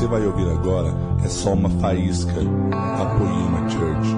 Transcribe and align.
você 0.00 0.06
vai 0.06 0.26
ouvir 0.26 0.50
agora 0.50 0.88
é 1.22 1.28
só 1.28 1.52
uma 1.52 1.68
faísca 1.68 2.32
da 2.32 3.18
Poema 3.18 3.68
Church. 3.68 4.08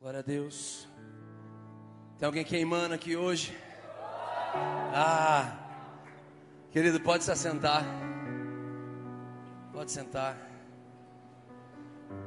Glória 0.00 0.20
a 0.20 0.22
Deus. 0.22 0.86
Tem 2.20 2.26
alguém 2.26 2.44
queimando 2.44 2.94
aqui 2.94 3.16
hoje? 3.16 3.52
Ah, 4.94 5.56
querido, 6.70 7.00
pode 7.00 7.24
se 7.24 7.32
assentar. 7.32 7.84
Pode 9.72 9.90
sentar. 9.90 10.36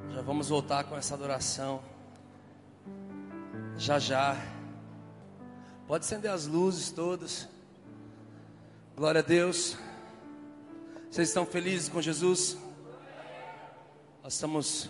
Já 0.09 0.21
vamos 0.21 0.49
voltar 0.49 0.83
com 0.83 0.97
essa 0.97 1.13
adoração. 1.13 1.81
Já 3.77 3.99
já. 3.99 4.56
Pode 5.87 6.03
acender 6.03 6.29
as 6.29 6.45
luzes 6.45 6.91
todas. 6.91 7.47
Glória 8.93 9.19
a 9.19 9.23
Deus. 9.23 9.77
Vocês 11.09 11.29
estão 11.29 11.45
felizes 11.45 11.87
com 11.87 12.01
Jesus? 12.01 12.57
Nós 14.21 14.33
estamos 14.33 14.89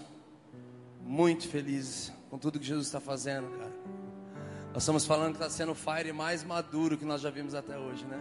muito 1.01 1.47
felizes 1.47 2.11
com 2.31 2.39
tudo 2.39 2.59
que 2.59 2.65
Jesus 2.65 2.87
está 2.87 2.99
fazendo, 2.99 3.47
cara. 3.59 3.71
Nós 4.73 4.81
estamos 4.81 5.05
falando 5.05 5.37
que 5.37 5.43
está 5.43 5.51
sendo 5.51 5.73
o 5.73 5.75
Fire 5.75 6.11
mais 6.11 6.43
maduro 6.43 6.97
que 6.97 7.05
nós 7.05 7.21
já 7.21 7.29
vimos 7.29 7.53
até 7.53 7.77
hoje, 7.77 8.03
né? 8.05 8.17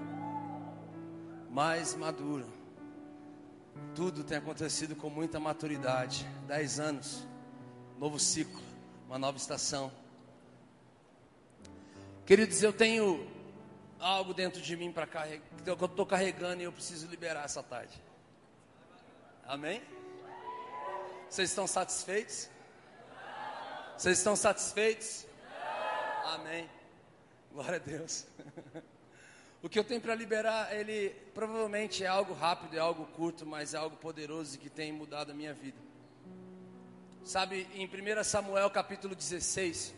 Mais 1.51 1.95
maduro. 1.95 2.45
Tudo 3.95 4.23
tem 4.23 4.37
acontecido 4.37 4.95
com 4.95 5.09
muita 5.09 5.41
maturidade. 5.41 6.27
Dez 6.47 6.79
anos, 6.79 7.27
novo 7.99 8.19
ciclo, 8.19 8.61
uma 9.09 9.19
nova 9.19 9.39
estação. 9.39 9.91
Queridos, 12.27 12.61
eu 12.61 12.73
tenho 12.73 13.25
algo 14.01 14.35
dentro 14.35 14.61
de 14.61 14.77
mim 14.77 14.91
para 14.91 15.07
carregar, 15.07 15.47
que 15.63 15.71
eu 15.71 15.75
estou 15.75 16.05
carregando 16.05 16.61
e 16.61 16.65
eu 16.65 16.73
preciso 16.73 17.07
liberar 17.07 17.45
essa 17.45 17.63
tarde. 17.63 18.03
Amém? 19.47 19.81
Vocês 21.31 21.51
estão 21.51 21.69
satisfeitos? 21.69 22.51
Vocês 23.97 24.19
estão 24.19 24.35
satisfeitos? 24.35 25.25
Amém. 26.25 26.69
Glória 27.53 27.77
a 27.77 27.79
Deus. 27.79 28.27
O 29.63 29.69
que 29.69 29.79
eu 29.79 29.83
tenho 29.83 30.01
para 30.01 30.15
liberar, 30.15 30.73
ele 30.73 31.11
provavelmente 31.35 32.05
é 32.05 32.07
algo 32.07 32.35
rápido, 32.35 32.77
é 32.77 32.79
algo 32.79 33.05
curto, 33.07 33.45
mas 33.45 33.75
é 33.75 33.79
algo 33.79 33.97
poderoso 33.97 34.59
que 34.59 34.71
tem 34.71 34.93
mudado 34.93 35.33
a 35.33 35.35
minha 35.35 35.53
vida. 35.55 35.79
Sabe, 37.25 37.67
em 37.75 37.85
1 37.85 38.23
Samuel 38.23 38.71
capítulo 38.71 39.13
16, 39.17 39.93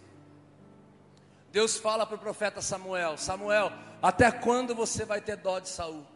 Deus 1.50 1.78
fala 1.78 2.06
para 2.06 2.16
o 2.16 2.20
profeta 2.20 2.60
Samuel: 2.60 3.16
Samuel, 3.16 3.72
até 4.02 4.30
quando 4.30 4.74
você 4.74 5.04
vai 5.04 5.20
ter 5.20 5.36
dó 5.36 5.58
de 5.58 5.68
Saul? 5.68 6.06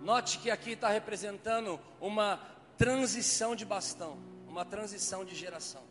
Note 0.00 0.38
que 0.38 0.50
aqui 0.50 0.72
está 0.72 0.88
representando 0.88 1.80
uma 2.00 2.40
transição 2.78 3.56
de 3.56 3.64
bastão, 3.64 4.18
uma 4.46 4.64
transição 4.64 5.24
de 5.24 5.34
geração. 5.34 5.82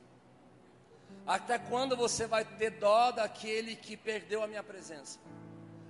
Até 1.27 1.57
quando 1.57 1.97
você 1.97 2.27
vai 2.27 2.45
ter 2.45 2.71
dó 2.71 3.11
daquele 3.11 3.75
que 3.75 3.97
perdeu 3.97 4.43
a 4.43 4.47
minha 4.47 4.63
presença? 4.63 5.19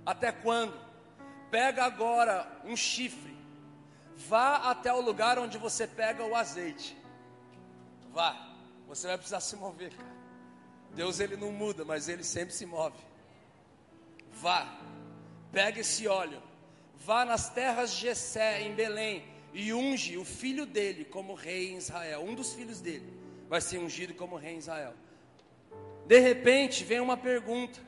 Até 0.04 0.32
quando? 0.32 0.74
Pega 1.50 1.84
agora 1.84 2.60
um 2.64 2.76
chifre, 2.76 3.36
vá 4.16 4.70
até 4.70 4.92
o 4.92 5.00
lugar 5.00 5.38
onde 5.38 5.58
você 5.58 5.86
pega 5.86 6.24
o 6.24 6.34
azeite. 6.34 6.96
Vá, 8.12 8.34
você 8.88 9.06
vai 9.06 9.16
precisar 9.16 9.40
se 9.40 9.54
mover, 9.56 9.94
cara. 9.94 10.15
Deus 10.96 11.20
ele 11.20 11.36
não 11.36 11.52
muda, 11.52 11.84
mas 11.84 12.08
ele 12.08 12.24
sempre 12.24 12.54
se 12.54 12.64
move. 12.64 12.96
Vá, 14.32 14.66
pega 15.52 15.80
esse 15.80 16.08
óleo, 16.08 16.42
vá 16.96 17.24
nas 17.24 17.50
terras 17.50 17.92
de 17.92 18.00
Jessé, 18.00 18.62
em 18.62 18.74
Belém, 18.74 19.22
e 19.52 19.72
unge 19.74 20.16
o 20.16 20.24
filho 20.24 20.64
dele 20.64 21.04
como 21.04 21.34
rei 21.34 21.72
em 21.72 21.76
Israel. 21.76 22.22
Um 22.22 22.34
dos 22.34 22.54
filhos 22.54 22.80
dele 22.80 23.12
vai 23.46 23.60
ser 23.60 23.78
ungido 23.78 24.14
como 24.14 24.36
rei 24.36 24.54
em 24.54 24.58
Israel. 24.58 24.94
De 26.06 26.18
repente 26.18 26.82
vem 26.82 27.00
uma 27.00 27.16
pergunta. 27.16 27.78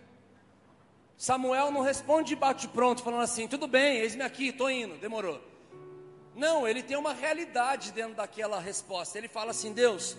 Samuel 1.16 1.70
não 1.70 1.80
responde 1.80 2.28
de 2.28 2.36
bate 2.36 2.69
pronto, 2.69 3.02
falando 3.02 3.22
assim: 3.22 3.48
tudo 3.48 3.66
bem, 3.66 3.98
eis-me 3.98 4.22
aqui, 4.22 4.48
estou 4.48 4.70
indo, 4.70 4.98
demorou. 4.98 5.42
Não, 6.36 6.69
ele 6.69 6.82
tem 6.82 6.96
uma 6.96 7.14
realidade 7.14 7.90
dentro 7.90 8.14
daquela 8.14 8.60
resposta. 8.60 9.16
Ele 9.16 9.28
fala 9.28 9.50
assim: 9.50 9.72
Deus, 9.72 10.16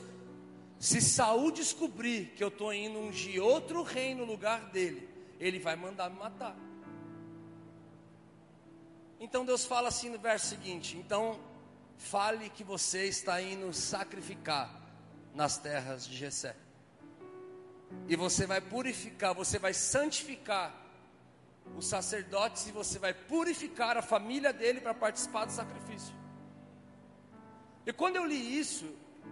se 0.79 1.01
Saul 1.01 1.51
descobrir 1.51 2.28
que 2.38 2.44
eu 2.44 2.47
estou 2.47 2.73
indo 2.73 2.97
ungir 2.97 3.44
outro 3.44 3.84
rei 3.84 4.16
no 4.16 4.23
lugar 4.23 4.69
dele, 4.69 5.09
ele 5.38 5.59
vai 5.59 5.75
mandar 5.75 6.09
me 6.09 6.17
matar. 6.17 6.56
Então 9.19 9.44
Deus 9.44 9.66
fala 9.66 9.89
assim 9.89 10.09
no 10.09 10.18
verso 10.18 10.47
seguinte: 10.47 10.97
Então 10.97 11.38
fale 11.97 12.50
que 12.50 12.63
você 12.63 13.06
está 13.07 13.41
indo 13.41 13.73
sacrificar 13.73 14.73
nas 15.35 15.57
terras 15.57 16.07
de 16.07 16.16
Jessé. 16.16 16.56
E 18.07 18.16
você 18.16 18.47
vai 18.47 18.62
purificar, 18.62 19.34
você 19.34 19.59
vai 19.59 19.73
santificar 19.73 20.73
os 21.75 21.88
sacerdotes 21.88 22.68
e 22.68 22.72
você 22.72 22.97
vai 22.97 23.13
purificar 23.13 23.97
a 23.97 24.01
família 24.01 24.53
dele 24.53 24.79
para 24.79 24.94
participar 24.94 25.44
do 25.44 25.51
sacrifício. 25.51 26.16
E 27.85 27.91
quando 27.91 28.16
eu 28.16 28.25
li 28.25 28.57
isso, 28.57 28.85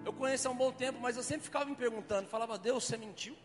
eu 0.06 0.14
conheço 0.14 0.48
há 0.48 0.52
um 0.52 0.56
bom 0.56 0.72
tempo, 0.72 1.00
mas 1.00 1.18
eu 1.18 1.24
sempre 1.24 1.44
ficava 1.44 1.66
me 1.66 1.76
perguntando, 1.76 2.28
falava, 2.28 2.58
Deus, 2.58 2.86
você 2.86 2.98
mentiu? 2.98 3.36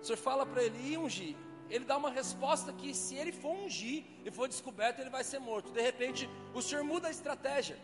O 0.00 0.04
senhor 0.04 0.18
fala 0.18 0.46
para 0.46 0.62
ele 0.62 0.78
ir 0.92 0.98
ungir. 0.98 1.36
Ele 1.68 1.84
dá 1.84 1.96
uma 1.96 2.10
resposta 2.10 2.72
que 2.72 2.92
se 2.92 3.14
ele 3.14 3.32
for 3.32 3.54
ungir 3.54 4.04
e 4.24 4.30
for 4.30 4.48
descoberto, 4.48 5.00
ele 5.00 5.10
vai 5.10 5.22
ser 5.22 5.38
morto. 5.38 5.70
De 5.70 5.80
repente, 5.80 6.28
o 6.52 6.60
senhor 6.60 6.82
muda 6.82 7.08
a 7.08 7.10
estratégia. 7.10 7.78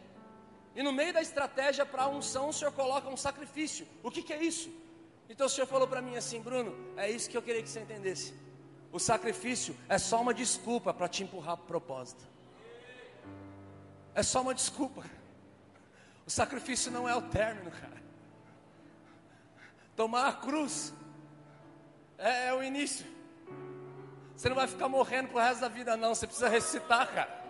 E 0.75 0.83
no 0.83 0.93
meio 0.93 1.13
da 1.13 1.23
estratégia 1.23 1.87
para 1.87 2.03
a 2.03 2.09
unção, 2.09 2.49
o 2.49 2.53
senhor 2.53 2.73
coloca 2.73 3.09
um 3.09 3.17
sacrifício. 3.17 3.87
O 4.03 4.11
que, 4.11 4.23
que 4.23 4.33
é 4.33 4.43
isso? 4.43 4.71
Então 5.29 5.47
o 5.47 5.51
senhor 5.51 5.67
falou 5.67 5.87
para 5.87 6.03
mim 6.03 6.17
assim, 6.17 6.41
Bruno, 6.41 6.75
é 6.97 7.11
isso 7.11 7.31
que 7.31 7.37
eu 7.37 7.43
queria 7.43 7.63
que 7.63 7.69
você 7.69 7.81
entendesse. 7.81 8.35
O 8.93 8.99
sacrifício 8.99 9.77
é 9.89 9.99
só 9.99 10.21
uma 10.21 10.35
desculpa 10.35 10.93
para 10.93 11.09
te 11.09 11.23
empurrar 11.23 11.57
para 11.57 11.65
o 11.65 11.67
propósito. 11.67 12.25
É 14.15 14.23
só 14.23 14.41
uma 14.41 14.55
desculpa. 14.55 15.05
O 16.27 16.31
sacrifício 16.31 16.91
não 16.91 17.09
é 17.09 17.15
o 17.15 17.23
término, 17.23 17.71
cara. 17.71 18.03
Tomar 19.95 20.29
a 20.29 20.33
cruz 20.33 20.93
é, 22.19 22.49
é 22.49 22.55
o 22.55 22.63
início. 22.63 23.07
Você 24.35 24.49
não 24.49 24.57
vai 24.57 24.67
ficar 24.67 24.89
morrendo 24.89 25.29
pro 25.29 25.39
resto 25.39 25.61
da 25.61 25.69
vida, 25.69 25.97
não. 25.97 26.15
Você 26.15 26.27
precisa 26.27 26.49
ressuscitar, 26.49 27.07
cara. 27.15 27.47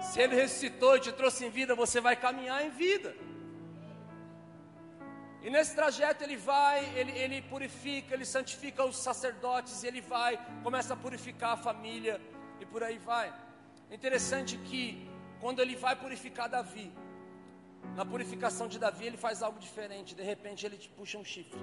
Se 0.00 0.20
ele 0.20 0.34
ressuscitou 0.34 0.96
e 0.96 1.00
te 1.00 1.12
trouxe 1.12 1.44
em 1.44 1.50
vida, 1.50 1.74
você 1.74 2.00
vai 2.00 2.16
caminhar 2.16 2.64
em 2.64 2.70
vida. 2.70 3.14
E 5.42 5.50
nesse 5.50 5.74
trajeto 5.74 6.24
ele 6.24 6.36
vai, 6.36 6.84
ele, 6.98 7.12
ele 7.12 7.42
purifica, 7.42 8.14
ele 8.14 8.24
santifica 8.24 8.84
os 8.84 8.96
sacerdotes, 8.96 9.84
ele 9.84 10.00
vai, 10.00 10.38
começa 10.62 10.94
a 10.94 10.96
purificar 10.96 11.52
a 11.52 11.56
família 11.56 12.20
e 12.60 12.66
por 12.66 12.82
aí 12.82 12.98
vai. 12.98 13.32
Interessante 13.90 14.56
que 14.56 15.08
quando 15.40 15.60
ele 15.60 15.76
vai 15.76 15.94
purificar 15.94 16.48
Davi, 16.48 16.92
na 17.96 18.04
purificação 18.04 18.68
de 18.68 18.78
Davi, 18.78 19.06
ele 19.06 19.16
faz 19.16 19.42
algo 19.42 19.58
diferente. 19.58 20.14
De 20.14 20.22
repente, 20.22 20.64
ele 20.64 20.76
te 20.76 20.88
puxa 20.88 21.18
um 21.18 21.24
chifre 21.24 21.60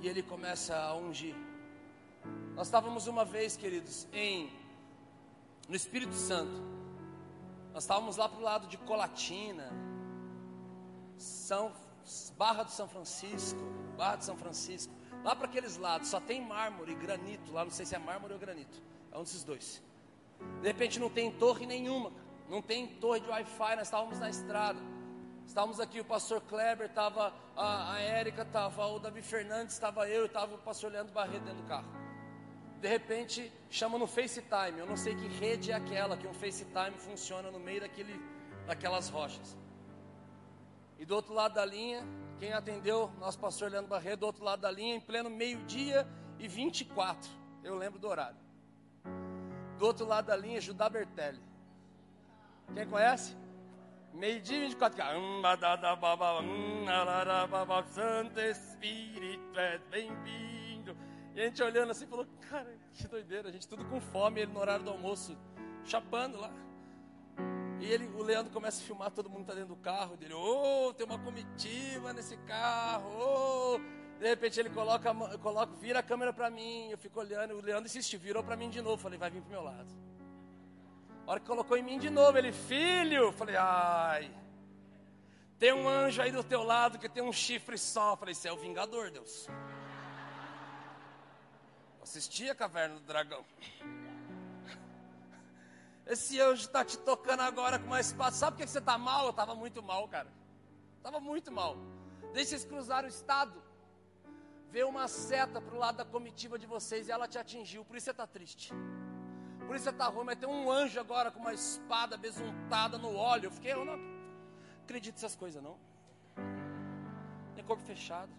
e 0.00 0.08
ele 0.08 0.22
começa 0.22 0.76
a 0.76 0.94
ungir. 0.94 1.34
Nós 2.54 2.66
estávamos 2.66 3.06
uma 3.06 3.24
vez, 3.24 3.56
queridos, 3.56 4.06
em 4.12 4.50
no 5.68 5.76
Espírito 5.76 6.14
Santo. 6.14 6.70
Nós 7.72 7.84
estávamos 7.84 8.16
lá 8.16 8.28
para 8.28 8.38
o 8.38 8.42
lado 8.42 8.66
de 8.66 8.76
Colatina, 8.78 9.70
São 11.16 11.72
Barra 12.36 12.64
do 12.64 12.70
São 12.70 12.88
Francisco, 12.88 13.60
Barra 13.96 14.16
do 14.16 14.24
São 14.24 14.36
Francisco, 14.36 14.92
lá 15.22 15.36
para 15.36 15.46
aqueles 15.46 15.76
lados, 15.76 16.08
só 16.08 16.20
tem 16.20 16.44
mármore 16.44 16.92
e 16.92 16.94
granito, 16.96 17.52
lá 17.52 17.64
não 17.64 17.70
sei 17.70 17.86
se 17.86 17.94
é 17.94 17.98
mármore 17.98 18.32
ou 18.32 18.38
granito, 18.38 18.82
é 19.12 19.18
um 19.18 19.22
desses 19.22 19.44
dois. 19.44 19.80
De 20.60 20.66
repente 20.66 20.98
não 20.98 21.08
tem 21.08 21.30
torre 21.30 21.66
nenhuma, 21.66 22.10
não 22.50 22.60
tem 22.60 22.86
torre 22.86 23.20
de 23.20 23.28
Wi-Fi, 23.28 23.76
nós 23.76 23.86
estávamos 23.86 24.18
na 24.18 24.28
estrada. 24.28 24.80
Estávamos 25.46 25.78
aqui, 25.78 26.00
o 26.00 26.04
pastor 26.04 26.40
Kleber, 26.40 26.88
estava 26.88 27.32
a, 27.56 27.92
a 27.94 28.00
Érica, 28.00 28.42
estava 28.42 28.86
o 28.88 28.98
Davi 28.98 29.22
Fernandes, 29.22 29.74
estava 29.74 30.08
eu, 30.08 30.26
estava 30.26 30.56
o 30.56 30.58
pastor 30.58 30.90
Leandro 30.90 31.12
Barreto 31.12 31.44
dentro 31.44 31.62
do 31.62 31.68
carro. 31.68 31.88
De 32.80 32.88
repente, 32.88 33.52
chama 33.68 33.98
no 33.98 34.06
FaceTime. 34.06 34.78
Eu 34.78 34.86
não 34.86 34.96
sei 34.96 35.14
que 35.14 35.28
rede 35.28 35.70
é 35.70 35.74
aquela 35.74 36.16
que 36.16 36.26
um 36.26 36.34
FaceTime 36.34 36.96
funciona 36.98 37.52
no 37.52 37.60
meio 37.60 37.82
daquele, 37.82 38.20
daquelas 38.66 39.08
rochas. 39.08 39.56
E 40.98 41.04
do 41.04 41.14
outro 41.14 41.32
lado 41.32 41.54
da 41.54 41.64
linha, 41.64 42.04
quem 42.40 42.52
atendeu, 42.52 43.12
nosso 43.20 43.38
pastor 43.38 43.70
Leandro 43.70 43.88
Barreto, 43.88 44.20
do 44.20 44.26
outro 44.26 44.42
lado 44.42 44.60
da 44.60 44.70
linha, 44.72 44.96
em 44.96 45.00
pleno 45.00 45.30
meio-dia 45.30 46.06
e 46.36 46.48
24. 46.48 47.30
Eu 47.62 47.76
lembro 47.76 47.98
do 47.98 48.08
horário. 48.08 48.38
Do 49.78 49.86
outro 49.86 50.04
lado 50.04 50.26
da 50.26 50.36
linha, 50.36 50.60
Judá 50.60 50.88
Bertelli. 50.88 51.49
Quem 52.74 52.86
conhece? 52.86 53.36
Meio-dia 54.12 54.56
e 54.56 54.60
24 54.60 54.96
cara. 54.96 55.18
Hum, 55.18 55.40
badada, 55.40 55.94
baba, 55.96 56.40
hum, 56.40 56.88
alara, 56.88 57.46
baba, 57.46 57.84
Santo 57.84 58.38
Espírito 58.40 59.58
é 59.58 59.78
bem-vindo. 59.90 60.96
E 61.34 61.40
a 61.40 61.44
gente 61.44 61.62
olhando 61.62 61.90
assim, 61.90 62.06
falou, 62.06 62.26
cara, 62.48 62.76
que 62.92 63.06
doideira, 63.06 63.48
a 63.48 63.52
gente 63.52 63.68
tudo 63.68 63.84
com 63.84 64.00
fome, 64.00 64.40
ele 64.40 64.52
no 64.52 64.60
horário 64.60 64.84
do 64.84 64.90
almoço, 64.90 65.36
chapando 65.84 66.38
lá. 66.38 66.52
E 67.80 67.86
ele, 67.86 68.06
o 68.08 68.22
Leandro 68.22 68.52
começa 68.52 68.82
a 68.82 68.84
filmar, 68.84 69.10
todo 69.10 69.30
mundo 69.30 69.46
tá 69.46 69.54
dentro 69.54 69.74
do 69.74 69.76
carro 69.76 70.16
dele. 70.16 70.34
Oh, 70.34 70.92
tem 70.92 71.06
uma 71.06 71.18
comitiva 71.18 72.12
nesse 72.12 72.36
carro. 72.38 73.08
Oh. 73.18 73.78
De 74.18 74.28
repente 74.28 74.60
ele 74.60 74.68
coloca, 74.68 75.14
coloca, 75.38 75.72
vira 75.76 76.00
a 76.00 76.02
câmera 76.02 76.30
para 76.30 76.50
mim. 76.50 76.90
Eu 76.90 76.98
fico 76.98 77.18
olhando. 77.20 77.54
O 77.54 77.62
Leandro 77.62 77.86
insistiu, 77.86 78.20
virou 78.20 78.44
para 78.44 78.54
mim 78.54 78.68
de 78.68 78.82
novo. 78.82 78.98
Falei, 78.98 79.18
vai 79.18 79.30
vir 79.30 79.40
pro 79.40 79.50
meu 79.50 79.62
lado. 79.62 79.88
A 81.30 81.34
hora 81.34 81.40
que 81.40 81.46
colocou 81.46 81.76
em 81.76 81.82
mim 81.84 81.96
de 81.96 82.10
novo, 82.10 82.36
ele, 82.36 82.50
filho. 82.50 83.30
Falei, 83.30 83.54
ai. 83.54 84.34
Tem 85.60 85.72
um 85.72 85.88
anjo 85.88 86.20
aí 86.20 86.32
do 86.32 86.42
teu 86.42 86.64
lado 86.64 86.98
que 86.98 87.08
tem 87.08 87.22
um 87.22 87.32
chifre 87.32 87.78
só. 87.78 88.16
Falei, 88.16 88.34
você 88.34 88.48
é 88.48 88.52
o 88.52 88.56
vingador, 88.56 89.12
Deus. 89.12 89.46
Assisti 92.02 92.50
a 92.50 92.54
caverna 92.56 92.96
do 92.96 93.02
dragão. 93.02 93.44
Esse 96.04 96.40
anjo 96.40 96.62
está 96.62 96.84
te 96.84 96.98
tocando 96.98 97.42
agora 97.42 97.78
com 97.78 97.86
uma 97.86 98.00
espada. 98.00 98.32
Sabe 98.32 98.56
por 98.56 98.64
que 98.64 98.68
você 98.68 98.80
está 98.80 98.98
mal? 98.98 99.26
Eu 99.26 99.30
estava 99.30 99.54
muito 99.54 99.80
mal, 99.80 100.08
cara. 100.08 100.32
Estava 100.96 101.20
muito 101.20 101.52
mal. 101.52 101.76
Deixa 102.32 102.56
eles 102.56 102.64
cruzar 102.64 103.04
o 103.04 103.06
estado. 103.06 103.62
Veio 104.68 104.88
uma 104.88 105.06
seta 105.06 105.60
para 105.60 105.76
o 105.76 105.78
lado 105.78 105.98
da 105.98 106.04
comitiva 106.04 106.58
de 106.58 106.66
vocês 106.66 107.06
e 107.06 107.12
ela 107.12 107.28
te 107.28 107.38
atingiu. 107.38 107.84
Por 107.84 107.94
isso 107.94 108.06
você 108.06 108.10
está 108.10 108.26
triste. 108.26 108.72
Por 109.70 109.76
isso 109.76 109.88
está 109.88 110.08
ruim. 110.08 110.24
Mas 110.24 110.36
tem 110.36 110.48
um 110.48 110.68
anjo 110.68 110.98
agora 110.98 111.30
com 111.30 111.38
uma 111.38 111.54
espada 111.54 112.16
besuntada 112.16 112.98
no 112.98 113.14
óleo. 113.14 113.44
Eu 113.44 113.50
fiquei, 113.52 113.72
eu 113.72 113.84
não 113.84 113.96
acredito 114.82 115.14
nessas 115.14 115.36
coisas, 115.36 115.62
não. 115.62 115.78
Tem 117.54 117.62
corpo 117.64 117.80
fechado. 117.84 118.32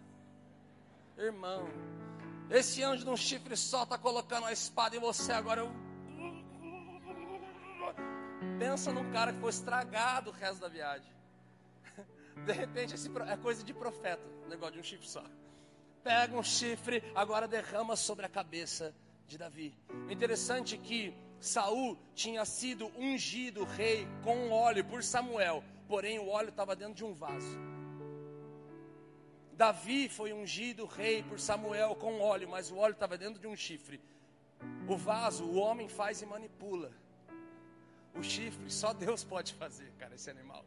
Irmão, 1.18 1.69
esse 2.50 2.83
anjo 2.83 3.06
de 3.06 3.10
um 3.10 3.16
chifre 3.16 3.56
só 3.56 3.83
está 3.83 3.98
colocando 3.98 4.45
a 4.45 4.51
espada 4.51 4.98
em 4.98 5.00
você 5.00 5.31
agora. 5.31 5.62
Eu 5.62 5.72
Pensa 8.60 8.92
num 8.92 9.10
cara 9.13 9.31
que 9.31 9.39
foi 9.39 9.51
estragado 9.51 10.31
o 10.31 10.33
resto 10.33 10.60
da 10.60 10.68
viagem. 10.68 11.13
De 12.45 12.51
repente, 12.51 12.95
esse 12.95 13.10
é 13.30 13.38
coisa 13.38 13.63
de 13.63 13.74
profeta, 13.74 14.22
negócio 14.50 14.74
de 14.74 14.80
um 14.81 14.83
chifre 14.83 15.07
só. 15.07 15.24
Pega 16.04 16.36
um 16.36 16.44
chifre, 16.44 17.01
agora 17.16 17.48
derrama 17.48 17.95
sobre 17.95 18.25
a 18.25 18.30
cabeça 18.30 18.94
de 19.31 19.38
Davi. 19.38 19.74
Interessante 20.10 20.78
que 20.78 21.13
Saul 21.39 21.98
tinha 22.13 22.44
sido 22.44 22.92
ungido 22.98 23.63
rei 23.63 24.06
com 24.24 24.50
óleo 24.50 24.83
por 24.83 25.01
Samuel, 25.04 25.63
porém 25.88 26.19
o 26.19 26.28
óleo 26.28 26.50
estava 26.50 26.75
dentro 26.75 26.95
de 26.95 27.06
um 27.06 27.13
vaso. 27.13 27.57
Davi 29.54 30.10
foi 30.10 30.33
ungido 30.33 30.86
rei 30.86 31.24
por 31.24 31.39
Samuel 31.39 31.95
com 31.95 32.19
óleo, 32.19 32.50
mas 32.50 32.72
o 32.72 32.78
óleo 32.78 32.94
estava 32.94 33.18
dentro 33.18 33.39
de 33.39 33.48
um 33.48 33.56
chifre. 33.56 34.01
O 34.88 34.98
vaso 34.98 35.45
o 35.45 35.56
homem 35.56 35.88
faz 35.88 36.22
e 36.22 36.25
manipula. 36.25 36.92
O 38.13 38.22
chifre, 38.22 38.69
só 38.69 38.92
Deus 38.92 39.24
pode 39.24 39.54
fazer, 39.54 39.89
cara, 39.98 40.16
esse 40.16 40.30
animal. 40.30 40.66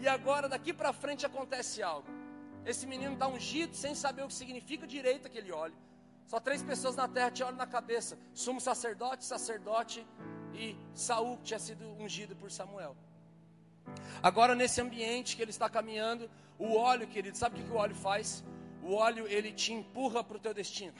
E 0.00 0.08
agora, 0.08 0.48
daqui 0.48 0.72
para 0.72 0.94
frente, 0.94 1.26
acontece 1.26 1.82
algo. 1.82 2.08
Esse 2.64 2.86
menino 2.86 3.14
está 3.14 3.28
ungido 3.28 3.76
sem 3.76 3.94
saber 3.94 4.22
o 4.22 4.28
que 4.28 4.34
significa 4.34 4.86
direito 4.86 5.26
aquele 5.26 5.52
óleo. 5.52 5.76
Só 6.30 6.38
três 6.38 6.62
pessoas 6.62 6.94
na 6.94 7.08
terra 7.08 7.28
tinham 7.28 7.48
óleo 7.48 7.58
na 7.58 7.66
cabeça: 7.66 8.16
sumo 8.32 8.60
sacerdote, 8.60 9.24
sacerdote 9.24 10.06
e 10.54 10.76
Saul, 10.94 11.36
que 11.38 11.42
tinha 11.42 11.58
sido 11.58 11.84
ungido 11.98 12.36
por 12.36 12.52
Samuel. 12.52 12.94
Agora, 14.22 14.54
nesse 14.54 14.80
ambiente 14.80 15.34
que 15.34 15.42
ele 15.42 15.50
está 15.50 15.68
caminhando, 15.68 16.30
o 16.56 16.76
óleo, 16.76 17.08
querido, 17.08 17.36
sabe 17.36 17.60
o 17.60 17.64
que, 17.64 17.72
o 17.72 17.74
óleo 17.74 17.96
faz? 17.96 18.44
O 18.80 18.94
óleo, 18.94 19.26
ele 19.26 19.50
te 19.52 19.72
empurra 19.72 20.22
para 20.22 20.36
o 20.36 20.38
teu 20.38 20.54
destino. 20.54 20.94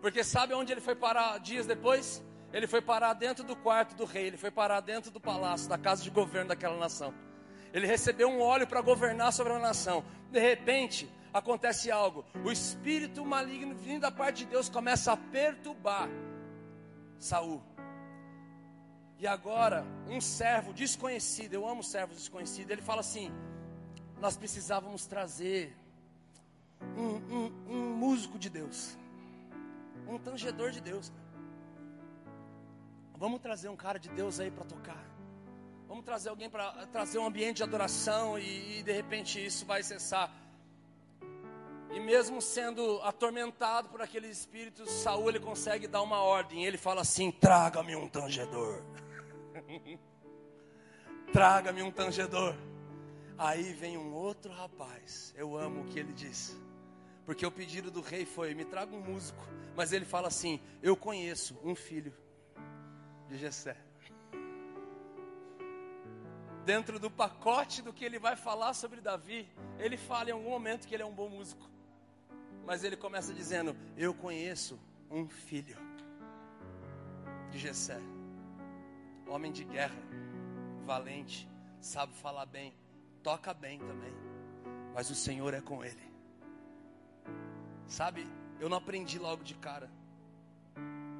Porque 0.00 0.22
sabe 0.22 0.54
onde 0.54 0.70
ele 0.72 0.80
foi 0.80 0.94
parar 0.94 1.40
dias 1.40 1.66
depois? 1.66 2.22
Ele 2.52 2.68
foi 2.68 2.80
parar 2.80 3.14
dentro 3.14 3.42
do 3.42 3.56
quarto 3.56 3.96
do 3.96 4.04
rei, 4.04 4.28
ele 4.28 4.36
foi 4.36 4.52
parar 4.52 4.78
dentro 4.78 5.10
do 5.10 5.18
palácio, 5.18 5.68
da 5.68 5.76
casa 5.76 6.04
de 6.04 6.10
governo 6.10 6.50
daquela 6.50 6.76
nação. 6.76 7.12
Ele 7.72 7.84
recebeu 7.84 8.28
um 8.28 8.40
óleo 8.40 8.68
para 8.68 8.80
governar 8.80 9.32
sobre 9.32 9.54
a 9.54 9.58
nação. 9.58 10.04
De 10.30 10.38
repente, 10.38 11.10
acontece 11.32 11.90
algo. 11.90 12.24
O 12.44 12.50
espírito 12.50 13.24
maligno 13.24 13.74
vindo 13.74 14.02
da 14.02 14.10
parte 14.10 14.38
de 14.38 14.46
Deus 14.46 14.68
começa 14.68 15.12
a 15.12 15.16
perturbar 15.16 16.08
Saul. 17.18 17.62
E 19.18 19.26
agora, 19.26 19.84
um 20.08 20.20
servo 20.20 20.72
desconhecido, 20.72 21.54
eu 21.54 21.68
amo 21.68 21.82
servos 21.82 22.16
desconhecidos, 22.18 22.70
ele 22.70 22.82
fala 22.82 23.00
assim: 23.00 23.32
Nós 24.20 24.36
precisávamos 24.36 25.06
trazer 25.06 25.76
um, 26.96 27.16
um, 27.34 27.52
um 27.68 27.96
músico 27.96 28.38
de 28.38 28.48
Deus, 28.48 28.96
um 30.06 30.18
tangedor 30.18 30.70
de 30.70 30.80
Deus. 30.80 31.12
Vamos 33.16 33.40
trazer 33.40 33.68
um 33.68 33.74
cara 33.76 33.98
de 33.98 34.08
Deus 34.10 34.38
aí 34.38 34.50
para 34.50 34.64
tocar. 34.64 35.04
Vamos 35.88 36.04
trazer 36.04 36.28
alguém 36.28 36.48
para 36.48 36.86
trazer 36.86 37.18
um 37.18 37.26
ambiente 37.26 37.56
de 37.56 37.62
adoração 37.64 38.38
e, 38.38 38.78
e 38.78 38.82
de 38.84 38.92
repente 38.92 39.44
isso 39.44 39.66
vai 39.66 39.82
cessar. 39.82 40.30
E 41.90 41.98
mesmo 41.98 42.42
sendo 42.42 43.00
atormentado 43.02 43.88
por 43.88 44.02
aqueles 44.02 44.38
espíritos, 44.38 44.90
Saul 44.90 45.28
ele 45.28 45.40
consegue 45.40 45.86
dar 45.86 46.02
uma 46.02 46.20
ordem. 46.22 46.64
Ele 46.64 46.76
fala 46.76 47.00
assim: 47.00 47.30
traga-me 47.30 47.96
um 47.96 48.08
tangedor. 48.08 48.82
traga-me 51.32 51.82
um 51.82 51.90
tangedor. 51.90 52.54
Aí 53.38 53.72
vem 53.72 53.96
um 53.96 54.12
outro 54.12 54.52
rapaz. 54.52 55.32
Eu 55.36 55.56
amo 55.56 55.82
o 55.82 55.84
que 55.86 55.98
ele 55.98 56.12
diz. 56.12 56.56
Porque 57.24 57.46
o 57.46 57.50
pedido 57.50 57.90
do 57.90 58.02
rei 58.02 58.26
foi: 58.26 58.54
me 58.54 58.64
traga 58.64 58.94
um 58.94 59.00
músico. 59.00 59.42
Mas 59.74 59.92
ele 59.92 60.04
fala 60.04 60.28
assim: 60.28 60.60
eu 60.82 60.94
conheço 60.94 61.58
um 61.64 61.74
filho 61.74 62.14
de 63.28 63.38
Jessé. 63.38 63.76
Dentro 66.66 66.98
do 66.98 67.10
pacote 67.10 67.80
do 67.80 67.94
que 67.94 68.04
ele 68.04 68.18
vai 68.18 68.36
falar 68.36 68.74
sobre 68.74 69.00
Davi, 69.00 69.48
ele 69.78 69.96
fala 69.96 70.28
em 70.28 70.32
algum 70.32 70.50
momento 70.50 70.86
que 70.86 70.94
ele 70.94 71.02
é 71.02 71.06
um 71.06 71.14
bom 71.14 71.30
músico. 71.30 71.66
Mas 72.68 72.84
ele 72.84 72.98
começa 72.98 73.32
dizendo: 73.32 73.74
Eu 73.96 74.12
conheço 74.12 74.78
um 75.10 75.26
filho 75.26 75.78
de 77.50 77.58
Jessé, 77.58 77.98
homem 79.26 79.50
de 79.50 79.64
guerra, 79.64 79.96
valente, 80.84 81.48
sabe 81.80 82.12
falar 82.12 82.44
bem, 82.44 82.74
toca 83.22 83.54
bem 83.54 83.78
também, 83.78 84.12
mas 84.94 85.08
o 85.08 85.14
Senhor 85.14 85.54
é 85.54 85.62
com 85.62 85.82
ele. 85.82 86.12
Sabe, 87.86 88.26
eu 88.60 88.68
não 88.68 88.76
aprendi 88.76 89.18
logo 89.18 89.42
de 89.42 89.54
cara. 89.54 89.90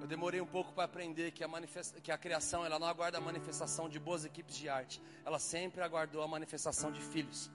Eu 0.02 0.06
demorei 0.06 0.42
um 0.42 0.46
pouco 0.46 0.74
para 0.74 0.84
aprender 0.84 1.30
que 1.30 1.42
a, 1.42 1.48
que 2.02 2.12
a 2.12 2.18
criação 2.18 2.62
ela 2.62 2.78
não 2.78 2.86
aguarda 2.86 3.16
a 3.16 3.22
manifestação 3.22 3.88
de 3.88 3.98
boas 3.98 4.22
equipes 4.26 4.54
de 4.54 4.68
arte, 4.68 5.00
ela 5.24 5.38
sempre 5.38 5.80
aguardou 5.80 6.22
a 6.22 6.28
manifestação 6.28 6.92
de 6.92 7.00
filhos. 7.00 7.50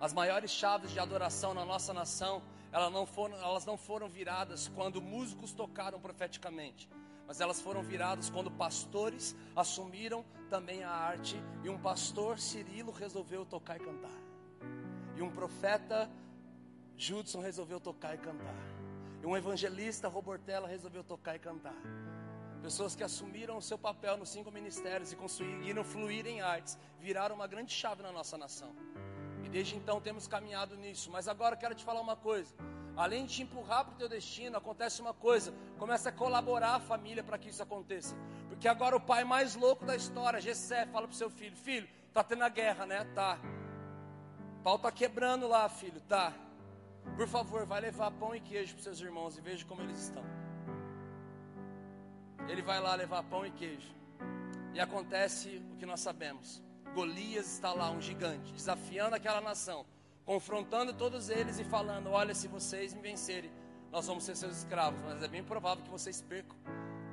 As 0.00 0.12
maiores 0.12 0.50
chaves 0.50 0.90
de 0.90 0.98
adoração 0.98 1.54
na 1.54 1.64
nossa 1.64 1.94
nação, 1.94 2.42
elas 2.72 2.92
não 2.92 3.06
foram, 3.06 3.36
elas 3.36 3.64
não 3.64 3.76
foram 3.76 4.08
viradas 4.08 4.68
quando 4.68 5.00
músicos 5.00 5.52
tocaram 5.52 6.00
profeticamente, 6.00 6.88
mas 7.26 7.40
elas 7.40 7.60
foram 7.60 7.82
viradas 7.82 8.28
quando 8.28 8.50
pastores 8.50 9.34
assumiram 9.54 10.24
também 10.50 10.82
a 10.82 10.90
arte 10.90 11.40
e 11.62 11.68
um 11.68 11.78
pastor 11.78 12.38
Cirilo 12.38 12.92
resolveu 12.92 13.44
tocar 13.44 13.76
e 13.76 13.80
cantar. 13.80 14.20
E 15.16 15.22
um 15.22 15.30
profeta 15.30 16.10
Judson 16.96 17.40
resolveu 17.40 17.80
tocar 17.80 18.14
e 18.14 18.18
cantar. 18.18 18.56
E 19.22 19.26
um 19.26 19.36
evangelista, 19.36 20.08
Robortella, 20.08 20.68
resolveu 20.68 21.02
tocar 21.02 21.36
e 21.36 21.38
cantar. 21.38 21.74
Pessoas 22.62 22.94
que 22.94 23.02
assumiram 23.02 23.56
o 23.56 23.62
seu 23.62 23.78
papel 23.78 24.16
nos 24.16 24.30
cinco 24.30 24.50
ministérios 24.50 25.12
e 25.12 25.16
conseguiram 25.16 25.84
fluir 25.84 26.26
em 26.26 26.40
artes, 26.40 26.78
viraram 26.98 27.34
uma 27.34 27.46
grande 27.46 27.72
chave 27.72 28.02
na 28.02 28.12
nossa 28.12 28.38
nação. 28.38 28.74
E 29.44 29.48
desde 29.48 29.76
então 29.76 30.00
temos 30.00 30.26
caminhado 30.26 30.76
nisso. 30.76 31.10
Mas 31.10 31.28
agora 31.28 31.56
quero 31.56 31.74
te 31.74 31.84
falar 31.84 32.00
uma 32.00 32.16
coisa. 32.16 32.54
Além 32.96 33.26
de 33.26 33.34
te 33.34 33.42
empurrar 33.42 33.84
para 33.84 33.94
o 33.94 33.96
teu 33.96 34.08
destino, 34.08 34.56
acontece 34.56 35.00
uma 35.00 35.12
coisa: 35.12 35.52
começa 35.78 36.08
a 36.08 36.12
colaborar 36.12 36.76
a 36.76 36.80
família 36.80 37.22
para 37.22 37.38
que 37.38 37.48
isso 37.48 37.62
aconteça. 37.62 38.16
Porque 38.48 38.68
agora 38.68 38.96
o 38.96 39.00
pai 39.00 39.24
mais 39.24 39.54
louco 39.54 39.84
da 39.84 39.96
história, 39.96 40.40
Gessé, 40.40 40.86
fala 40.86 41.06
para 41.06 41.14
o 41.14 41.16
seu 41.16 41.30
filho: 41.30 41.56
Filho, 41.56 41.88
tá 42.12 42.22
tendo 42.22 42.42
a 42.44 42.48
guerra, 42.48 42.86
né? 42.86 43.04
Tá. 43.14 43.38
O 44.60 44.62
pau 44.62 44.78
tá 44.78 44.90
quebrando 44.90 45.46
lá, 45.46 45.68
filho, 45.68 46.00
tá. 46.02 46.32
Por 47.16 47.28
favor, 47.28 47.66
vai 47.66 47.80
levar 47.80 48.10
pão 48.12 48.34
e 48.34 48.40
queijo 48.40 48.74
para 48.74 48.82
seus 48.82 49.00
irmãos 49.00 49.36
e 49.36 49.40
veja 49.40 49.64
como 49.66 49.82
eles 49.82 49.98
estão. 49.98 50.24
Ele 52.48 52.62
vai 52.62 52.80
lá 52.80 52.94
levar 52.94 53.22
pão 53.24 53.44
e 53.44 53.50
queijo. 53.50 53.92
E 54.72 54.80
acontece 54.80 55.62
o 55.72 55.76
que 55.76 55.86
nós 55.86 56.00
sabemos. 56.00 56.62
Golias 56.94 57.46
está 57.52 57.72
lá, 57.72 57.90
um 57.90 58.00
gigante, 58.00 58.52
desafiando 58.52 59.16
aquela 59.16 59.40
nação, 59.40 59.84
confrontando 60.24 60.94
todos 60.94 61.28
eles 61.28 61.58
e 61.58 61.64
falando: 61.64 62.10
Olha, 62.10 62.34
se 62.34 62.46
vocês 62.46 62.94
me 62.94 63.02
vencerem, 63.02 63.50
nós 63.90 64.06
vamos 64.06 64.22
ser 64.24 64.36
seus 64.36 64.58
escravos. 64.58 65.00
Mas 65.02 65.22
é 65.22 65.28
bem 65.28 65.42
provável 65.42 65.82
que 65.82 65.90
vocês 65.90 66.22
percam. 66.22 66.56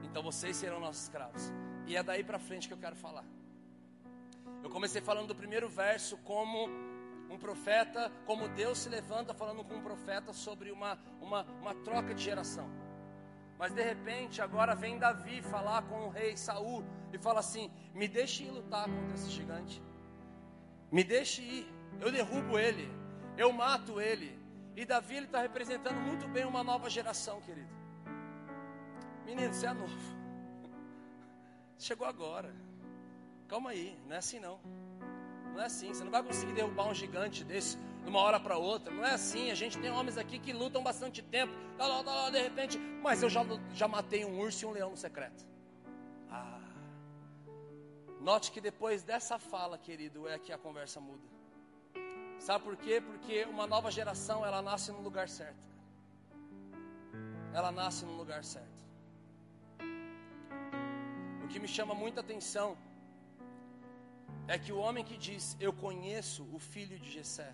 Então 0.03 0.21
vocês 0.21 0.55
serão 0.55 0.79
nossos 0.79 1.03
escravos. 1.03 1.51
E 1.87 1.95
é 1.95 2.03
daí 2.03 2.23
para 2.23 2.37
frente 2.37 2.67
que 2.67 2.73
eu 2.73 2.77
quero 2.77 2.95
falar. 2.95 3.25
Eu 4.63 4.69
comecei 4.69 5.01
falando 5.01 5.27
do 5.27 5.35
primeiro 5.35 5.67
verso 5.67 6.15
como 6.17 6.69
um 7.29 7.37
profeta, 7.37 8.11
como 8.25 8.47
Deus 8.49 8.77
se 8.77 8.89
levanta 8.89 9.33
falando 9.33 9.63
com 9.63 9.75
um 9.75 9.81
profeta 9.81 10.31
sobre 10.31 10.71
uma, 10.71 10.99
uma, 11.19 11.43
uma 11.59 11.73
troca 11.73 12.13
de 12.13 12.23
geração. 12.23 12.69
Mas 13.61 13.73
de 13.73 13.83
repente, 13.83 14.41
agora 14.41 14.73
vem 14.73 14.97
Davi 14.97 15.39
falar 15.43 15.83
com 15.83 16.07
o 16.07 16.09
rei 16.09 16.35
Saul 16.35 16.83
e 17.13 17.17
fala 17.19 17.41
assim: 17.41 17.71
Me 17.93 18.07
deixe 18.07 18.43
ir 18.43 18.49
lutar 18.49 18.89
contra 18.89 19.13
esse 19.13 19.29
gigante. 19.29 19.79
Me 20.91 21.03
deixe 21.03 21.43
ir. 21.43 21.71
Eu 21.99 22.11
derrubo 22.11 22.57
ele. 22.57 22.91
Eu 23.37 23.51
mato 23.53 24.01
ele. 24.01 24.35
E 24.75 24.83
Davi 24.83 25.17
ele 25.17 25.27
está 25.27 25.41
representando 25.41 26.01
muito 26.01 26.27
bem 26.27 26.43
uma 26.43 26.63
nova 26.63 26.89
geração, 26.89 27.39
querido. 27.41 27.69
Menino, 29.27 29.53
você 29.53 29.67
é 29.67 29.73
novo. 29.73 29.95
Chegou 31.77 32.07
agora. 32.07 32.51
Calma 33.47 33.69
aí, 33.69 33.95
não 34.07 34.15
é 34.15 34.17
assim 34.17 34.39
não. 34.39 34.59
Não 35.53 35.61
é 35.61 35.65
assim. 35.65 35.93
Você 35.93 36.03
não 36.03 36.11
vai 36.11 36.23
conseguir 36.23 36.53
derrubar 36.53 36.87
um 36.87 36.95
gigante 36.95 37.43
desse 37.43 37.77
de 38.03 38.09
uma 38.09 38.19
hora 38.19 38.39
para 38.39 38.57
outra. 38.57 38.93
Não 38.93 39.05
é 39.05 39.13
assim. 39.13 39.51
A 39.51 39.55
gente 39.55 39.77
tem 39.77 39.91
homens 39.91 40.17
aqui 40.17 40.39
que 40.39 40.53
lutam 40.53 40.83
bastante 40.83 41.21
tempo. 41.21 41.53
Tá 41.77 41.87
lá, 41.87 42.03
tá 42.03 42.11
lá, 42.11 42.29
de 42.29 42.41
repente. 42.41 42.77
Mas 42.77 43.21
eu 43.23 43.29
já, 43.29 43.41
já 43.73 43.87
matei 43.87 44.25
um 44.25 44.39
urso 44.39 44.65
e 44.65 44.67
um 44.67 44.71
leão 44.71 44.91
no 44.91 44.97
secreto. 44.97 45.45
Ah. 46.29 46.59
Note 48.19 48.51
que 48.51 48.61
depois 48.61 49.03
dessa 49.03 49.39
fala, 49.39 49.77
querido, 49.77 50.27
é 50.27 50.37
que 50.37 50.51
a 50.51 50.57
conversa 50.57 50.99
muda. 50.99 51.27
Sabe 52.39 52.63
por 52.63 52.75
quê? 52.75 52.99
Porque 52.99 53.45
uma 53.45 53.67
nova 53.67 53.91
geração, 53.91 54.45
ela 54.45 54.61
nasce 54.61 54.91
no 54.91 55.01
lugar 55.01 55.29
certo. 55.29 55.71
Ela 57.53 57.71
nasce 57.71 58.05
no 58.05 58.15
lugar 58.15 58.43
certo. 58.43 58.81
O 61.43 61.47
que 61.47 61.59
me 61.59 61.67
chama 61.67 61.93
muita 61.93 62.21
atenção 62.21 62.77
é 64.47 64.57
que 64.57 64.71
o 64.71 64.77
homem 64.77 65.03
que 65.03 65.17
diz, 65.17 65.55
Eu 65.59 65.71
conheço 65.71 66.47
o 66.51 66.59
filho 66.59 66.97
de 66.99 67.11
Jessé. 67.11 67.53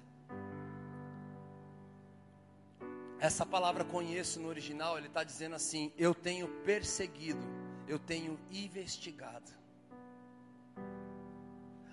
Essa 3.20 3.46
palavra 3.46 3.84
conheço 3.84 4.40
no 4.40 4.48
original, 4.48 4.98
ele 4.98 5.08
está 5.08 5.24
dizendo 5.24 5.56
assim: 5.56 5.92
Eu 5.98 6.14
tenho 6.14 6.48
perseguido, 6.64 7.44
eu 7.88 7.98
tenho 7.98 8.40
investigado. 8.52 9.52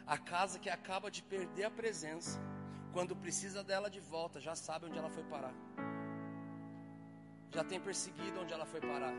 A 0.07 0.19
casa 0.19 0.59
que 0.59 0.69
acaba 0.69 1.11
de 1.11 1.23
perder 1.23 1.65
a 1.65 1.71
presença, 1.71 2.39
quando 2.93 3.17
precisa 3.17 3.65
dela 3.65 3.89
de 3.89 4.01
volta, 4.01 4.39
já 4.39 4.55
sabe 4.55 4.85
onde 4.85 4.99
ela 4.99 5.09
foi 5.09 5.25
parar. 5.25 5.55
Já 7.51 7.65
tem 7.65 7.81
perseguido 7.81 8.41
onde 8.41 8.53
ela 8.53 8.67
foi 8.67 8.81
parar. 8.81 9.15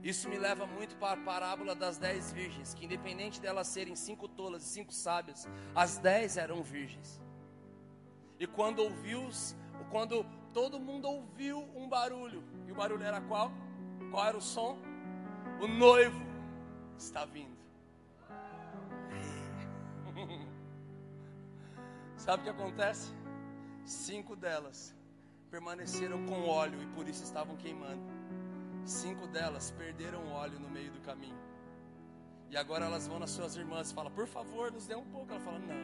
Isso 0.00 0.28
me 0.28 0.38
leva 0.38 0.64
muito 0.64 0.94
para 0.96 1.20
a 1.20 1.24
parábola 1.24 1.74
das 1.74 1.98
dez 1.98 2.32
virgens, 2.32 2.72
que 2.72 2.84
independente 2.84 3.40
delas 3.40 3.66
serem 3.66 3.96
cinco 3.96 4.28
tolas 4.28 4.62
e 4.62 4.66
cinco 4.66 4.92
sábias, 4.92 5.48
as 5.74 5.98
dez 5.98 6.36
eram 6.36 6.62
virgens. 6.62 7.20
E 8.38 8.46
quando 8.46 8.78
ouviu, 8.78 9.28
quando 9.90 10.24
todo 10.56 10.80
mundo 10.80 11.06
ouviu 11.06 11.58
um 11.76 11.86
barulho, 11.86 12.42
e 12.66 12.72
o 12.72 12.74
barulho 12.74 13.02
era 13.04 13.20
qual? 13.20 13.52
Qual 14.10 14.26
era 14.26 14.38
o 14.38 14.40
som? 14.40 14.78
O 15.60 15.68
noivo 15.68 16.18
está 16.96 17.26
vindo. 17.26 17.54
Sabe 22.16 22.40
o 22.40 22.44
que 22.44 22.48
acontece? 22.48 23.12
Cinco 23.84 24.34
delas 24.34 24.96
permaneceram 25.50 26.24
com 26.24 26.48
óleo 26.48 26.82
e 26.82 26.86
por 26.86 27.06
isso 27.06 27.22
estavam 27.22 27.54
queimando. 27.56 28.10
Cinco 28.82 29.26
delas 29.26 29.70
perderam 29.72 30.26
óleo 30.32 30.58
no 30.58 30.70
meio 30.70 30.90
do 30.90 31.00
caminho. 31.02 31.38
E 32.48 32.56
agora 32.56 32.86
elas 32.86 33.06
vão 33.06 33.18
nas 33.18 33.30
suas 33.30 33.56
irmãs 33.56 33.90
e 33.90 33.94
falam: 33.94 34.10
Por 34.10 34.26
favor, 34.26 34.72
nos 34.72 34.86
dê 34.86 34.94
um 34.94 35.04
pouco. 35.04 35.30
Ela 35.32 35.40
fala: 35.40 35.58
Não, 35.58 35.82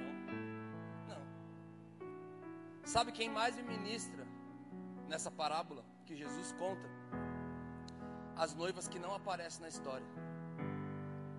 não. 1.10 1.22
Sabe 2.86 3.12
quem 3.12 3.28
mais 3.28 3.54
me 3.54 3.64
ministra 3.64 4.22
nessa 5.08 5.30
parábola 5.30 5.84
que 6.06 6.14
Jesus 6.14 6.52
conta? 6.52 6.88
As 8.36 8.54
noivas 8.54 8.88
que 8.88 8.98
não 8.98 9.14
aparecem 9.14 9.62
na 9.62 9.68
história. 9.68 10.06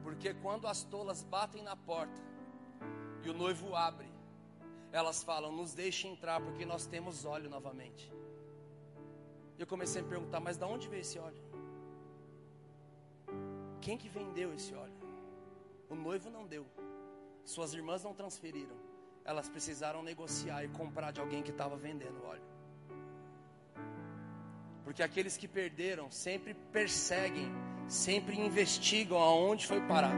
Porque 0.04 0.34
quando 0.36 0.68
as 0.68 0.84
tolas 0.84 1.24
batem 1.24 1.64
na 1.64 1.76
porta 1.76 2.22
e 3.24 3.30
o 3.30 3.34
noivo 3.34 3.76
abre, 3.76 4.08
elas 4.92 5.24
falam: 5.24 5.52
Nos 5.52 5.74
deixe 5.74 6.08
entrar, 6.08 6.40
porque 6.42 6.66
nós 6.66 6.86
temos 6.86 7.26
óleo 7.26 7.50
novamente. 7.50 8.12
Eu 9.58 9.66
comecei 9.66 10.02
a 10.02 10.04
me 10.04 10.10
perguntar: 10.10 10.40
Mas 10.40 10.58
de 10.58 10.66
onde 10.66 10.88
veio 10.88 11.02
esse 11.02 11.18
óleo? 11.18 11.44
Quem 13.82 13.98
que 13.98 14.08
vendeu 14.08 14.54
esse 14.54 14.74
óleo? 14.74 14.94
O 15.90 15.96
noivo 15.96 16.30
não 16.30 16.46
deu. 16.46 16.66
Suas 17.44 17.74
irmãs 17.74 18.04
não 18.04 18.14
transferiram. 18.14 18.78
Elas 19.26 19.50
precisaram 19.50 20.02
negociar 20.04 20.64
e 20.64 20.70
comprar 20.70 21.12
de 21.12 21.20
alguém 21.20 21.44
que 21.44 21.52
estava 21.52 21.76
vendendo 21.76 22.24
óleo. 22.26 22.53
Porque 24.84 25.02
aqueles 25.02 25.38
que 25.38 25.48
perderam 25.48 26.12
sempre 26.12 26.54
perseguem, 26.72 27.52
sempre 27.88 28.40
investigam 28.40 29.18
aonde 29.18 29.66
foi 29.66 29.82
parar. 29.82 30.16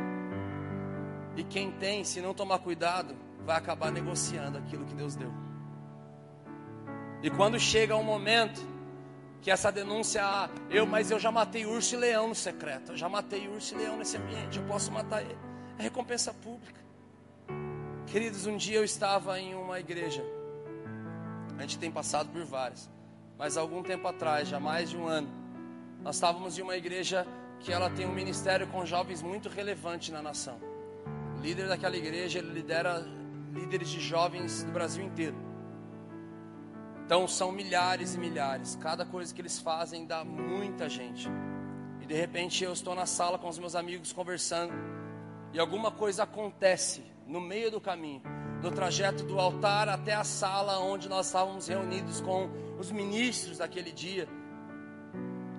E 1.35 1.43
quem 1.43 1.71
tem, 1.71 2.03
se 2.03 2.21
não 2.21 2.33
tomar 2.33 2.59
cuidado, 2.59 3.15
vai 3.45 3.57
acabar 3.57 3.91
negociando 3.91 4.57
aquilo 4.57 4.85
que 4.85 4.93
Deus 4.93 5.15
deu. 5.15 5.31
E 7.21 7.29
quando 7.29 7.59
chega 7.59 7.95
um 7.95 8.03
momento 8.03 8.61
que 9.41 9.51
essa 9.51 9.71
denúncia, 9.71 10.23
ah, 10.23 10.49
eu, 10.69 10.87
mas 10.87 11.11
eu 11.11 11.19
já 11.19 11.31
matei 11.31 11.65
urso 11.65 11.93
e 11.95 11.97
leão 11.97 12.29
no 12.29 12.35
secreto, 12.35 12.93
eu 12.93 12.97
já 12.97 13.07
matei 13.07 13.47
urso 13.47 13.75
e 13.75 13.77
leão 13.77 13.97
nesse 13.97 14.17
ambiente, 14.17 14.57
eu 14.57 14.65
posso 14.65 14.91
matar 14.91 15.21
ele. 15.21 15.37
É 15.77 15.83
recompensa 15.83 16.33
pública. 16.33 16.79
Queridos, 18.07 18.47
um 18.47 18.57
dia 18.57 18.77
eu 18.77 18.83
estava 18.83 19.39
em 19.39 19.53
uma 19.53 19.79
igreja, 19.79 20.23
a 21.57 21.61
gente 21.61 21.77
tem 21.77 21.91
passado 21.91 22.29
por 22.29 22.43
várias, 22.45 22.89
mas 23.37 23.57
algum 23.57 23.83
tempo 23.83 24.07
atrás, 24.07 24.47
já 24.47 24.59
mais 24.59 24.89
de 24.89 24.97
um 24.97 25.07
ano, 25.07 25.29
nós 26.01 26.15
estávamos 26.15 26.57
em 26.57 26.61
uma 26.61 26.75
igreja 26.75 27.25
que 27.59 27.71
ela 27.71 27.89
tem 27.89 28.05
um 28.05 28.13
ministério 28.13 28.67
com 28.67 28.85
jovens 28.85 29.21
muito 29.21 29.49
relevante 29.49 30.11
na 30.11 30.21
nação. 30.21 30.59
O 31.37 31.41
líder 31.41 31.67
daquela 31.67 31.97
igreja, 31.97 32.39
ele 32.39 32.51
lidera 32.51 33.05
líderes 33.53 33.89
de 33.89 33.99
jovens 33.99 34.63
do 34.63 34.71
Brasil 34.71 35.03
inteiro. 35.03 35.35
Então 37.05 37.27
são 37.27 37.51
milhares 37.51 38.15
e 38.15 38.17
milhares. 38.17 38.75
Cada 38.81 39.05
coisa 39.05 39.33
que 39.33 39.41
eles 39.41 39.59
fazem 39.59 40.05
dá 40.05 40.23
muita 40.23 40.89
gente. 40.89 41.29
E 42.01 42.05
de 42.05 42.15
repente 42.15 42.63
eu 42.63 42.73
estou 42.73 42.95
na 42.95 43.05
sala 43.05 43.37
com 43.37 43.47
os 43.47 43.59
meus 43.59 43.75
amigos 43.75 44.11
conversando 44.11 44.73
e 45.53 45.59
alguma 45.59 45.91
coisa 45.91 46.23
acontece 46.23 47.03
no 47.25 47.39
meio 47.39 47.71
do 47.71 47.79
caminho, 47.79 48.21
no 48.65 48.71
trajeto 48.71 49.23
do 49.23 49.39
altar 49.39 49.87
até 49.87 50.15
a 50.15 50.23
sala 50.23 50.79
onde 50.79 51.07
nós 51.07 51.27
estávamos 51.27 51.67
reunidos 51.67 52.19
com 52.19 52.49
os 52.79 52.91
ministros 52.91 53.59
daquele 53.59 53.91
dia. 53.91 54.27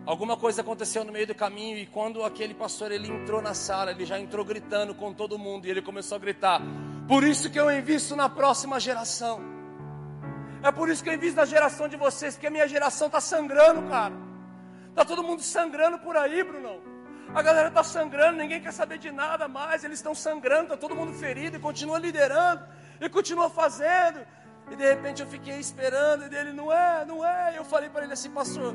Alguma 0.04 0.36
coisa 0.36 0.60
aconteceu 0.60 1.04
no 1.04 1.12
meio 1.12 1.24
do 1.24 1.34
caminho 1.34 1.78
e 1.78 1.86
quando 1.86 2.24
aquele 2.24 2.52
pastor 2.52 2.90
ele 2.90 3.08
entrou 3.08 3.40
na 3.40 3.54
sala, 3.54 3.92
ele 3.92 4.04
já 4.04 4.18
entrou 4.18 4.44
gritando 4.44 4.92
com 4.92 5.14
todo 5.14 5.38
mundo 5.38 5.66
e 5.66 5.70
ele 5.70 5.80
começou 5.80 6.16
a 6.16 6.18
gritar: 6.18 6.60
"Por 7.06 7.22
isso 7.22 7.48
que 7.48 7.60
eu 7.60 7.70
invisto 7.70 8.16
na 8.16 8.28
próxima 8.28 8.80
geração". 8.80 9.40
É 10.60 10.72
por 10.72 10.88
isso 10.88 11.00
que 11.04 11.08
eu 11.08 11.14
invisto 11.14 11.36
na 11.36 11.44
geração 11.44 11.86
de 11.86 11.96
vocês, 11.96 12.34
porque 12.34 12.48
a 12.48 12.50
minha 12.50 12.66
geração 12.66 13.06
está 13.06 13.20
sangrando, 13.20 13.88
cara. 13.88 14.14
Está 14.88 15.04
todo 15.04 15.22
mundo 15.22 15.42
sangrando 15.42 16.00
por 16.00 16.16
aí, 16.16 16.42
Bruno. 16.42 16.82
A 17.36 17.42
galera 17.42 17.68
está 17.68 17.84
sangrando, 17.84 18.38
ninguém 18.38 18.62
quer 18.62 18.72
saber 18.72 18.96
de 18.96 19.12
nada 19.12 19.46
mais. 19.46 19.84
Eles 19.84 19.98
estão 19.98 20.14
sangrando, 20.14 20.72
está 20.72 20.76
todo 20.78 20.96
mundo 20.96 21.12
ferido 21.12 21.58
e 21.58 21.60
continua 21.60 21.98
liderando 21.98 22.64
e 22.98 23.10
continua 23.10 23.50
fazendo. 23.50 24.26
E 24.70 24.74
de 24.74 24.82
repente 24.82 25.20
eu 25.20 25.28
fiquei 25.28 25.58
esperando 25.58 26.24
e 26.24 26.30
dele, 26.30 26.50
não 26.54 26.72
é, 26.72 27.04
não 27.04 27.22
é. 27.22 27.52
E 27.52 27.56
eu 27.56 27.64
falei 27.66 27.90
para 27.90 28.04
ele 28.04 28.14
assim, 28.14 28.30
pastor, 28.30 28.74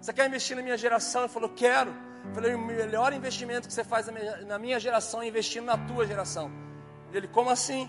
você 0.00 0.12
quer 0.12 0.26
investir 0.26 0.56
na 0.56 0.64
minha 0.64 0.76
geração? 0.76 1.22
Ele 1.22 1.32
falou, 1.32 1.48
quero. 1.48 1.94
Eu 2.24 2.34
falei, 2.34 2.54
o 2.56 2.58
melhor 2.58 3.12
investimento 3.12 3.68
que 3.68 3.72
você 3.72 3.84
faz 3.84 4.08
na 4.48 4.58
minha 4.58 4.80
geração 4.80 5.22
é 5.22 5.28
investir 5.28 5.62
na 5.62 5.78
tua 5.78 6.04
geração. 6.04 6.50
Ele, 7.12 7.28
como 7.28 7.50
assim? 7.50 7.88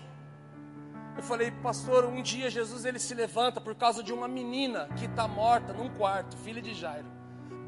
Eu 1.16 1.24
falei, 1.24 1.50
pastor, 1.50 2.04
um 2.04 2.22
dia 2.22 2.48
Jesus 2.48 2.84
ele 2.84 3.00
se 3.00 3.14
levanta 3.14 3.60
por 3.60 3.74
causa 3.74 4.00
de 4.00 4.12
uma 4.12 4.28
menina 4.28 4.88
que 4.96 5.06
está 5.06 5.26
morta 5.26 5.72
num 5.72 5.90
quarto, 5.90 6.36
filha 6.36 6.62
de 6.62 6.72
Jairo. 6.72 7.21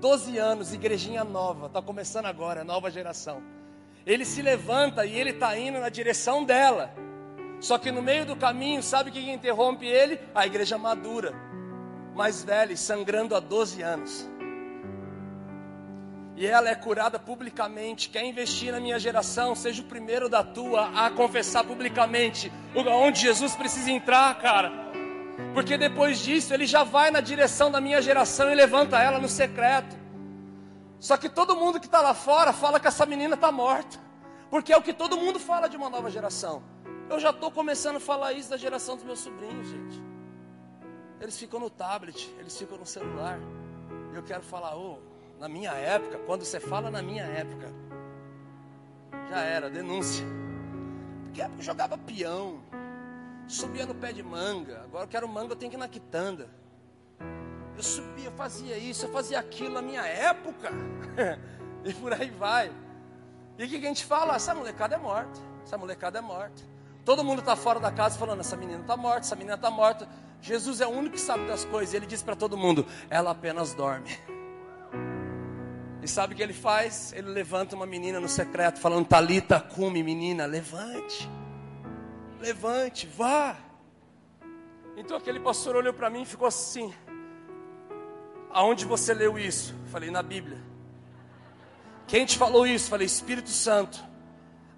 12 0.05 0.37
anos, 0.37 0.75
igrejinha 0.75 1.25
nova, 1.25 1.65
está 1.65 1.81
começando 1.81 2.27
agora, 2.27 2.63
nova 2.63 2.91
geração. 2.91 3.43
Ele 4.05 4.23
se 4.23 4.43
levanta 4.43 5.07
e 5.07 5.19
ele 5.19 5.31
está 5.31 5.59
indo 5.59 5.81
na 5.81 5.89
direção 5.89 6.45
dela. 6.45 6.95
Só 7.59 7.79
que 7.79 7.91
no 7.91 8.03
meio 8.03 8.27
do 8.27 8.37
caminho, 8.37 8.83
sabe 8.83 9.09
o 9.09 9.13
que 9.15 9.31
interrompe 9.31 9.87
ele? 9.87 10.21
A 10.35 10.45
igreja 10.45 10.77
madura, 10.77 11.33
mais 12.15 12.45
velha, 12.45 12.77
sangrando 12.77 13.35
há 13.35 13.41
12 13.41 13.81
anos 13.81 14.29
e 16.37 16.47
ela 16.47 16.69
é 16.69 16.75
curada 16.75 17.19
publicamente, 17.19 18.11
quer 18.11 18.25
investir 18.25 18.73
na 18.73 18.81
minha 18.81 18.99
geração, 18.99 19.55
seja 19.55 19.81
o 19.81 19.85
primeiro 19.85 20.29
da 20.29 20.43
tua 20.43 20.91
a 21.07 21.09
confessar 21.09 21.65
publicamente 21.65 22.53
onde 22.75 23.21
Jesus 23.21 23.55
precisa 23.55 23.91
entrar, 23.91 24.37
cara. 24.39 24.84
Porque 25.53 25.77
depois 25.77 26.19
disso 26.19 26.53
ele 26.53 26.67
já 26.67 26.85
vai 26.85 27.11
na 27.11 27.21
direção 27.21 27.71
da 27.71 27.81
minha 27.81 28.01
geração 28.01 28.51
e 28.51 28.55
levanta 28.55 29.01
ela 29.01 29.19
no 29.19 29.29
secreto. 29.29 29.97
Só 30.99 31.17
que 31.17 31.29
todo 31.29 31.57
mundo 31.57 31.79
que 31.79 31.87
está 31.87 32.01
lá 32.01 32.15
fora 32.15 32.53
fala 32.53 32.81
que 32.81 32.89
essa 32.89 33.05
menina 33.05 33.35
está 33.35 33.53
morta. 33.53 33.99
Porque 34.51 34.73
é 34.73 34.77
o 34.77 34.83
que 34.83 34.93
todo 34.93 35.17
mundo 35.17 35.39
fala 35.39 35.69
de 35.69 35.77
uma 35.77 35.91
nova 35.91 36.11
geração. 36.11 36.63
Eu 37.11 37.19
já 37.21 37.31
estou 37.31 37.51
começando 37.51 37.97
a 37.97 38.01
falar 38.01 38.33
isso 38.33 38.51
da 38.51 38.57
geração 38.57 38.97
dos 38.97 39.05
meus 39.05 39.21
sobrinhos, 39.21 39.69
gente. 39.69 40.03
Eles 41.21 41.39
ficam 41.39 41.61
no 41.61 41.71
tablet, 41.71 42.33
eles 42.39 42.57
ficam 42.57 42.79
no 42.79 42.87
celular. 42.87 43.39
E 44.13 44.17
eu 44.17 44.23
quero 44.23 44.43
falar, 44.43 44.77
oh, 44.77 44.99
na 45.39 45.49
minha 45.49 45.73
época, 45.73 46.19
quando 46.27 46.45
você 46.45 46.61
fala 46.61 46.91
na 46.91 47.03
minha 47.03 47.25
época, 47.25 47.73
já 49.29 49.41
era, 49.41 49.69
denúncia. 49.69 50.25
Porque 51.25 51.43
eu 51.43 51.63
jogava 51.63 51.99
peão, 51.99 52.61
subia 53.47 53.87
no 53.87 53.95
pé 53.95 54.13
de 54.13 54.23
manga. 54.23 54.83
Agora 54.85 55.05
eu 55.05 55.09
quero 55.09 55.29
manga, 55.29 55.53
eu 55.53 55.57
tenho 55.57 55.71
que 55.71 55.77
ir 55.77 55.81
na 55.81 55.89
quitanda. 55.89 56.49
Eu 57.77 57.83
subia, 57.83 58.27
eu 58.27 58.33
fazia 58.33 58.77
isso, 58.79 59.07
eu 59.07 59.13
fazia 59.13 59.39
aquilo 59.39 59.75
na 59.75 59.83
minha 59.83 60.03
época. 60.03 60.71
e 61.85 61.93
por 61.95 62.13
aí 62.13 62.31
vai. 62.31 62.73
E 63.59 63.65
o 63.65 63.69
que 63.69 63.77
a 63.77 63.81
gente 63.81 64.05
fala? 64.05 64.37
Essa 64.37 64.55
molecada 64.55 64.95
é 64.95 64.99
morta. 64.99 65.41
Essa 65.65 65.77
molecada 65.77 66.19
é 66.19 66.23
morta. 66.23 66.63
Todo 67.05 67.23
mundo 67.23 67.41
está 67.41 67.55
fora 67.55 67.79
da 67.79 67.91
casa 67.91 68.19
falando: 68.19 68.41
essa 68.41 68.57
menina 68.57 68.81
está 68.81 68.97
morta, 68.97 69.21
essa 69.21 69.37
menina 69.37 69.55
está 69.55 69.71
morta. 69.71 70.09
Jesus 70.41 70.81
é 70.81 70.87
o 70.87 70.91
único 70.91 71.15
que 71.15 71.21
sabe 71.21 71.47
das 71.47 71.65
coisas. 71.65 71.95
Ele 71.95 72.07
diz 72.07 72.23
para 72.23 72.37
todo 72.37 72.57
mundo: 72.57 72.87
ela 73.11 73.31
apenas 73.31 73.75
dorme. 73.75 74.17
E 76.03 76.09
sabe 76.09 76.35
o 76.35 76.37
que 76.37 76.43
ele 76.43 76.53
faz? 76.53 77.13
Ele 77.15 77.31
levanta 77.31 77.75
uma 77.75 77.87
menina 77.87 78.21
no 78.21 78.29
secreto, 78.29 78.79
falando: 78.79 79.07
Talita, 79.07 79.61
cume, 79.61 80.03
menina, 80.03 80.47
levante. 80.47 81.29
Levante, 82.45 83.07
vá. 83.07 83.57
Então 84.99 85.17
aquele 85.17 85.41
pastor 85.41 85.77
olhou 85.77 85.95
para 85.95 86.11
mim 86.11 86.23
e 86.23 86.27
ficou 86.27 86.47
assim: 86.47 86.93
Aonde 88.51 88.85
você 88.85 89.15
leu 89.15 89.39
isso? 89.39 89.75
Falei, 89.87 90.11
na 90.11 90.23
Bíblia. 90.23 90.59
Quem 92.07 92.27
te 92.27 92.37
falou 92.37 92.67
isso? 92.67 92.91
Falei, 92.91 93.07
Espírito 93.07 93.49
Santo. 93.49 94.05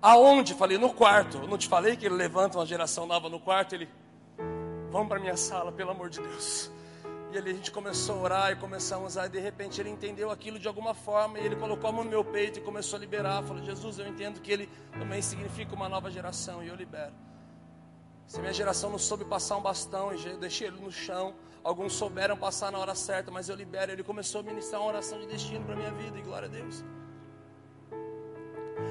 Aonde? 0.00 0.54
Falei, 0.54 0.78
no 0.78 0.94
quarto. 0.94 1.38
Eu 1.38 1.49
não 1.49 1.58
te 1.58 1.66
falei 1.66 1.96
que 1.96 2.06
ele 2.06 2.14
levanta 2.14 2.56
uma 2.56 2.64
geração 2.64 3.04
nova 3.04 3.28
no 3.28 3.40
quarto? 3.40 3.75
Ele, 3.75 3.88
vamos 4.92 5.08
para 5.08 5.18
minha 5.18 5.37
sala, 5.37 5.73
pelo 5.73 5.90
amor 5.90 6.08
de 6.08 6.20
Deus. 6.20 6.70
E 7.32 7.37
ali 7.37 7.50
a 7.50 7.54
gente 7.54 7.73
começou 7.73 8.20
a 8.20 8.23
orar 8.23 8.52
e 8.52 8.56
começamos 8.56 9.18
a, 9.18 9.26
de 9.26 9.40
repente 9.40 9.80
ele 9.80 9.90
entendeu 9.90 10.30
aquilo 10.30 10.58
de 10.58 10.68
alguma 10.68 10.94
forma 10.94 11.38
e 11.40 11.44
ele 11.44 11.56
colocou 11.56 11.90
a 11.90 11.92
mão 11.92 12.04
no 12.04 12.11
meu 12.11 12.25
peito 12.25 12.61
e 12.61 12.62
começou 12.62 12.96
a 12.96 13.00
liberar. 13.00 13.42
Falou, 13.42 13.62
Jesus, 13.62 13.99
eu 13.99 14.06
entendo 14.06 14.40
que 14.40 14.52
ele 14.52 14.68
também 14.92 15.20
significa 15.20 15.75
uma 15.75 15.88
nova 15.88 16.12
geração 16.12 16.62
e 16.62 16.68
eu 16.68 16.76
libero. 16.76 17.12
Se 18.26 18.40
minha 18.40 18.52
geração 18.52 18.90
não 18.90 18.99
soube 18.99 19.25
passar 19.25 19.56
um 19.56 19.62
bastão, 19.62 20.12
eu 20.12 20.37
deixei 20.38 20.66
ele 20.66 20.80
no 20.80 20.90
chão. 20.90 21.35
Alguns 21.62 21.92
souberam 21.92 22.37
passar 22.37 22.73
na 22.73 22.78
hora 22.78 22.95
certa, 22.95 23.30
mas 23.30 23.49
eu 23.49 23.54
libero. 23.54 23.92
Ele 23.92 24.02
começou 24.02 24.40
a 24.40 24.45
ministrar 24.45 24.80
uma 24.80 24.88
oração 24.88 25.18
de 25.18 25.26
destino 25.26 25.64
para 25.64 25.76
minha 25.76 25.92
vida, 25.92 26.18
e 26.18 26.23
glória 26.23 26.47
a 26.47 26.50
Deus. 26.50 26.85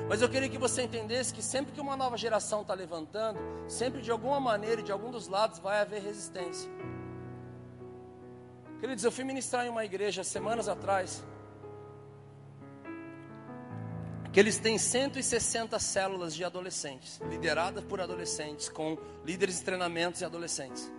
Mas 0.08 0.22
eu 0.22 0.30
queria 0.30 0.48
que 0.48 0.58
você 0.58 0.84
entendesse 0.84 1.34
que 1.34 1.42
sempre 1.42 1.74
que 1.74 1.82
uma 1.82 1.96
nova 1.98 2.18
geração 2.18 2.62
está 2.62 2.74
levantando, 2.74 3.40
sempre 3.68 4.02
de 4.02 4.12
alguma 4.12 4.40
maneira 4.40 4.82
e 4.82 4.84
de 4.84 4.92
algum 4.92 5.12
dos 5.12 5.28
lados 5.28 5.60
vai 5.60 5.82
haver 5.82 6.02
resistência. 6.02 6.70
Queridos, 8.80 9.04
eu 9.04 9.12
fui 9.12 9.24
ministrar 9.24 9.66
em 9.66 9.70
uma 9.70 9.84
igreja 9.84 10.24
semanas 10.24 10.68
atrás, 10.68 11.24
que 14.36 14.40
eles 14.42 14.58
têm 14.58 14.78
160 14.78 15.80
células 15.80 16.36
de 16.36 16.44
adolescentes, 16.44 17.22
lideradas 17.30 17.82
por 17.86 18.02
adolescentes, 18.02 18.68
com 18.68 18.98
líderes 19.24 19.60
de 19.60 19.64
treinamentos 19.64 20.20
e 20.20 20.26
adolescentes. 20.26 20.92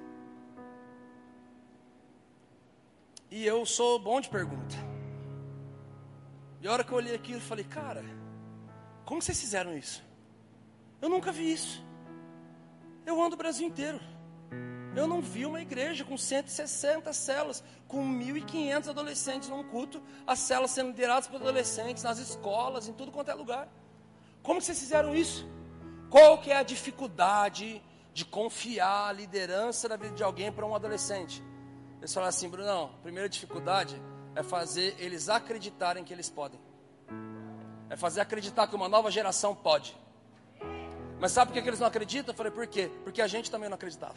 E 3.31 3.45
eu 3.45 3.67
sou 3.67 3.99
bom 3.99 4.23
de 4.23 4.31
pergunta. 4.31 4.75
E 6.63 6.67
a 6.67 6.73
hora 6.73 6.83
que 6.83 6.91
eu 6.91 6.97
olhei 6.97 7.15
aquilo, 7.15 7.37
eu 7.37 7.43
falei, 7.43 7.67
cara, 7.67 8.03
como 9.05 9.21
vocês 9.21 9.39
fizeram 9.39 9.77
isso? 9.77 10.03
Eu 11.03 11.11
nunca 11.11 11.31
vi 11.31 11.53
isso. 11.53 11.85
Eu 13.05 13.23
ando 13.23 13.35
o 13.35 13.39
Brasil 13.39 13.69
inteiro. 13.69 14.01
Eu 14.97 15.07
não 15.07 15.21
vi 15.21 15.45
uma 15.45 15.61
igreja 15.61 16.05
com 16.07 16.17
160 16.17 17.13
células, 17.13 17.63
com 17.87 18.03
1.500 18.19 18.89
adolescentes 18.89 19.51
num 19.51 19.63
culto, 19.63 20.03
as 20.27 20.39
células 20.39 20.71
sendo 20.71 20.89
lideradas 20.89 21.29
por 21.29 21.37
adolescentes, 21.37 22.03
nas 22.03 22.19
escolas, 22.19 22.89
em 22.89 22.95
tudo 22.95 23.13
quanto 23.13 23.31
é 23.31 23.35
lugar. 23.35 23.69
Como 24.43 24.59
vocês 24.59 24.79
fizeram 24.81 25.15
isso? 25.15 25.47
Qual 26.09 26.39
que 26.39 26.51
é 26.51 26.57
a 26.57 26.63
dificuldade 26.63 27.83
de 28.15 28.25
confiar 28.25 29.11
a 29.11 29.13
liderança 29.13 29.87
da 29.87 29.97
vida 29.97 30.15
de 30.15 30.23
alguém 30.23 30.51
para 30.51 30.65
um 30.65 30.75
adolescente? 30.75 31.45
Eles 31.99 32.15
falaram 32.15 32.31
assim, 32.31 32.49
Brunão, 32.49 32.87
a 32.99 33.03
primeira 33.03 33.29
dificuldade 33.29 34.01
é 34.35 34.43
fazer 34.43 34.97
eles 34.99 35.29
acreditarem 35.29 36.05
que 36.05 36.13
eles 36.13 36.31
podem. 36.31 36.59
É 37.91 37.97
fazer 37.97 38.23
acreditar 38.23 38.67
que 38.67 38.75
uma 38.75 38.89
nova 38.89 39.11
geração 39.11 39.55
pode. 39.55 39.95
Mas 41.21 41.33
sabe 41.33 41.53
por 41.53 41.63
que 41.63 41.69
eles 41.69 41.81
não 41.81 41.87
acreditam? 41.87 42.33
Eu 42.33 42.37
falei, 42.37 42.53
por 42.53 42.67
quê? 42.67 42.91
Porque 43.05 43.21
a 43.21 43.27
gente 43.27 43.51
também 43.51 43.69
não 43.69 43.75
acreditava. 43.75 44.17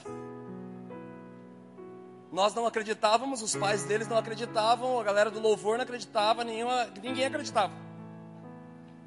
Nós 2.31 2.53
não 2.53 2.65
acreditávamos, 2.65 3.41
os 3.41 3.55
pais 3.55 3.83
deles 3.85 4.07
não 4.07 4.17
acreditavam, 4.17 4.99
a 4.99 5.03
galera 5.03 5.31
do 5.31 5.39
louvor 5.39 5.77
não 5.77 5.83
acreditava, 5.83 6.43
nenhuma, 6.43 6.85
ninguém 7.01 7.25
acreditava. 7.25 7.73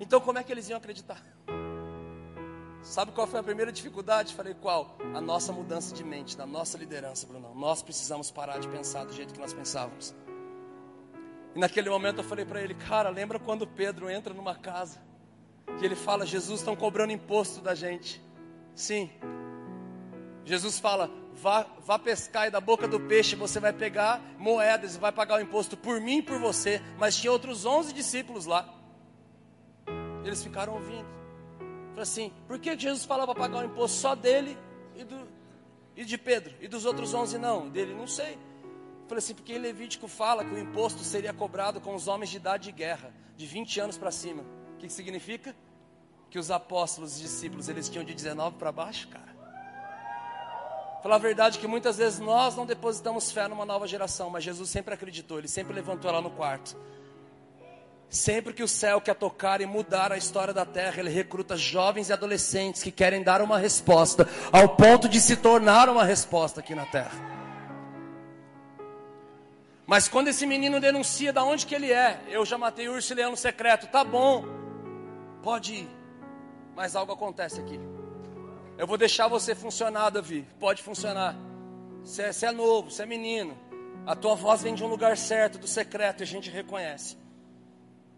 Então 0.00 0.20
como 0.20 0.38
é 0.38 0.42
que 0.42 0.50
eles 0.50 0.68
iam 0.68 0.76
acreditar? 0.76 1.22
Sabe 2.82 3.12
qual 3.12 3.28
foi 3.28 3.38
a 3.38 3.42
primeira 3.44 3.70
dificuldade? 3.70 4.34
Falei, 4.34 4.54
qual? 4.54 4.96
A 5.14 5.20
nossa 5.20 5.52
mudança 5.52 5.94
de 5.94 6.02
mente, 6.02 6.36
da 6.36 6.44
nossa 6.44 6.76
liderança, 6.76 7.24
Bruno. 7.26 7.54
Nós 7.54 7.80
precisamos 7.80 8.30
parar 8.30 8.58
de 8.58 8.66
pensar 8.66 9.04
do 9.04 9.12
jeito 9.12 9.32
que 9.32 9.38
nós 9.38 9.54
pensávamos. 9.54 10.12
E 11.54 11.60
naquele 11.60 11.88
momento 11.88 12.18
eu 12.18 12.24
falei 12.24 12.44
para 12.44 12.60
ele, 12.60 12.74
cara, 12.74 13.08
lembra 13.08 13.38
quando 13.38 13.68
Pedro 13.68 14.10
entra 14.10 14.34
numa 14.34 14.56
casa 14.56 15.00
e 15.80 15.84
ele 15.84 15.94
fala, 15.94 16.26
Jesus 16.26 16.58
estão 16.60 16.74
cobrando 16.74 17.12
imposto 17.12 17.60
da 17.60 17.74
gente. 17.74 18.20
Sim. 18.74 19.08
Jesus 20.44 20.80
fala, 20.80 21.08
vá, 21.34 21.66
vá 21.84 21.98
pescar 21.98 22.46
e 22.46 22.50
da 22.50 22.60
boca 22.60 22.86
do 22.86 23.00
peixe 23.00 23.36
você 23.36 23.58
vai 23.58 23.72
pegar 23.72 24.20
moedas 24.38 24.96
e 24.96 24.98
vai 24.98 25.12
pagar 25.12 25.38
o 25.38 25.42
imposto 25.42 25.76
por 25.76 26.00
mim 26.00 26.18
e 26.18 26.22
por 26.22 26.38
você. 26.38 26.80
Mas 26.98 27.16
tinha 27.16 27.32
outros 27.32 27.64
11 27.64 27.92
discípulos 27.92 28.46
lá. 28.46 28.68
Eles 30.24 30.42
ficaram 30.42 30.74
ouvindo. 30.74 31.06
Falei 31.90 32.02
assim, 32.02 32.32
por 32.46 32.58
que 32.58 32.78
Jesus 32.78 33.04
falava 33.04 33.34
para 33.34 33.44
pagar 33.44 33.62
o 33.62 33.66
imposto 33.66 33.98
só 33.98 34.14
dele 34.14 34.56
e, 34.94 35.04
do, 35.04 35.28
e 35.96 36.04
de 36.04 36.16
Pedro? 36.16 36.54
E 36.60 36.68
dos 36.68 36.84
outros 36.84 37.12
11 37.12 37.38
não? 37.38 37.68
Dele 37.68 37.94
não 37.94 38.06
sei. 38.06 38.38
Falei 39.08 39.18
assim, 39.18 39.34
porque 39.34 39.58
Levítico 39.58 40.08
fala 40.08 40.44
que 40.44 40.54
o 40.54 40.58
imposto 40.58 41.00
seria 41.00 41.32
cobrado 41.34 41.80
com 41.80 41.94
os 41.94 42.08
homens 42.08 42.30
de 42.30 42.36
idade 42.38 42.64
de 42.64 42.72
guerra, 42.72 43.12
de 43.36 43.44
20 43.46 43.80
anos 43.80 43.98
para 43.98 44.10
cima. 44.10 44.42
O 44.74 44.78
que, 44.78 44.86
que 44.86 44.92
significa? 44.92 45.54
Que 46.30 46.38
os 46.38 46.50
apóstolos, 46.50 47.12
os 47.14 47.20
discípulos, 47.20 47.68
eles 47.68 47.88
tinham 47.88 48.04
de 48.04 48.14
19 48.14 48.56
para 48.56 48.72
baixo, 48.72 49.08
cara. 49.08 49.31
Falar 51.02 51.16
a 51.16 51.18
verdade 51.18 51.58
que 51.58 51.66
muitas 51.66 51.98
vezes 51.98 52.20
nós 52.20 52.54
não 52.54 52.64
depositamos 52.64 53.32
fé 53.32 53.48
numa 53.48 53.66
nova 53.66 53.88
geração, 53.88 54.30
mas 54.30 54.44
Jesus 54.44 54.70
sempre 54.70 54.94
acreditou, 54.94 55.38
ele 55.38 55.48
sempre 55.48 55.74
levantou 55.74 56.08
ela 56.08 56.20
no 56.20 56.30
quarto. 56.30 56.76
Sempre 58.08 58.52
que 58.52 58.62
o 58.62 58.68
céu 58.68 59.00
quer 59.00 59.16
tocar 59.16 59.60
e 59.60 59.66
mudar 59.66 60.12
a 60.12 60.16
história 60.16 60.54
da 60.54 60.64
terra, 60.64 61.00
ele 61.00 61.10
recruta 61.10 61.56
jovens 61.56 62.08
e 62.08 62.12
adolescentes 62.12 62.84
que 62.84 62.92
querem 62.92 63.20
dar 63.20 63.42
uma 63.42 63.58
resposta, 63.58 64.28
ao 64.52 64.76
ponto 64.76 65.08
de 65.08 65.20
se 65.20 65.34
tornar 65.34 65.88
uma 65.88 66.04
resposta 66.04 66.60
aqui 66.60 66.74
na 66.74 66.86
terra. 66.86 67.32
Mas 69.84 70.06
quando 70.06 70.28
esse 70.28 70.46
menino 70.46 70.78
denuncia 70.78 71.32
da 71.32 71.42
onde 71.42 71.66
que 71.66 71.74
ele 71.74 71.90
é, 71.90 72.20
eu 72.28 72.46
já 72.46 72.56
matei 72.56 72.88
urso 72.88 73.12
e 73.12 73.16
leão 73.16 73.32
no 73.32 73.36
secreto, 73.36 73.88
tá 73.88 74.04
bom, 74.04 74.44
pode 75.42 75.74
ir, 75.74 75.90
mas 76.76 76.94
algo 76.94 77.12
acontece 77.12 77.60
aqui. 77.60 77.80
Eu 78.82 78.86
vou 78.88 78.98
deixar 78.98 79.28
você 79.28 79.54
funcionar, 79.54 80.10
Davi. 80.10 80.44
Pode 80.58 80.82
funcionar. 80.82 81.36
Você 82.02 82.22
é, 82.22 82.32
você 82.32 82.46
é 82.46 82.50
novo, 82.50 82.90
você 82.90 83.04
é 83.04 83.06
menino. 83.06 83.56
A 84.04 84.16
tua 84.16 84.34
voz 84.34 84.60
vem 84.60 84.74
de 84.74 84.82
um 84.82 84.88
lugar 84.88 85.16
certo, 85.16 85.56
do 85.56 85.68
secreto, 85.68 86.20
e 86.20 86.24
a 86.24 86.26
gente 86.26 86.50
reconhece. 86.50 87.16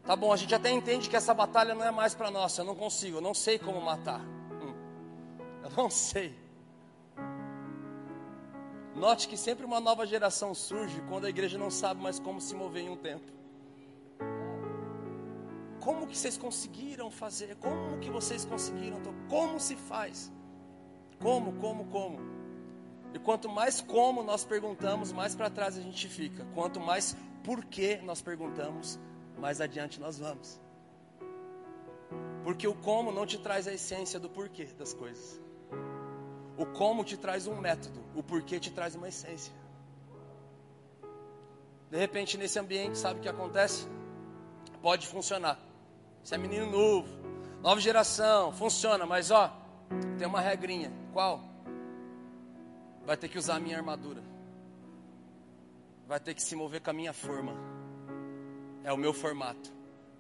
Tá 0.05 0.17
bom, 0.17 0.33
a 0.33 0.37
gente 0.39 0.55
até 0.55 0.71
entende 0.71 1.11
que 1.11 1.17
essa 1.17 1.35
batalha 1.35 1.75
não 1.75 1.85
é 1.85 1.91
mais 1.91 2.15
para 2.15 2.31
nós. 2.31 2.57
Eu 2.57 2.65
não 2.65 2.75
consigo, 2.75 3.19
eu 3.19 3.21
não 3.21 3.35
sei 3.35 3.59
como 3.59 3.79
matar. 3.79 4.21
Hum, 4.21 4.75
eu 5.65 5.71
não 5.77 5.91
sei. 5.91 6.35
Note 8.97 9.29
que 9.29 9.37
sempre 9.37 9.67
uma 9.67 9.81
nova 9.81 10.07
geração 10.07 10.55
surge 10.55 10.99
quando 11.11 11.27
a 11.27 11.29
igreja 11.29 11.59
não 11.59 11.71
sabe 11.71 12.01
mais 12.01 12.19
como 12.19 12.41
se 12.41 12.55
mover 12.55 12.85
em 12.85 12.89
um 12.89 12.97
tempo. 12.97 13.31
Como 15.79 16.07
que 16.07 16.17
vocês 16.17 16.39
conseguiram 16.39 17.11
fazer? 17.11 17.55
Como 17.57 17.99
que 17.99 18.09
vocês 18.09 18.47
conseguiram? 18.47 18.99
Como 19.29 19.61
se 19.61 19.77
faz? 19.77 20.33
Como, 21.25 21.55
como, 21.55 21.87
como? 21.87 22.19
E 23.15 23.19
quanto 23.19 23.49
mais 23.49 23.81
como 23.81 24.23
nós 24.23 24.45
perguntamos, 24.45 25.11
mais 25.11 25.35
para 25.35 25.49
trás 25.49 25.79
a 25.79 25.81
gente 25.81 26.07
fica. 26.07 26.45
Quanto 26.55 26.79
mais 26.79 27.17
por 27.43 27.65
que 27.65 27.97
nós 28.03 28.21
perguntamos, 28.21 28.99
mais 29.39 29.59
adiante 29.61 29.99
nós 29.99 30.19
vamos. 30.19 30.61
Porque 32.43 32.69
o 32.69 32.75
como 32.75 33.11
não 33.11 33.25
te 33.25 33.39
traz 33.39 33.67
a 33.67 33.73
essência 33.73 34.21
do 34.21 34.29
porquê 34.29 34.67
das 34.79 34.93
coisas. 34.93 35.41
O 36.59 36.67
como 36.67 37.03
te 37.03 37.17
traz 37.17 37.47
um 37.47 37.57
método, 37.57 38.05
o 38.15 38.23
porquê 38.23 38.61
te 38.61 38.71
traz 38.71 38.95
uma 38.95 39.09
essência. 39.09 39.55
De 41.91 41.97
repente, 41.97 42.37
nesse 42.37 42.59
ambiente, 42.59 42.99
sabe 42.99 43.21
o 43.21 43.23
que 43.23 43.29
acontece? 43.29 43.89
pode 44.85 45.07
funcionar. 45.07 45.59
Você 46.23 46.35
é 46.35 46.39
menino 46.39 46.71
novo, 46.71 47.09
nova 47.63 47.81
geração, 47.81 48.53
funciona, 48.53 49.07
mas 49.07 49.31
ó, 49.31 49.51
tem 50.19 50.27
uma 50.27 50.41
regrinha. 50.41 50.93
Qual? 51.13 51.43
Vai 53.05 53.17
ter 53.17 53.29
que 53.29 53.39
usar 53.39 53.57
a 53.57 53.61
minha 53.61 53.77
armadura. 53.77 54.23
Vai 56.07 56.21
ter 56.21 56.35
que 56.35 56.43
se 56.43 56.55
mover 56.55 56.81
com 56.81 56.91
a 56.91 56.95
minha 56.95 57.13
forma. 57.13 57.55
É 58.83 58.93
o 58.93 58.97
meu 58.97 59.13
formato. 59.13 59.73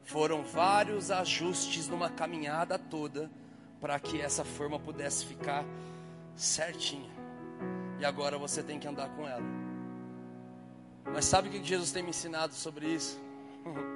Foram 0.03 0.43
vários 0.43 1.11
ajustes 1.11 1.89
numa 1.89 2.11
caminhada 2.11 2.79
toda 2.79 3.31
para 3.81 3.99
que 3.99 4.21
essa 4.21 4.45
forma 4.45 4.79
pudesse 4.79 5.25
ficar 5.25 5.65
certinha. 6.37 7.11
E 7.99 8.05
agora 8.05 8.39
você 8.39 8.63
tem 8.63 8.79
que 8.79 8.89
andar 8.89 9.09
com 9.11 9.27
ela. 9.27 9.45
Mas 11.13 11.25
sabe 11.25 11.49
o 11.49 11.51
que 11.53 11.63
Jesus 11.63 11.93
tem 11.93 12.03
me 12.03 12.11
ensinado 12.11 12.55
sobre 12.55 12.87
isso? 12.87 13.21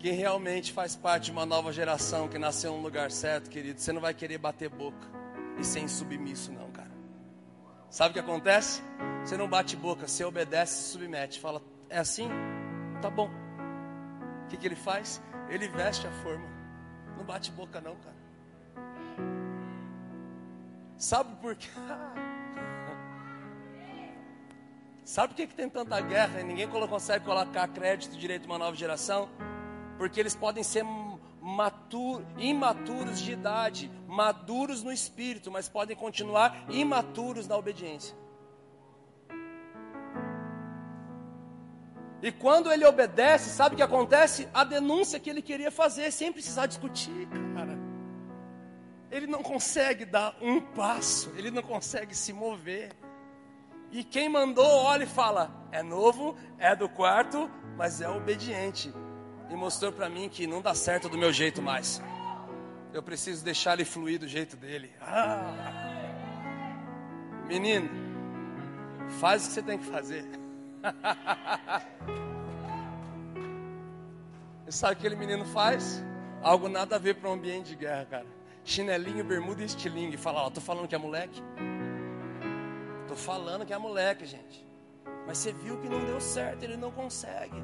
Quem 0.00 0.14
realmente 0.14 0.72
faz 0.72 0.96
parte 0.96 1.24
de 1.24 1.30
uma 1.30 1.44
nova 1.44 1.70
geração 1.70 2.26
que 2.26 2.38
nasceu 2.38 2.72
no 2.72 2.80
lugar 2.80 3.10
certo, 3.10 3.50
querido, 3.50 3.78
você 3.78 3.92
não 3.92 4.00
vai 4.00 4.14
querer 4.14 4.38
bater 4.38 4.70
boca 4.70 5.06
e 5.58 5.64
ser 5.64 5.80
insubmisso, 5.80 6.50
não, 6.50 6.70
cara. 6.70 6.90
Sabe 7.90 8.08
o 8.08 8.14
que 8.14 8.20
acontece? 8.20 8.82
Você 9.22 9.36
não 9.36 9.46
bate 9.46 9.76
boca, 9.76 10.08
você 10.08 10.24
obedece 10.24 10.80
e 10.80 10.92
submete. 10.92 11.38
Fala, 11.38 11.60
é 11.90 11.98
assim? 11.98 12.30
Tá 13.02 13.10
bom. 13.10 13.28
O 14.44 14.48
que, 14.48 14.56
que 14.56 14.66
ele 14.66 14.74
faz? 14.74 15.20
Ele 15.50 15.68
veste 15.68 16.06
a 16.06 16.12
forma. 16.22 16.48
Não 17.18 17.24
bate 17.24 17.52
boca, 17.52 17.78
não, 17.78 17.94
cara. 17.96 18.16
Sabe 20.96 21.36
por 21.42 21.54
quê? 21.54 21.68
Sabe 25.04 25.28
por 25.28 25.36
que, 25.36 25.46
que 25.46 25.54
tem 25.54 25.68
tanta 25.68 26.00
guerra 26.00 26.40
e 26.40 26.44
ninguém 26.44 26.66
consegue 26.66 27.22
colocar 27.22 27.68
crédito 27.68 28.16
direito 28.16 28.46
uma 28.46 28.56
nova 28.56 28.74
geração? 28.74 29.28
Porque 30.00 30.18
eles 30.18 30.34
podem 30.34 30.64
ser 30.64 30.82
matur, 31.42 32.22
imaturos 32.38 33.20
de 33.20 33.32
idade, 33.32 33.90
maduros 34.08 34.82
no 34.82 34.90
espírito, 34.90 35.50
mas 35.50 35.68
podem 35.68 35.94
continuar 35.94 36.64
imaturos 36.70 37.46
na 37.46 37.54
obediência. 37.54 38.16
E 42.22 42.32
quando 42.32 42.72
ele 42.72 42.86
obedece, 42.86 43.50
sabe 43.50 43.74
o 43.74 43.76
que 43.76 43.82
acontece? 43.82 44.48
A 44.54 44.64
denúncia 44.64 45.20
que 45.20 45.28
ele 45.28 45.42
queria 45.42 45.70
fazer, 45.70 46.10
sem 46.10 46.32
precisar 46.32 46.64
discutir, 46.64 47.28
cara. 47.54 47.78
Ele 49.10 49.26
não 49.26 49.42
consegue 49.42 50.06
dar 50.06 50.34
um 50.40 50.62
passo, 50.62 51.30
ele 51.36 51.50
não 51.50 51.62
consegue 51.62 52.14
se 52.14 52.32
mover. 52.32 52.90
E 53.92 54.02
quem 54.02 54.30
mandou 54.30 54.64
olha 54.64 55.04
e 55.04 55.06
fala: 55.06 55.50
é 55.70 55.82
novo, 55.82 56.34
é 56.56 56.74
do 56.74 56.88
quarto, 56.88 57.50
mas 57.76 58.00
é 58.00 58.08
obediente 58.08 58.90
e 59.50 59.56
mostrou 59.56 59.92
para 59.92 60.08
mim 60.08 60.28
que 60.28 60.46
não 60.46 60.62
dá 60.62 60.74
certo 60.74 61.08
do 61.08 61.18
meu 61.18 61.32
jeito 61.32 61.60
mais. 61.60 62.00
Eu 62.92 63.02
preciso 63.02 63.44
deixar 63.44 63.74
ele 63.74 63.84
fluir 63.84 64.18
do 64.18 64.28
jeito 64.28 64.56
dele. 64.56 64.90
Ah. 65.00 65.52
Menino, 67.46 67.88
faz 69.20 69.44
o 69.44 69.48
que 69.48 69.54
você 69.54 69.62
tem 69.62 69.78
que 69.78 69.86
fazer. 69.86 70.24
e 74.66 74.72
sabe 74.72 74.94
o 74.94 74.96
que 74.96 75.06
aquele 75.06 75.20
menino 75.20 75.44
faz? 75.46 76.02
Algo 76.42 76.68
nada 76.68 76.96
a 76.96 76.98
ver 76.98 77.14
para 77.16 77.28
um 77.28 77.34
ambiente 77.34 77.68
de 77.70 77.76
guerra, 77.76 78.06
cara. 78.06 78.26
Chinelinho, 78.64 79.24
bermuda 79.24 79.62
e 79.62 79.66
estilingue. 79.66 80.16
Fala, 80.16 80.42
ó, 80.42 80.50
tô 80.50 80.60
falando 80.60 80.88
que 80.88 80.94
é 80.94 80.98
moleque. 80.98 81.42
Tô 83.08 83.16
falando 83.16 83.66
que 83.66 83.72
é 83.72 83.78
moleque, 83.78 84.26
gente. 84.26 84.66
Mas 85.26 85.38
você 85.38 85.52
viu 85.52 85.80
que 85.80 85.88
não 85.88 86.04
deu 86.04 86.20
certo, 86.20 86.62
ele 86.62 86.76
não 86.76 86.90
consegue. 86.90 87.56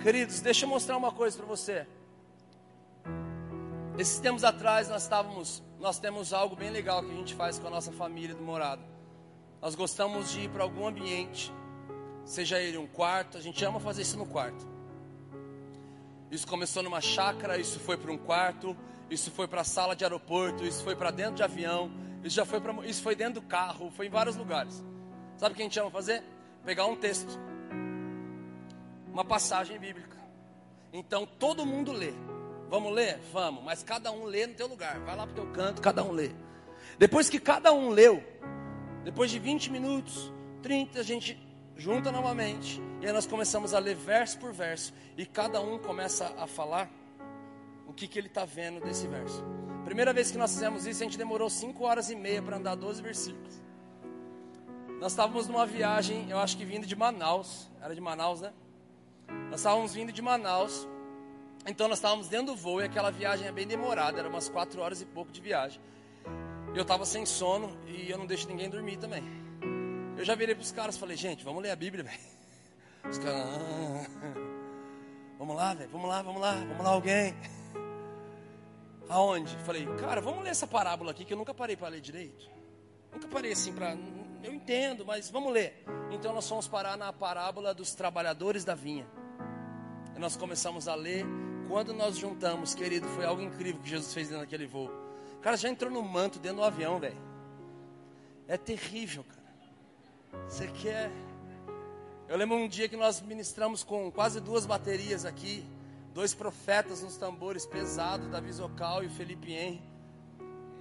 Queridos, 0.00 0.40
deixa 0.40 0.64
eu 0.64 0.68
mostrar 0.68 0.96
uma 0.96 1.10
coisa 1.10 1.36
para 1.36 1.46
você. 1.46 1.84
Esses 3.98 4.20
tempos 4.20 4.44
atrás 4.44 4.88
nós 4.88 5.02
estávamos, 5.02 5.60
nós 5.80 5.98
temos 5.98 6.32
algo 6.32 6.54
bem 6.54 6.70
legal 6.70 7.02
que 7.02 7.10
a 7.10 7.14
gente 7.14 7.34
faz 7.34 7.58
com 7.58 7.66
a 7.66 7.70
nossa 7.70 7.90
família 7.90 8.32
do 8.32 8.42
morado. 8.42 8.80
Nós 9.60 9.74
gostamos 9.74 10.30
de 10.30 10.42
ir 10.42 10.50
para 10.50 10.62
algum 10.62 10.86
ambiente, 10.86 11.52
seja 12.24 12.60
ele 12.60 12.78
um 12.78 12.86
quarto, 12.86 13.36
a 13.36 13.40
gente 13.40 13.64
ama 13.64 13.80
fazer 13.80 14.02
isso 14.02 14.16
no 14.16 14.24
quarto. 14.24 14.64
Isso 16.30 16.46
começou 16.46 16.80
numa 16.80 17.00
chácara, 17.00 17.58
isso 17.58 17.80
foi 17.80 17.96
para 17.96 18.12
um 18.12 18.18
quarto, 18.18 18.76
isso 19.10 19.32
foi 19.32 19.48
para 19.48 19.62
a 19.62 19.64
sala 19.64 19.96
de 19.96 20.04
aeroporto, 20.04 20.64
isso 20.64 20.84
foi 20.84 20.94
para 20.94 21.10
dentro 21.10 21.34
de 21.34 21.42
avião, 21.42 21.90
isso 22.22 22.36
já 22.36 22.44
foi 22.44 22.60
para, 22.60 22.86
isso 22.86 23.02
foi 23.02 23.16
dentro 23.16 23.40
do 23.40 23.46
carro, 23.48 23.90
foi 23.90 24.06
em 24.06 24.10
vários 24.10 24.36
lugares. 24.36 24.84
Sabe 25.36 25.54
o 25.54 25.56
que 25.56 25.62
a 25.62 25.64
gente 25.64 25.80
ama 25.80 25.90
fazer? 25.90 26.22
Pegar 26.64 26.86
um 26.86 26.94
texto 26.94 27.36
uma 29.18 29.24
passagem 29.24 29.76
bíblica. 29.80 30.16
Então 30.92 31.26
todo 31.26 31.66
mundo 31.66 31.90
lê. 31.90 32.12
Vamos 32.70 32.92
ler? 32.92 33.18
Vamos, 33.32 33.64
mas 33.64 33.82
cada 33.82 34.12
um 34.12 34.24
lê 34.24 34.46
no 34.46 34.54
teu 34.54 34.68
lugar. 34.68 35.00
Vai 35.00 35.16
lá 35.16 35.26
para 35.26 35.32
o 35.32 35.34
teu 35.34 35.46
canto, 35.52 35.82
cada 35.82 36.04
um 36.04 36.12
lê. 36.12 36.30
Depois 36.98 37.28
que 37.28 37.40
cada 37.40 37.72
um 37.72 37.88
leu, 37.88 38.22
depois 39.02 39.28
de 39.28 39.40
20 39.40 39.72
minutos, 39.72 40.32
30, 40.62 41.00
a 41.00 41.02
gente 41.02 41.36
junta 41.76 42.12
novamente. 42.12 42.80
E 43.00 43.06
aí 43.06 43.12
nós 43.12 43.26
começamos 43.26 43.74
a 43.74 43.80
ler 43.80 43.96
verso 43.96 44.38
por 44.38 44.52
verso. 44.52 44.94
E 45.16 45.26
cada 45.26 45.60
um 45.60 45.78
começa 45.78 46.32
a 46.38 46.46
falar 46.46 46.88
o 47.88 47.92
que, 47.92 48.06
que 48.06 48.20
ele 48.20 48.28
está 48.28 48.44
vendo 48.44 48.80
desse 48.80 49.08
verso. 49.08 49.44
Primeira 49.84 50.12
vez 50.12 50.30
que 50.30 50.38
nós 50.38 50.52
fizemos 50.52 50.86
isso, 50.86 51.02
a 51.02 51.06
gente 51.06 51.18
demorou 51.18 51.50
5 51.50 51.82
horas 51.84 52.08
e 52.08 52.14
meia 52.14 52.40
para 52.40 52.56
andar 52.56 52.76
12 52.76 53.02
versículos. 53.02 53.60
Nós 55.00 55.10
estávamos 55.10 55.48
numa 55.48 55.66
viagem, 55.66 56.30
eu 56.30 56.38
acho 56.38 56.56
que 56.56 56.64
vindo 56.64 56.86
de 56.86 56.94
Manaus. 56.94 57.68
Era 57.80 57.96
de 57.96 58.00
Manaus, 58.00 58.42
né? 58.42 58.52
Nós 59.50 59.60
estávamos 59.60 59.94
vindo 59.94 60.12
de 60.12 60.22
Manaus, 60.22 60.86
então 61.66 61.88
nós 61.88 61.98
estávamos 61.98 62.28
dentro 62.28 62.46
do 62.46 62.56
voo 62.56 62.80
e 62.80 62.84
aquela 62.84 63.10
viagem 63.10 63.46
é 63.46 63.52
bem 63.52 63.66
demorada, 63.66 64.18
era 64.18 64.28
umas 64.28 64.48
quatro 64.48 64.80
horas 64.80 65.00
e 65.00 65.06
pouco 65.06 65.30
de 65.30 65.40
viagem. 65.40 65.80
Eu 66.74 66.82
estava 66.82 67.04
sem 67.04 67.26
sono 67.26 67.76
e 67.86 68.10
eu 68.10 68.18
não 68.18 68.26
deixo 68.26 68.48
ninguém 68.48 68.68
dormir 68.68 68.96
também. 68.98 69.22
Eu 70.16 70.24
já 70.24 70.34
virei 70.34 70.54
para 70.54 70.62
os 70.62 70.72
caras 70.72 70.96
e 70.96 70.98
falei, 70.98 71.16
gente, 71.16 71.44
vamos 71.44 71.62
ler 71.62 71.70
a 71.70 71.76
Bíblia, 71.76 72.04
velho. 72.04 72.18
Os 73.08 73.18
caras, 73.18 73.40
ah, 73.42 74.06
vamos 75.38 75.56
lá, 75.56 75.74
velho, 75.74 75.90
vamos 75.90 76.08
lá, 76.08 76.22
vamos 76.22 76.40
lá, 76.40 76.54
vamos 76.54 76.84
lá 76.84 76.90
alguém. 76.90 77.34
Aonde? 79.08 79.56
Falei, 79.58 79.86
cara, 79.96 80.20
vamos 80.20 80.44
ler 80.44 80.50
essa 80.50 80.66
parábola 80.66 81.10
aqui 81.10 81.24
que 81.24 81.32
eu 81.32 81.38
nunca 81.38 81.54
parei 81.54 81.76
para 81.76 81.88
ler 81.88 82.00
direito. 82.00 82.48
Nunca 83.12 83.26
parei 83.28 83.52
assim 83.52 83.72
para. 83.72 83.96
Eu 84.42 84.52
entendo, 84.52 85.04
mas 85.04 85.30
vamos 85.30 85.52
ler. 85.52 85.84
Então 86.10 86.34
nós 86.34 86.48
fomos 86.48 86.68
parar 86.68 86.96
na 86.96 87.12
parábola 87.12 87.74
dos 87.74 87.94
trabalhadores 87.94 88.64
da 88.64 88.74
vinha. 88.74 89.06
E 90.18 90.20
nós 90.20 90.36
começamos 90.36 90.88
a 90.88 90.96
ler. 90.96 91.24
Quando 91.68 91.94
nós 91.94 92.18
juntamos, 92.18 92.74
querido, 92.74 93.06
foi 93.10 93.24
algo 93.24 93.40
incrível 93.40 93.80
que 93.80 93.88
Jesus 93.88 94.12
fez 94.12 94.26
dentro 94.26 94.42
daquele 94.42 94.66
voo. 94.66 94.90
O 95.34 95.40
cara 95.40 95.56
já 95.56 95.68
entrou 95.68 95.88
no 95.92 96.02
manto 96.02 96.40
dentro 96.40 96.56
do 96.56 96.64
avião, 96.64 96.98
velho. 96.98 97.16
É 98.48 98.56
terrível, 98.56 99.22
cara. 99.22 100.42
Você 100.48 100.66
quer. 100.66 101.08
Eu 102.26 102.36
lembro 102.36 102.56
um 102.56 102.66
dia 102.66 102.88
que 102.88 102.96
nós 102.96 103.20
ministramos 103.20 103.84
com 103.84 104.10
quase 104.10 104.40
duas 104.40 104.66
baterias 104.66 105.24
aqui, 105.24 105.64
dois 106.12 106.34
profetas 106.34 107.00
nos 107.00 107.16
tambores 107.16 107.64
pesados, 107.64 108.28
Davi 108.28 108.52
Zocal 108.52 109.04
e 109.04 109.06
o 109.06 109.10
Felipe 109.10 109.52
Henry. 109.52 109.80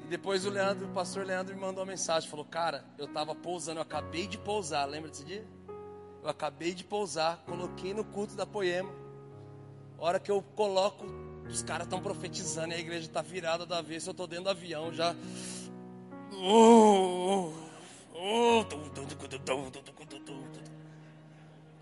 E 0.03 0.07
depois 0.07 0.45
o 0.45 0.49
Leandro, 0.49 0.87
o 0.87 0.93
pastor 0.93 1.23
Leandro 1.23 1.53
me 1.53 1.61
mandou 1.61 1.83
uma 1.83 1.91
mensagem, 1.91 2.27
falou: 2.27 2.45
"Cara, 2.45 2.83
eu 2.97 3.05
estava 3.05 3.35
pousando, 3.35 3.77
eu 3.77 3.83
acabei 3.83 4.25
de 4.25 4.39
pousar, 4.39 4.83
lembra 4.85 5.11
desse 5.11 5.23
dia? 5.23 5.45
Eu 6.23 6.29
acabei 6.29 6.73
de 6.73 6.83
pousar, 6.83 7.43
coloquei 7.45 7.93
no 7.93 8.03
culto 8.03 8.35
da 8.35 8.43
Poema. 8.43 9.05
Hora 9.99 10.19
que 10.19 10.29
eu 10.29 10.43
coloco, 10.55 11.05
os 11.49 11.63
caras 11.63 11.87
estão 11.87 11.99
profetizando, 11.99 12.73
a 12.73 12.77
igreja 12.77 13.07
está 13.07 13.21
virada 13.21 13.65
da 13.65 13.81
vez, 13.81 14.05
eu 14.05 14.11
estou 14.11 14.27
dentro 14.27 14.45
do 14.45 14.49
avião 14.51 14.93
já. 14.93 15.15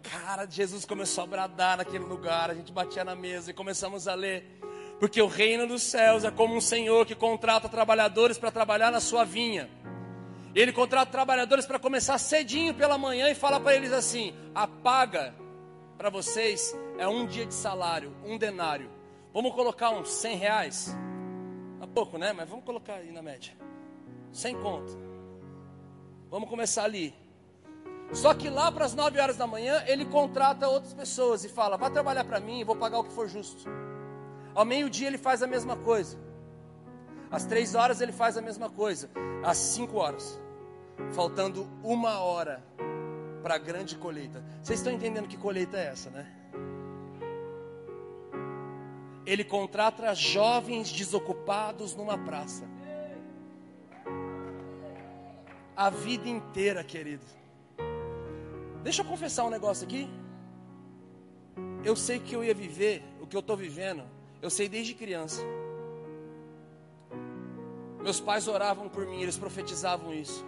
Cara, 0.01 0.45
Jesus 0.49 0.85
começou 0.85 1.25
a 1.25 1.27
bradar 1.27 1.77
naquele 1.77 2.05
lugar, 2.05 2.49
a 2.49 2.53
gente 2.53 2.71
batia 2.71 3.03
na 3.03 3.15
mesa 3.15 3.51
e 3.51 3.53
começamos 3.53 4.07
a 4.07 4.15
ler. 4.15 4.59
Porque 4.97 5.21
o 5.21 5.27
reino 5.27 5.67
dos 5.67 5.83
céus 5.83 6.23
é 6.23 6.31
como 6.31 6.55
um 6.55 6.61
senhor 6.61 7.05
que 7.05 7.15
contrata 7.15 7.67
trabalhadores 7.67 8.37
para 8.37 8.49
trabalhar 8.49 8.91
na 8.91 9.01
sua 9.01 9.25
vinha. 9.25 9.69
Ele 10.53 10.71
contrata 10.71 11.11
trabalhadores 11.11 11.65
para 11.65 11.77
começar 11.77 12.17
cedinho 12.17 12.73
pela 12.73 12.97
manhã 12.97 13.29
e 13.29 13.35
fala 13.35 13.59
para 13.59 13.75
eles 13.75 13.91
assim: 13.91 14.33
a 14.53 14.65
paga 14.65 15.35
para 15.97 16.09
vocês 16.09 16.75
é 16.97 17.07
um 17.07 17.25
dia 17.25 17.45
de 17.45 17.53
salário, 17.53 18.15
um 18.25 18.37
denário. 18.37 18.89
Vamos 19.33 19.53
colocar 19.53 19.91
uns 19.91 20.09
100 20.09 20.37
reais? 20.37 20.95
É 21.81 21.87
pouco, 21.87 22.17
né? 22.17 22.33
Mas 22.33 22.49
vamos 22.49 22.65
colocar 22.65 22.95
aí 22.95 23.11
na 23.11 23.21
média. 23.21 23.53
100 24.31 24.61
conto. 24.61 24.97
Vamos 26.29 26.49
começar 26.49 26.83
ali. 26.83 27.13
Só 28.13 28.33
que 28.33 28.49
lá 28.49 28.71
para 28.71 28.85
as 28.85 28.93
9 28.93 29.19
horas 29.19 29.37
da 29.37 29.47
manhã, 29.47 29.83
ele 29.87 30.05
contrata 30.05 30.67
outras 30.67 30.93
pessoas 30.93 31.43
e 31.43 31.49
fala: 31.49 31.77
vá 31.77 31.89
trabalhar 31.89 32.23
para 32.23 32.39
mim 32.39 32.63
vou 32.63 32.75
pagar 32.75 32.99
o 32.99 33.03
que 33.03 33.11
for 33.11 33.27
justo. 33.27 33.65
Ao 34.53 34.63
meio-dia 34.63 35.07
ele 35.07 35.17
faz 35.17 35.41
a 35.41 35.47
mesma 35.47 35.75
coisa. 35.75 36.17
Às 37.31 37.45
três 37.45 37.75
horas 37.75 38.01
ele 38.01 38.11
faz 38.11 38.37
a 38.37 38.41
mesma 38.41 38.69
coisa. 38.69 39.09
Às 39.43 39.57
cinco 39.57 39.97
horas, 39.97 40.39
faltando 41.11 41.67
uma 41.83 42.19
hora 42.19 42.63
para 43.45 43.53
a 43.53 43.59
grande 43.59 43.95
colheita. 43.95 44.43
Vocês 44.63 44.79
estão 44.79 44.91
entendendo 44.91 45.27
que 45.27 45.37
colheita 45.37 45.77
é 45.77 45.85
essa, 45.85 46.09
né? 46.09 46.25
Ele 49.23 49.43
contrata 49.43 50.15
jovens 50.15 50.91
desocupados 50.91 51.95
numa 51.95 52.17
praça. 52.17 52.67
A 55.77 55.91
vida 55.91 56.27
inteira, 56.27 56.83
querido. 56.83 57.23
Deixa 58.81 59.03
eu 59.03 59.05
confessar 59.05 59.43
um 59.43 59.51
negócio 59.51 59.85
aqui. 59.85 60.09
Eu 61.83 61.95
sei 61.95 62.17
que 62.17 62.35
eu 62.35 62.43
ia 62.43 62.55
viver 62.55 63.03
o 63.21 63.27
que 63.27 63.35
eu 63.35 63.41
estou 63.41 63.55
vivendo. 63.55 64.03
Eu 64.41 64.49
sei 64.49 64.67
desde 64.67 64.95
criança. 64.95 65.43
Meus 68.01 68.19
pais 68.19 68.47
oravam 68.47 68.89
por 68.89 69.05
mim, 69.05 69.21
eles 69.21 69.37
profetizavam 69.37 70.11
isso. 70.11 70.43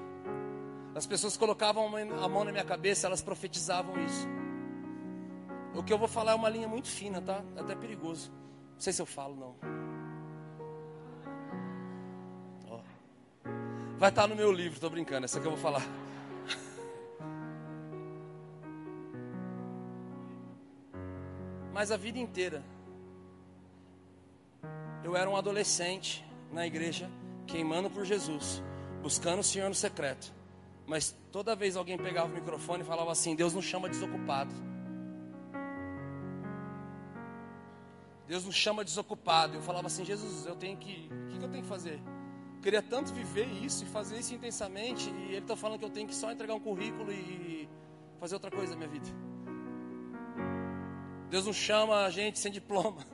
As 0.97 1.05
pessoas 1.05 1.38
colocavam 1.38 1.86
a 1.86 2.27
mão 2.27 2.43
na 2.43 2.51
minha 2.51 2.65
cabeça, 2.65 3.05
elas 3.05 3.21
profetizavam 3.21 4.03
isso. 4.03 4.27
O 5.75 5.83
que 5.83 5.93
eu 5.93 5.97
vou 5.97 6.07
falar 6.07 6.31
é 6.31 6.36
uma 6.36 6.49
linha 6.49 6.67
muito 6.67 6.88
fina, 6.88 7.21
tá? 7.21 7.43
É 7.55 7.60
até 7.60 7.75
perigoso. 7.75 8.31
Não 8.73 8.79
sei 8.79 8.91
se 8.91 8.99
eu 8.99 9.05
falo, 9.05 9.36
não. 9.36 9.55
Ó. 12.67 12.79
Vai 13.99 14.10
estar 14.10 14.25
no 14.25 14.36
meu 14.36 14.51
livro, 14.51 14.79
tô 14.79 14.89
brincando, 14.89 15.25
essa 15.25 15.39
que 15.39 15.45
eu 15.45 15.51
vou 15.51 15.60
falar. 15.60 15.83
Mas 21.71 21.91
a 21.91 21.97
vida 21.97 22.17
inteira, 22.17 22.63
eu 25.03 25.15
era 25.15 25.29
um 25.29 25.38
adolescente 25.38 26.25
na 26.51 26.65
igreja, 26.65 27.07
queimando 27.45 27.88
por 27.88 28.03
Jesus, 28.03 28.63
buscando 29.03 29.41
o 29.41 29.43
Senhor 29.43 29.69
no 29.69 29.75
secreto. 29.75 30.36
Mas 30.88 31.13
toda 31.34 31.54
vez 31.54 31.76
alguém 31.76 31.97
pegava 31.97 32.32
o 32.32 32.34
microfone 32.34 32.82
e 32.82 32.86
falava 32.86 33.12
assim: 33.12 33.36
Deus 33.36 33.54
nos 33.54 33.65
chama 33.65 33.89
desocupado. 33.89 34.54
Deus 38.26 38.45
nos 38.45 38.56
chama 38.56 38.86
desocupado. 38.86 39.56
Eu 39.56 39.62
falava 39.62 39.88
assim: 39.88 40.06
Jesus, 40.06 40.45
eu 40.45 40.56
tenho 40.56 40.78
que. 40.78 41.10
O 41.12 41.38
que, 41.38 41.43
eu 41.43 41.50
tenho 41.50 41.63
que 41.63 41.69
fazer? 41.69 42.02
Eu 42.56 42.62
queria 42.62 42.82
tanto 42.82 43.13
viver 43.13 43.47
isso 43.47 43.84
e 43.84 43.88
fazer 43.88 44.17
isso 44.17 44.34
intensamente. 44.34 45.10
E 45.10 45.23
Ele 45.26 45.39
está 45.39 45.58
falando 45.58 45.80
que 45.80 45.86
eu 45.86 45.89
tenho 45.89 46.08
que 46.08 46.15
só 46.15 46.32
entregar 46.32 46.54
um 46.54 46.60
currículo 46.60 47.12
e 47.12 47.67
fazer 48.17 48.36
outra 48.36 48.50
coisa 48.50 48.71
na 48.71 48.78
minha 48.78 48.89
vida. 48.89 49.08
Deus 51.30 51.45
não 51.45 51.54
chama 51.54 52.06
a 52.06 52.10
gente 52.10 52.39
sem 52.39 52.50
diploma. 52.50 53.06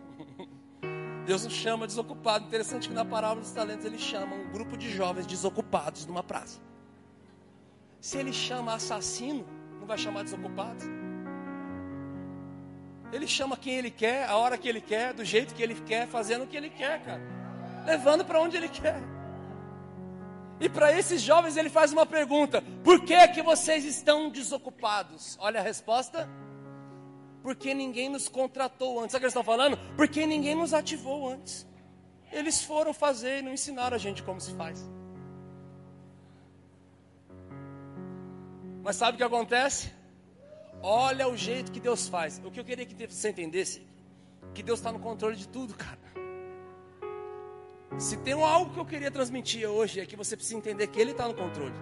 Deus 1.25 1.43
nos 1.43 1.53
chama 1.53 1.87
desocupado. 1.87 2.45
Interessante 2.45 2.87
que 2.87 2.93
na 2.93 3.03
parábola 3.03 3.41
dos 3.41 3.51
talentos 3.51 3.83
ele 3.83 3.97
chama 3.97 4.35
um 4.35 4.51
grupo 4.51 4.77
de 4.77 4.91
jovens 4.91 5.25
desocupados 5.25 6.05
numa 6.05 6.21
praça. 6.21 6.61
Se 8.03 8.17
ele 8.17 8.33
chama 8.33 8.73
assassino, 8.73 9.45
não 9.79 9.87
vai 9.87 9.97
chamar 9.97 10.25
desocupado. 10.25 10.83
Ele 13.13 13.25
chama 13.25 13.55
quem 13.55 13.75
ele 13.75 13.89
quer, 13.89 14.27
a 14.27 14.35
hora 14.35 14.57
que 14.57 14.67
ele 14.67 14.81
quer, 14.81 15.13
do 15.13 15.23
jeito 15.23 15.55
que 15.55 15.63
ele 15.63 15.73
quer, 15.73 16.05
fazendo 16.05 16.43
o 16.43 16.47
que 16.47 16.57
ele 16.57 16.69
quer, 16.69 17.01
cara. 17.01 17.21
Levando 17.85 18.25
para 18.25 18.41
onde 18.41 18.57
ele 18.57 18.67
quer. 18.67 18.99
E 20.59 20.67
para 20.67 20.91
esses 20.91 21.21
jovens 21.21 21.55
ele 21.55 21.69
faz 21.69 21.93
uma 21.93 22.05
pergunta: 22.05 22.61
Por 22.83 23.05
que 23.05 23.25
que 23.29 23.41
vocês 23.41 23.85
estão 23.85 24.29
desocupados? 24.29 25.37
Olha 25.39 25.61
a 25.61 25.63
resposta 25.63 26.29
porque 27.41 27.73
ninguém 27.73 28.09
nos 28.09 28.27
contratou 28.27 28.99
antes. 28.99 29.13
Sabe 29.13 29.19
o 29.19 29.19
que 29.21 29.25
eles 29.27 29.31
estão 29.31 29.45
falando? 29.45 29.79
Porque 29.95 30.25
ninguém 30.25 30.55
nos 30.55 30.73
ativou 30.73 31.29
antes. 31.29 31.65
Eles 32.33 32.61
foram 32.61 32.93
fazer 32.93 33.39
e 33.39 33.41
não 33.41 33.53
ensinaram 33.53 33.95
a 33.95 33.99
gente 33.99 34.21
como 34.23 34.41
se 34.41 34.53
faz. 34.55 34.85
Mas 38.83 38.97
sabe 38.97 39.15
o 39.15 39.17
que 39.17 39.23
acontece? 39.23 39.91
Olha 40.83 41.27
o 41.27 41.35
jeito 41.35 41.71
que 41.71 41.79
Deus 41.79 42.07
faz. 42.07 42.39
O 42.45 42.51
que 42.51 42.59
eu 42.59 42.65
queria 42.65 42.85
que 42.85 43.07
você 43.07 43.29
entendesse, 43.29 43.81
que 44.53 44.61
Deus 44.61 44.77
está 44.77 44.91
no 44.91 44.99
controle 44.99 45.35
de 45.35 45.47
tudo, 45.47 45.73
cara. 45.73 45.97
Se 47.97 48.17
tem 48.17 48.33
algo 48.33 48.73
que 48.73 48.79
eu 48.79 48.85
queria 48.85 49.09
transmitir 49.09 49.67
hoje 49.67 49.99
é 49.99 50.05
que 50.05 50.15
você 50.15 50.35
precisa 50.35 50.57
entender 50.57 50.85
que 50.87 50.99
Ele 50.99 51.11
está 51.11 51.27
no 51.27 51.33
controle. 51.33 51.73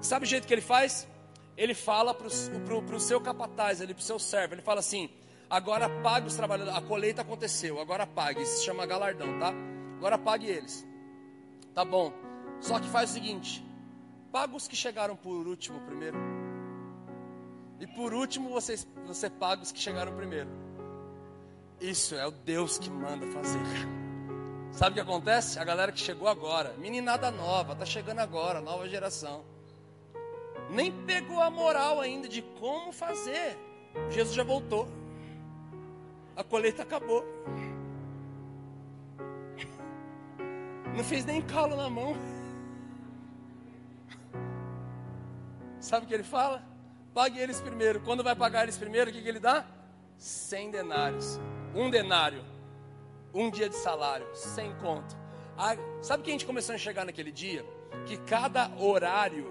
Sabe 0.00 0.26
o 0.26 0.28
jeito 0.28 0.46
que 0.46 0.54
Ele 0.54 0.60
faz? 0.60 1.08
ele 1.56 1.74
fala 1.74 2.12
para 2.12 2.26
o 2.26 3.00
seu 3.00 3.20
capataz, 3.20 3.78
para 3.78 3.92
o 3.92 4.00
seu 4.00 4.18
servo, 4.18 4.54
ele 4.54 4.62
fala 4.62 4.80
assim: 4.80 5.08
agora 5.48 5.88
pague 6.02 6.26
os 6.26 6.36
trabalhadores, 6.36 6.76
a 6.76 6.82
colheita 6.82 7.22
aconteceu, 7.22 7.80
agora 7.80 8.06
pague, 8.06 8.42
isso 8.42 8.58
se 8.58 8.64
chama 8.64 8.84
galardão, 8.84 9.38
tá? 9.38 9.52
Agora 9.96 10.18
pague 10.18 10.46
eles, 10.46 10.86
tá 11.74 11.84
bom? 11.84 12.12
Só 12.60 12.78
que 12.78 12.88
faz 12.88 13.10
o 13.10 13.12
seguinte: 13.14 13.64
paga 14.36 14.54
os 14.54 14.68
que 14.68 14.76
chegaram 14.76 15.16
por 15.16 15.46
último 15.46 15.80
primeiro, 15.86 16.18
e 17.80 17.86
por 17.86 18.12
último 18.12 18.50
você, 18.50 18.76
você 19.06 19.30
paga 19.30 19.62
os 19.62 19.72
que 19.72 19.78
chegaram 19.78 20.14
primeiro. 20.14 20.50
Isso 21.80 22.14
é 22.14 22.26
o 22.26 22.30
Deus 22.30 22.76
que 22.76 22.90
manda 22.90 23.26
fazer, 23.28 23.58
Sabe 24.72 24.90
o 24.90 24.94
que 24.94 25.00
acontece? 25.00 25.58
A 25.58 25.64
galera 25.64 25.90
que 25.90 25.98
chegou 25.98 26.28
agora, 26.28 26.74
meninada 26.76 27.30
nova, 27.30 27.74
tá 27.74 27.86
chegando 27.86 28.18
agora, 28.18 28.60
nova 28.60 28.86
geração 28.86 29.42
nem 30.68 30.92
pegou 31.04 31.40
a 31.40 31.50
moral 31.50 32.00
ainda 32.00 32.28
de 32.28 32.42
como 32.42 32.92
fazer. 32.92 33.56
Jesus 34.10 34.34
já 34.34 34.44
voltou. 34.44 34.86
A 36.36 36.44
colheita 36.44 36.82
acabou. 36.82 37.24
Não 40.94 41.04
fez 41.04 41.24
nem 41.24 41.40
calo 41.40 41.74
na 41.74 41.88
mão. 41.88 42.35
Sabe 45.80 46.06
o 46.06 46.08
que 46.08 46.14
ele 46.14 46.22
fala? 46.22 46.62
Pague 47.14 47.38
eles 47.38 47.60
primeiro. 47.60 48.00
Quando 48.00 48.22
vai 48.22 48.34
pagar 48.34 48.64
eles 48.64 48.76
primeiro, 48.76 49.10
o 49.10 49.12
que, 49.12 49.22
que 49.22 49.28
ele 49.28 49.40
dá? 49.40 49.64
Cem 50.18 50.70
denários. 50.70 51.40
Um 51.74 51.90
denário. 51.90 52.44
Um 53.32 53.50
dia 53.50 53.68
de 53.68 53.76
salário. 53.76 54.26
Sem 54.34 54.74
conto. 54.76 55.16
Ah, 55.56 55.76
sabe 56.02 56.22
que 56.22 56.30
a 56.30 56.32
gente 56.32 56.46
começou 56.46 56.72
a 56.72 56.76
enxergar 56.76 57.04
naquele 57.04 57.32
dia? 57.32 57.64
Que 58.06 58.18
cada 58.18 58.70
horário 58.78 59.46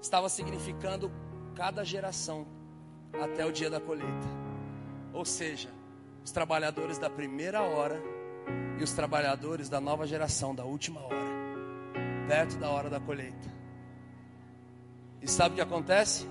estava 0.00 0.28
significando 0.28 1.10
cada 1.54 1.84
geração 1.84 2.46
até 3.20 3.44
o 3.44 3.52
dia 3.52 3.70
da 3.70 3.80
colheita. 3.80 4.28
Ou 5.12 5.24
seja, 5.24 5.68
os 6.24 6.30
trabalhadores 6.30 6.98
da 6.98 7.08
primeira 7.08 7.62
hora 7.62 8.00
e 8.78 8.82
os 8.82 8.92
trabalhadores 8.92 9.68
da 9.68 9.80
nova 9.80 10.06
geração, 10.06 10.54
da 10.54 10.64
última 10.64 11.00
hora, 11.00 12.26
perto 12.28 12.56
da 12.58 12.68
hora 12.68 12.90
da 12.90 13.00
colheita. 13.00 13.48
E 15.20 15.28
sabe 15.28 15.52
o 15.52 15.56
que 15.56 15.60
acontece? 15.60 16.26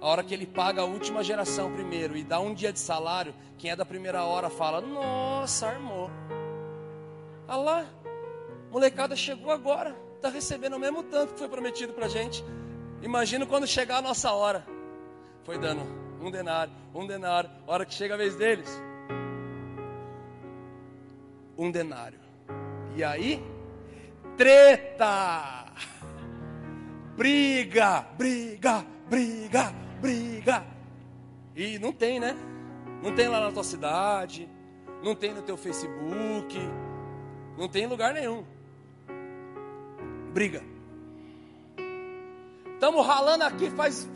A 0.00 0.06
hora 0.06 0.24
que 0.24 0.34
ele 0.34 0.46
paga 0.46 0.82
a 0.82 0.84
última 0.84 1.22
geração 1.22 1.72
primeiro 1.72 2.16
e 2.16 2.24
dá 2.24 2.40
um 2.40 2.52
dia 2.52 2.72
de 2.72 2.80
salário, 2.80 3.34
quem 3.56 3.70
é 3.70 3.76
da 3.76 3.84
primeira 3.84 4.24
hora 4.24 4.50
fala: 4.50 4.80
Nossa, 4.80 5.68
armou. 5.68 6.10
Olha 7.46 7.56
lá, 7.56 7.86
molecada 8.70 9.14
chegou 9.14 9.52
agora, 9.52 9.96
está 10.16 10.28
recebendo 10.28 10.74
o 10.74 10.80
mesmo 10.80 11.02
tanto 11.04 11.34
que 11.34 11.38
foi 11.38 11.48
prometido 11.48 11.92
para 11.92 12.08
gente. 12.08 12.44
Imagina 13.02 13.46
quando 13.46 13.66
chegar 13.66 13.98
a 13.98 14.02
nossa 14.02 14.32
hora. 14.32 14.64
Foi 15.44 15.58
dando 15.58 15.82
um 16.20 16.30
denário, 16.30 16.72
um 16.94 17.06
denário. 17.06 17.50
A 17.66 17.72
hora 17.72 17.84
que 17.84 17.94
chega 17.94 18.14
a 18.14 18.16
vez 18.16 18.34
deles, 18.36 18.68
um 21.56 21.70
denário. 21.70 22.18
E 22.96 23.02
aí, 23.02 23.42
treta, 24.36 25.66
briga, 27.22 28.04
briga, 28.18 28.84
briga, 29.08 29.72
briga. 30.00 30.66
E 31.54 31.78
não 31.78 31.92
tem, 31.92 32.18
né? 32.18 32.36
Não 33.00 33.14
tem 33.14 33.28
lá 33.28 33.38
na 33.38 33.52
tua 33.52 33.62
cidade, 33.62 34.48
não 35.04 35.14
tem 35.14 35.32
no 35.32 35.40
teu 35.40 35.56
Facebook, 35.56 36.58
não 37.56 37.68
tem 37.68 37.84
em 37.84 37.86
lugar 37.86 38.12
nenhum. 38.12 38.44
Briga. 40.32 40.64
Estamos 42.74 43.06
ralando 43.06 43.44
aqui 43.44 43.70
faz 43.70 44.08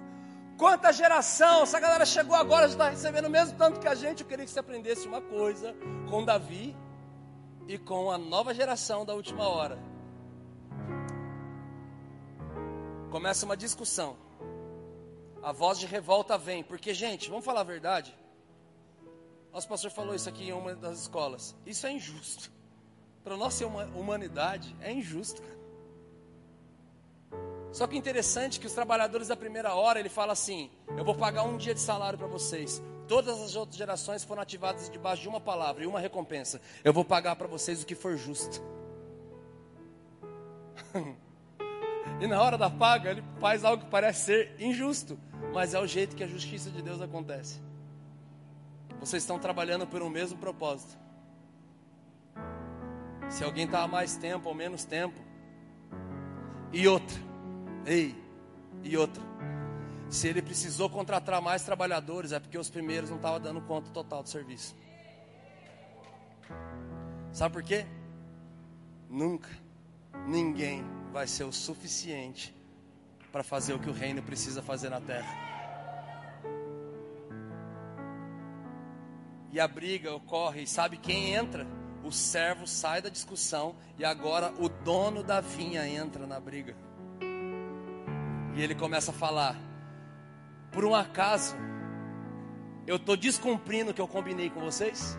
quanta 0.56 0.94
geração. 0.94 1.64
Essa 1.64 1.78
galera 1.78 2.06
chegou 2.06 2.34
agora, 2.34 2.68
já 2.68 2.72
está 2.72 2.88
recebendo 2.88 3.26
o 3.26 3.30
mesmo 3.30 3.58
tanto 3.58 3.78
que 3.78 3.86
a 3.86 3.94
gente. 3.94 4.22
Eu 4.22 4.26
queria 4.26 4.46
que 4.46 4.50
você 4.50 4.60
aprendesse 4.60 5.06
uma 5.06 5.20
coisa 5.20 5.76
com 6.08 6.24
Davi 6.24 6.74
e 7.68 7.76
com 7.76 8.10
a 8.10 8.16
nova 8.16 8.54
geração 8.54 9.04
da 9.04 9.12
última 9.12 9.46
hora. 9.46 9.78
Começa 13.10 13.44
uma 13.46 13.56
discussão. 13.56 14.16
A 15.42 15.52
voz 15.52 15.78
de 15.78 15.86
revolta 15.86 16.36
vem, 16.36 16.62
porque, 16.62 16.92
gente, 16.92 17.30
vamos 17.30 17.44
falar 17.44 17.60
a 17.60 17.64
verdade. 17.64 18.16
Nosso 19.52 19.68
pastor 19.68 19.90
falou 19.90 20.14
isso 20.14 20.28
aqui 20.28 20.48
em 20.48 20.52
uma 20.52 20.74
das 20.74 21.00
escolas. 21.02 21.54
Isso 21.64 21.86
é 21.86 21.92
injusto. 21.92 22.50
Para 23.22 23.36
nossa 23.36 23.66
humanidade, 23.66 24.76
é 24.80 24.92
injusto. 24.92 25.42
Só 27.72 27.86
que 27.86 27.96
interessante 27.96 28.58
que 28.58 28.66
os 28.66 28.72
trabalhadores 28.72 29.28
da 29.28 29.36
primeira 29.36 29.74
hora, 29.74 29.98
ele 29.98 30.08
fala 30.08 30.32
assim: 30.32 30.70
Eu 30.96 31.04
vou 31.04 31.14
pagar 31.14 31.42
um 31.42 31.56
dia 31.56 31.74
de 31.74 31.80
salário 31.80 32.18
para 32.18 32.26
vocês. 32.26 32.82
Todas 33.06 33.40
as 33.40 33.54
outras 33.54 33.76
gerações 33.76 34.24
foram 34.24 34.42
ativadas 34.42 34.90
debaixo 34.90 35.22
de 35.22 35.28
uma 35.28 35.40
palavra 35.40 35.84
e 35.84 35.86
uma 35.86 36.00
recompensa. 36.00 36.60
Eu 36.82 36.92
vou 36.92 37.04
pagar 37.04 37.36
para 37.36 37.46
vocês 37.46 37.82
o 37.82 37.86
que 37.86 37.94
for 37.94 38.16
justo. 38.16 38.62
E 42.20 42.26
na 42.26 42.40
hora 42.40 42.56
da 42.56 42.70
paga, 42.70 43.10
ele 43.10 43.24
faz 43.38 43.64
algo 43.64 43.84
que 43.84 43.90
parece 43.90 44.24
ser 44.24 44.56
injusto, 44.58 45.18
mas 45.52 45.74
é 45.74 45.80
o 45.80 45.86
jeito 45.86 46.16
que 46.16 46.24
a 46.24 46.26
justiça 46.26 46.70
de 46.70 46.80
Deus 46.80 47.00
acontece. 47.00 47.60
Vocês 48.98 49.22
estão 49.22 49.38
trabalhando 49.38 49.86
por 49.86 50.00
um 50.00 50.08
mesmo 50.08 50.38
propósito. 50.38 50.96
Se 53.28 53.44
alguém 53.44 53.66
está 53.66 53.82
há 53.82 53.88
mais 53.88 54.16
tempo 54.16 54.48
ou 54.48 54.54
menos 54.54 54.84
tempo. 54.84 55.20
E 56.72 56.88
outra, 56.88 57.16
ei, 57.84 58.14
e 58.82 58.96
outra. 58.96 59.22
Se 60.08 60.28
ele 60.28 60.40
precisou 60.40 60.88
contratar 60.88 61.42
mais 61.42 61.62
trabalhadores, 61.64 62.32
é 62.32 62.40
porque 62.40 62.56
os 62.56 62.70
primeiros 62.70 63.10
não 63.10 63.16
estavam 63.16 63.40
dando 63.40 63.60
conta 63.60 63.90
total 63.90 64.22
do 64.22 64.28
serviço. 64.28 64.74
Sabe 67.32 67.52
por 67.52 67.62
quê? 67.62 67.84
Nunca 69.10 69.50
ninguém 70.26 70.82
vai 71.16 71.26
ser 71.26 71.44
o 71.44 71.52
suficiente 71.52 72.54
para 73.32 73.42
fazer 73.42 73.72
o 73.72 73.78
que 73.78 73.88
o 73.88 73.92
reino 73.92 74.22
precisa 74.22 74.60
fazer 74.60 74.90
na 74.90 75.00
terra. 75.00 75.34
E 79.50 79.58
a 79.58 79.66
briga 79.66 80.12
ocorre, 80.12 80.64
e 80.64 80.66
sabe 80.66 80.98
quem 80.98 81.32
entra? 81.32 81.66
O 82.04 82.12
servo 82.12 82.66
sai 82.66 83.00
da 83.00 83.08
discussão 83.08 83.74
e 83.98 84.04
agora 84.04 84.52
o 84.58 84.68
dono 84.68 85.22
da 85.22 85.40
vinha 85.40 85.88
entra 85.88 86.26
na 86.26 86.38
briga. 86.38 86.76
E 88.54 88.62
ele 88.62 88.74
começa 88.74 89.10
a 89.10 89.14
falar: 89.14 89.56
Por 90.70 90.84
um 90.84 90.94
acaso, 90.94 91.56
eu 92.86 92.96
estou 92.96 93.16
descumprindo 93.16 93.90
o 93.90 93.94
que 93.94 94.02
eu 94.02 94.06
combinei 94.06 94.50
com 94.50 94.60
vocês? 94.60 95.18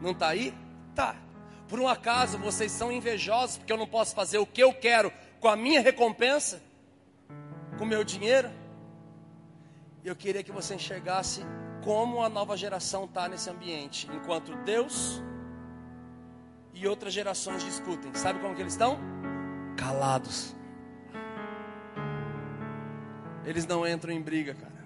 Não 0.00 0.12
está 0.12 0.28
aí? 0.28 0.54
Tá. 0.94 1.25
Por 1.68 1.80
um 1.80 1.88
acaso 1.88 2.38
vocês 2.38 2.70
são 2.70 2.92
invejosos 2.92 3.58
porque 3.58 3.72
eu 3.72 3.76
não 3.76 3.86
posso 3.86 4.14
fazer 4.14 4.38
o 4.38 4.46
que 4.46 4.62
eu 4.62 4.72
quero 4.72 5.12
com 5.40 5.48
a 5.48 5.56
minha 5.56 5.80
recompensa? 5.80 6.62
Com 7.76 7.84
o 7.84 7.86
meu 7.86 8.04
dinheiro? 8.04 8.50
Eu 10.04 10.14
queria 10.14 10.42
que 10.42 10.52
você 10.52 10.74
enxergasse 10.74 11.42
como 11.82 12.22
a 12.22 12.28
nova 12.28 12.56
geração 12.56 13.04
está 13.04 13.28
nesse 13.28 13.50
ambiente, 13.50 14.08
enquanto 14.12 14.54
Deus 14.64 15.22
e 16.72 16.86
outras 16.86 17.12
gerações 17.12 17.64
discutem. 17.64 18.14
Sabe 18.14 18.38
como 18.38 18.54
que 18.54 18.60
eles 18.60 18.74
estão? 18.74 18.98
Calados. 19.76 20.54
Eles 23.44 23.66
não 23.66 23.86
entram 23.86 24.12
em 24.12 24.20
briga, 24.20 24.54
cara. 24.54 24.76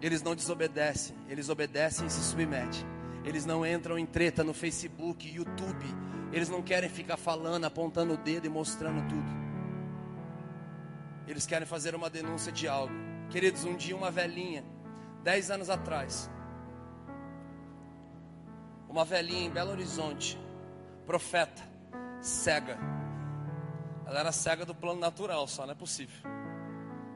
Eles 0.00 0.22
não 0.22 0.34
desobedecem, 0.34 1.14
eles 1.28 1.48
obedecem 1.48 2.06
e 2.06 2.10
se 2.10 2.22
submetem. 2.22 2.89
Eles 3.24 3.44
não 3.44 3.66
entram 3.66 3.98
em 3.98 4.06
treta 4.06 4.42
no 4.42 4.54
Facebook, 4.54 5.28
YouTube. 5.28 5.86
Eles 6.32 6.48
não 6.48 6.62
querem 6.62 6.88
ficar 6.88 7.16
falando, 7.16 7.64
apontando 7.64 8.14
o 8.14 8.16
dedo 8.16 8.46
e 8.46 8.48
mostrando 8.48 9.06
tudo. 9.08 9.40
Eles 11.26 11.46
querem 11.46 11.66
fazer 11.66 11.94
uma 11.94 12.08
denúncia 12.08 12.50
de 12.50 12.66
algo. 12.66 12.92
Queridos, 13.30 13.64
um 13.64 13.76
dia 13.76 13.96
uma 13.96 14.10
velhinha, 14.10 14.64
dez 15.22 15.50
anos 15.50 15.70
atrás, 15.70 16.28
uma 18.88 19.04
velhinha 19.04 19.46
em 19.46 19.50
Belo 19.50 19.70
Horizonte, 19.70 20.36
profeta, 21.06 21.62
cega. 22.20 22.76
Ela 24.04 24.20
era 24.20 24.32
cega 24.32 24.66
do 24.66 24.74
plano 24.74 24.98
natural, 24.98 25.46
só 25.46 25.64
não 25.64 25.72
é 25.72 25.76
possível. 25.76 26.28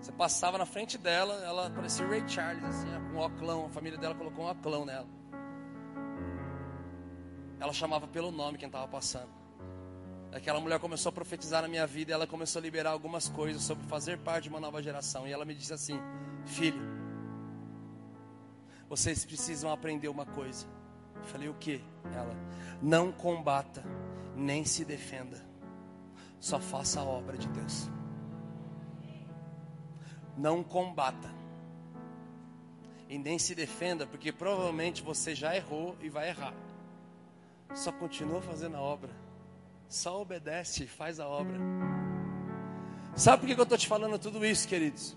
Você 0.01 0.13
passava 0.13 0.59
na 0.59 0.67
frente 0.67 0.97
dela, 0.97 1.35
ela 1.45 1.71
parecia 1.71 2.07
Ray 2.07 2.23
Charles, 2.29 2.63
assim, 2.63 2.87
com 3.11 3.19
um 3.19 3.25
oclão. 3.25 3.67
A 3.67 3.71
família 3.71 3.99
dela 3.99 4.15
colocou 4.15 4.45
um 4.45 4.51
oclão 4.51 4.85
nela. 4.85 5.09
Ela 7.65 7.73
chamava 7.73 8.07
pelo 8.07 8.31
nome 8.31 8.59
quem 8.59 8.67
estava 8.67 8.87
passando. 8.87 9.31
Aquela 10.31 10.61
mulher 10.61 10.79
começou 10.79 11.09
a 11.09 11.13
profetizar 11.15 11.63
na 11.63 11.69
minha 11.69 11.87
vida 11.87 12.11
e 12.11 12.13
ela 12.13 12.27
começou 12.27 12.61
a 12.61 12.63
liberar 12.63 12.91
algumas 12.91 13.27
coisas 13.31 13.63
sobre 13.63 13.87
fazer 13.87 14.19
parte 14.19 14.45
de 14.45 14.49
uma 14.51 14.61
nova 14.61 14.83
geração. 14.83 15.27
E 15.27 15.33
ela 15.33 15.47
me 15.47 15.55
disse 15.55 15.73
assim: 15.73 15.99
Filho, 16.45 16.79
vocês 18.87 19.25
precisam 19.25 19.73
aprender 19.73 20.09
uma 20.09 20.27
coisa. 20.27 20.67
Eu 21.17 21.25
falei: 21.25 21.49
O 21.49 21.55
que? 21.55 21.83
Ela: 22.15 22.37
Não 22.83 23.11
combata, 23.11 23.83
nem 24.37 24.63
se 24.67 24.85
defenda, 24.85 25.43
só 26.39 26.61
faça 26.61 27.01
a 27.01 27.05
obra 27.05 27.39
de 27.39 27.49
Deus. 27.49 27.89
Não 30.37 30.63
combata 30.63 31.33
e 33.09 33.17
nem 33.17 33.39
se 33.39 33.55
defenda, 33.55 34.07
porque 34.07 34.31
provavelmente 34.31 35.03
você 35.03 35.35
já 35.35 35.57
errou 35.57 35.97
e 36.03 36.11
vai 36.11 36.29
errar. 36.29 36.53
Só 37.73 37.93
continua 37.93 38.43
fazendo 38.43 38.77
a 38.77 38.81
obra. 38.81 39.11
Só 39.89 40.21
obedece 40.21 40.85
e 40.85 40.87
faz 40.89 41.21
a 41.21 41.29
obra. 41.29 41.59
Sabe 43.17 43.41
por 43.41 43.55
que 43.55 43.61
eu 43.61 43.63
estou 43.63 43.79
te 43.79 43.87
falando 43.87 44.19
tudo 44.19 44.45
isso, 44.45 44.67
queridos? 44.67 45.17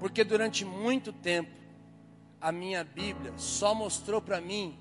Porque 0.00 0.24
durante 0.24 0.64
muito 0.64 1.12
tempo, 1.12 1.52
a 2.40 2.50
minha 2.50 2.82
Bíblia 2.82 3.32
só 3.36 3.72
mostrou 3.72 4.20
para 4.20 4.40
mim 4.40 4.76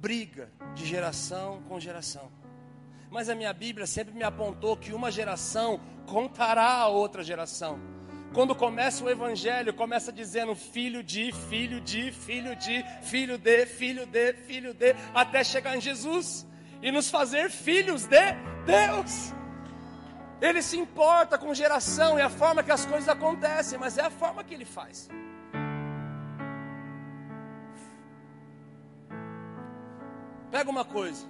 briga 0.00 0.52
de 0.74 0.86
geração 0.86 1.62
com 1.68 1.80
geração. 1.80 2.30
Mas 3.10 3.28
a 3.28 3.34
minha 3.34 3.52
Bíblia 3.52 3.86
sempre 3.86 4.14
me 4.14 4.22
apontou 4.22 4.76
que 4.76 4.92
uma 4.92 5.10
geração 5.10 5.80
contará 6.06 6.74
a 6.78 6.88
outra 6.88 7.24
geração. 7.24 7.93
Quando 8.34 8.52
começa 8.52 9.04
o 9.04 9.08
evangelho, 9.08 9.72
começa 9.72 10.10
dizendo 10.12 10.56
filho 10.56 11.04
de, 11.04 11.30
filho 11.48 11.80
de, 11.80 12.10
filho 12.10 12.56
de, 12.56 12.84
filho 13.00 13.38
de, 13.38 13.64
filho 13.66 14.06
de, 14.06 14.32
filho 14.32 14.74
de, 14.74 14.96
até 15.14 15.44
chegar 15.44 15.76
em 15.76 15.80
Jesus 15.80 16.44
e 16.82 16.90
nos 16.90 17.08
fazer 17.08 17.48
filhos 17.48 18.06
de 18.06 18.32
Deus. 18.66 19.32
Ele 20.40 20.60
se 20.62 20.76
importa 20.76 21.38
com 21.38 21.54
geração 21.54 22.18
e 22.18 22.22
a 22.22 22.28
forma 22.28 22.64
que 22.64 22.72
as 22.72 22.84
coisas 22.84 23.08
acontecem, 23.08 23.78
mas 23.78 23.98
é 23.98 24.02
a 24.02 24.10
forma 24.10 24.42
que 24.42 24.52
ele 24.52 24.64
faz. 24.64 25.08
Pega 30.50 30.68
uma 30.68 30.84
coisa. 30.84 31.24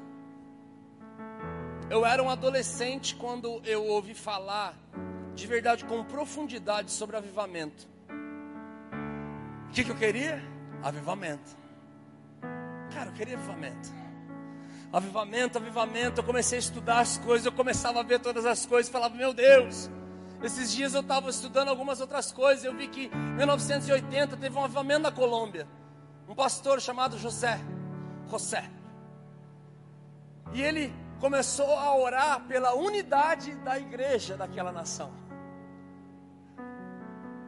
Eu 1.91 2.07
era 2.07 2.23
um 2.23 2.31
adolescente 2.31 3.15
quando 3.15 3.61
eu 3.67 3.85
ouvi 3.85 4.15
falar 4.15 4.75
de 5.35 5.47
verdade, 5.47 5.85
com 5.85 6.03
profundidade 6.05 6.91
sobre 6.91 7.17
avivamento. 7.17 7.87
O 9.69 9.73
que, 9.73 9.85
que 9.85 9.91
eu 9.91 9.97
queria? 9.97 10.43
Avivamento. 10.83 11.57
Cara, 12.93 13.11
eu 13.11 13.15
queria 13.15 13.37
avivamento. 13.37 13.89
Avivamento, 14.93 15.59
avivamento. 15.59 16.21
Eu 16.21 16.25
comecei 16.25 16.59
a 16.59 16.61
estudar 16.61 17.01
as 17.01 17.19
coisas, 17.19 17.45
eu 17.45 17.53
começava 17.53 18.01
a 18.01 18.03
ver 18.03 18.21
todas 18.21 18.47
as 18.47 18.65
coisas, 18.65 18.91
falava, 18.91 19.15
meu 19.15 19.35
Deus. 19.35 19.91
Esses 20.43 20.73
dias 20.73 20.95
eu 20.95 21.01
estava 21.01 21.31
estudando 21.31 21.69
algumas 21.69 22.01
outras 22.01 22.31
coisas. 22.31 22.65
Eu 22.65 22.77
vi 22.77 22.87
que 22.87 23.07
em 23.07 23.35
1980 23.37 24.37
teve 24.37 24.57
um 24.57 24.65
avivamento 24.65 25.01
na 25.01 25.11
Colômbia. 25.11 25.67
Um 26.29 26.35
pastor 26.35 26.81
chamado 26.81 27.19
José. 27.19 27.59
José. 28.31 28.71
E 30.53 30.63
ele 30.63 30.95
começou 31.19 31.77
a 31.77 31.97
orar 31.97 32.41
pela 32.43 32.75
unidade 32.75 33.55
da 33.57 33.79
igreja 33.79 34.37
daquela 34.37 34.71
nação. 34.71 35.24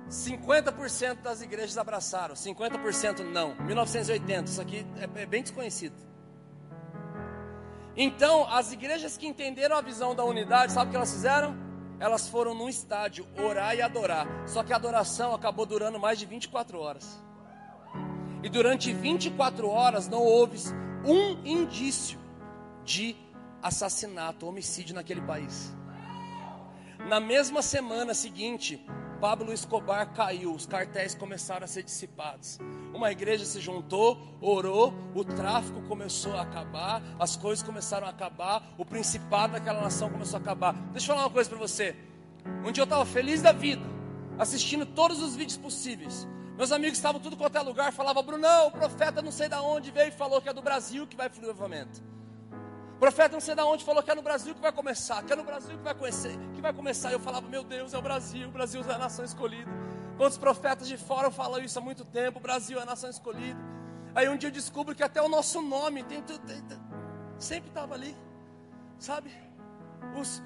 50% 0.08 1.22
das 1.22 1.42
igrejas 1.42 1.76
abraçaram, 1.76 2.34
50% 2.34 3.20
não. 3.24 3.54
1980, 3.56 4.44
isso 4.44 4.60
aqui 4.60 4.86
é, 4.96 5.22
é 5.22 5.26
bem 5.26 5.42
desconhecido. 5.42 5.94
Então, 7.96 8.46
as 8.50 8.72
igrejas 8.72 9.16
que 9.16 9.26
entenderam 9.26 9.76
a 9.76 9.80
visão 9.80 10.14
da 10.14 10.22
unidade, 10.22 10.72
sabe 10.72 10.88
o 10.88 10.90
que 10.90 10.96
elas 10.96 11.12
fizeram? 11.12 11.56
Elas 11.98 12.28
foram 12.28 12.54
num 12.54 12.68
estádio 12.68 13.26
orar 13.38 13.74
e 13.74 13.80
adorar. 13.80 14.26
Só 14.46 14.62
que 14.62 14.72
a 14.72 14.76
adoração 14.76 15.34
acabou 15.34 15.64
durando 15.64 15.98
mais 15.98 16.18
de 16.18 16.26
24 16.26 16.78
horas. 16.78 17.18
E 18.42 18.48
durante 18.48 18.92
24 18.92 19.68
horas 19.68 20.06
não 20.06 20.22
houve 20.22 20.58
um 21.04 21.44
indício 21.44 22.18
de 22.84 23.16
assassinato, 23.62 24.46
homicídio 24.46 24.94
naquele 24.94 25.22
país. 25.22 25.74
Na 27.08 27.18
mesma 27.18 27.62
semana 27.62 28.12
seguinte, 28.12 28.84
Pablo 29.16 29.52
Escobar 29.52 30.12
caiu, 30.12 30.54
os 30.54 30.66
cartéis 30.66 31.14
começaram 31.14 31.64
a 31.64 31.66
ser 31.66 31.82
dissipados. 31.82 32.58
Uma 32.92 33.10
igreja 33.10 33.44
se 33.44 33.60
juntou, 33.60 34.18
orou, 34.40 34.92
o 35.14 35.24
tráfico 35.24 35.80
começou 35.82 36.34
a 36.34 36.42
acabar, 36.42 37.02
as 37.18 37.34
coisas 37.34 37.64
começaram 37.64 38.06
a 38.06 38.10
acabar, 38.10 38.74
o 38.76 38.84
principado 38.84 39.54
daquela 39.54 39.80
nação 39.80 40.10
começou 40.10 40.38
a 40.38 40.40
acabar. 40.40 40.74
Deixa 40.92 41.06
eu 41.06 41.14
falar 41.14 41.26
uma 41.26 41.32
coisa 41.32 41.48
para 41.48 41.58
você. 41.58 41.96
Um 42.64 42.70
dia 42.70 42.82
eu 42.82 42.84
estava 42.84 43.06
feliz 43.06 43.40
da 43.40 43.52
vida, 43.52 43.84
assistindo 44.38 44.84
todos 44.84 45.22
os 45.22 45.34
vídeos 45.34 45.56
possíveis. 45.56 46.28
Meus 46.56 46.70
amigos 46.70 46.98
estavam 46.98 47.20
tudo 47.20 47.36
quanto 47.36 47.56
é 47.56 47.60
lugar, 47.62 47.92
falava, 47.92 48.22
Brunão, 48.22 48.68
o 48.68 48.70
profeta 48.70 49.22
não 49.22 49.32
sei 49.32 49.48
de 49.48 49.56
onde 49.56 49.90
veio 49.90 50.08
e 50.08 50.12
falou 50.12 50.40
que 50.40 50.48
é 50.48 50.52
do 50.52 50.62
Brasil 50.62 51.06
que 51.06 51.16
vai 51.16 51.28
fluir 51.28 51.48
o 51.48 51.50
avivamento. 51.50 52.15
O 52.96 52.98
profeta 52.98 53.34
não 53.34 53.40
sei 53.40 53.54
de 53.54 53.60
onde 53.60 53.84
falou 53.84 54.02
que 54.02 54.10
é 54.10 54.14
no 54.14 54.22
Brasil 54.22 54.54
que 54.54 54.60
vai 54.60 54.72
começar, 54.72 55.22
que 55.22 55.30
é 55.30 55.36
no 55.36 55.44
Brasil 55.44 55.76
que 55.76 55.84
vai 55.84 55.94
conhecer, 55.94 56.34
que 56.54 56.62
vai 56.62 56.72
começar. 56.72 57.12
Eu 57.12 57.20
falava, 57.20 57.46
meu 57.46 57.62
Deus, 57.62 57.92
é 57.92 57.98
o 57.98 58.02
Brasil, 58.02 58.48
o 58.48 58.50
Brasil 58.50 58.82
é 58.88 58.94
a 58.94 58.98
nação 58.98 59.22
escolhida. 59.22 59.70
Quantos 60.16 60.38
profetas 60.38 60.88
de 60.88 60.96
fora 60.96 61.30
falam 61.30 61.60
isso 61.62 61.78
há 61.78 61.82
muito 61.82 62.06
tempo, 62.06 62.38
o 62.38 62.42
Brasil 62.42 62.78
é 62.78 62.82
a 62.82 62.86
nação 62.86 63.10
escolhida. 63.10 63.60
Aí 64.14 64.30
um 64.30 64.36
dia 64.36 64.48
eu 64.48 64.52
descubro 64.52 64.94
que 64.94 65.02
até 65.02 65.20
o 65.20 65.28
nosso 65.28 65.60
nome 65.60 66.04
tem, 66.04 66.22
tem, 66.22 66.38
tem 66.38 66.78
sempre 67.38 67.68
estava 67.68 67.92
ali, 67.92 68.16
sabe? 68.98 69.30
Os, 70.18 70.42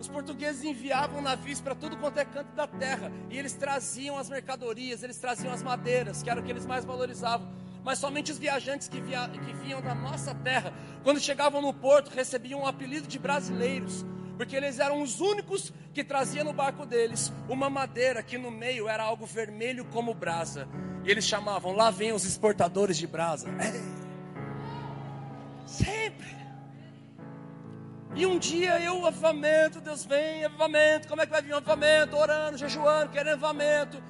Os 0.00 0.08
portugueses 0.08 0.62
enviavam 0.62 1.20
navios 1.20 1.60
para 1.60 1.74
tudo 1.74 1.98
quanto 1.98 2.18
é 2.18 2.24
canto 2.24 2.50
da 2.54 2.66
terra. 2.66 3.10
E 3.28 3.36
eles 3.36 3.52
traziam 3.52 4.16
as 4.16 4.30
mercadorias, 4.30 5.02
eles 5.02 5.18
traziam 5.18 5.52
as 5.52 5.62
madeiras, 5.62 6.22
que 6.22 6.30
era 6.30 6.40
o 6.40 6.42
que 6.42 6.50
eles 6.50 6.64
mais 6.64 6.84
valorizavam. 6.84 7.46
Mas 7.84 7.98
somente 7.98 8.32
os 8.32 8.38
viajantes 8.38 8.88
que, 8.88 9.00
via, 9.00 9.28
que 9.28 9.52
vinham 9.54 9.80
da 9.80 9.94
nossa 9.94 10.34
terra, 10.34 10.72
quando 11.02 11.20
chegavam 11.20 11.62
no 11.62 11.72
porto, 11.72 12.10
recebiam 12.10 12.60
o 12.60 12.62
um 12.64 12.66
apelido 12.66 13.06
de 13.06 13.18
brasileiros. 13.18 14.04
Porque 14.36 14.54
eles 14.54 14.78
eram 14.78 15.02
os 15.02 15.20
únicos 15.20 15.72
que 15.92 16.04
traziam 16.04 16.44
no 16.44 16.52
barco 16.52 16.86
deles 16.86 17.32
uma 17.48 17.68
madeira 17.68 18.22
que 18.22 18.38
no 18.38 18.52
meio 18.52 18.88
era 18.88 19.02
algo 19.02 19.26
vermelho 19.26 19.84
como 19.86 20.14
brasa. 20.14 20.68
E 21.04 21.10
eles 21.10 21.24
chamavam, 21.24 21.72
lá 21.72 21.90
vem 21.90 22.12
os 22.12 22.24
exportadores 22.24 22.96
de 22.96 23.06
brasa. 23.06 23.48
É. 23.48 24.06
Sempre. 25.66 26.38
E 28.14 28.26
um 28.26 28.38
dia 28.38 28.80
eu, 28.80 29.06
avivamento, 29.06 29.80
Deus 29.80 30.04
vem, 30.04 30.44
avivamento, 30.44 31.08
como 31.08 31.20
é 31.20 31.26
que 31.26 31.32
vai 31.32 31.42
vir 31.42 31.52
um 31.52 31.58
avivamento? 31.58 32.16
Orando, 32.16 32.58
jejuando, 32.58 33.10
querendo 33.10 33.32
avivamento. 33.34 34.02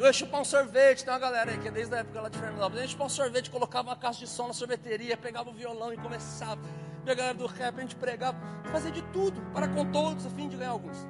Eu 0.00 0.06
ia 0.06 0.14
chupar 0.14 0.40
um 0.40 0.44
sorvete, 0.46 1.04
tem 1.04 1.12
uma 1.12 1.20
galera 1.20 1.50
aí 1.50 1.58
que 1.58 1.68
é 1.68 1.70
desde 1.70 1.94
a 1.94 1.98
época 1.98 2.22
lá 2.22 2.30
de 2.30 2.38
Fernandópolis. 2.38 2.78
A 2.78 2.80
gente 2.80 2.92
chupar 2.92 3.06
um 3.06 3.10
sorvete, 3.10 3.50
colocava 3.50 3.90
uma 3.90 3.96
caixa 3.96 4.20
de 4.20 4.26
som 4.26 4.46
na 4.46 4.54
sorveteria, 4.54 5.14
pegava 5.14 5.50
o 5.50 5.52
violão 5.52 5.92
e 5.92 5.98
começava. 5.98 6.58
a 7.06 7.14
galera 7.14 7.34
do 7.34 7.44
rap, 7.44 7.76
a 7.76 7.82
gente 7.82 7.96
pregava, 7.96 8.38
fazia 8.72 8.90
de 8.90 9.02
tudo, 9.12 9.42
para 9.52 9.68
com 9.68 9.84
todos, 9.92 10.24
a 10.24 10.30
fim 10.30 10.48
de 10.48 10.56
ganhar 10.56 10.70
alguns. 10.70 11.06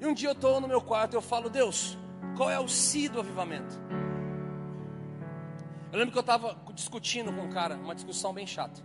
E 0.00 0.06
um 0.06 0.14
dia 0.14 0.28
eu 0.28 0.34
estou 0.34 0.60
no 0.60 0.68
meu 0.68 0.80
quarto 0.80 1.14
e 1.14 1.16
eu 1.16 1.20
falo, 1.20 1.50
Deus, 1.50 1.98
qual 2.36 2.48
é 2.48 2.60
o 2.60 2.68
si 2.68 3.08
do 3.08 3.18
avivamento? 3.18 3.74
Eu 5.90 5.98
lembro 5.98 6.12
que 6.12 6.18
eu 6.18 6.20
estava 6.20 6.56
discutindo 6.74 7.32
com 7.32 7.42
um 7.42 7.50
cara, 7.50 7.74
uma 7.74 7.96
discussão 7.96 8.32
bem 8.32 8.46
chata. 8.46 8.80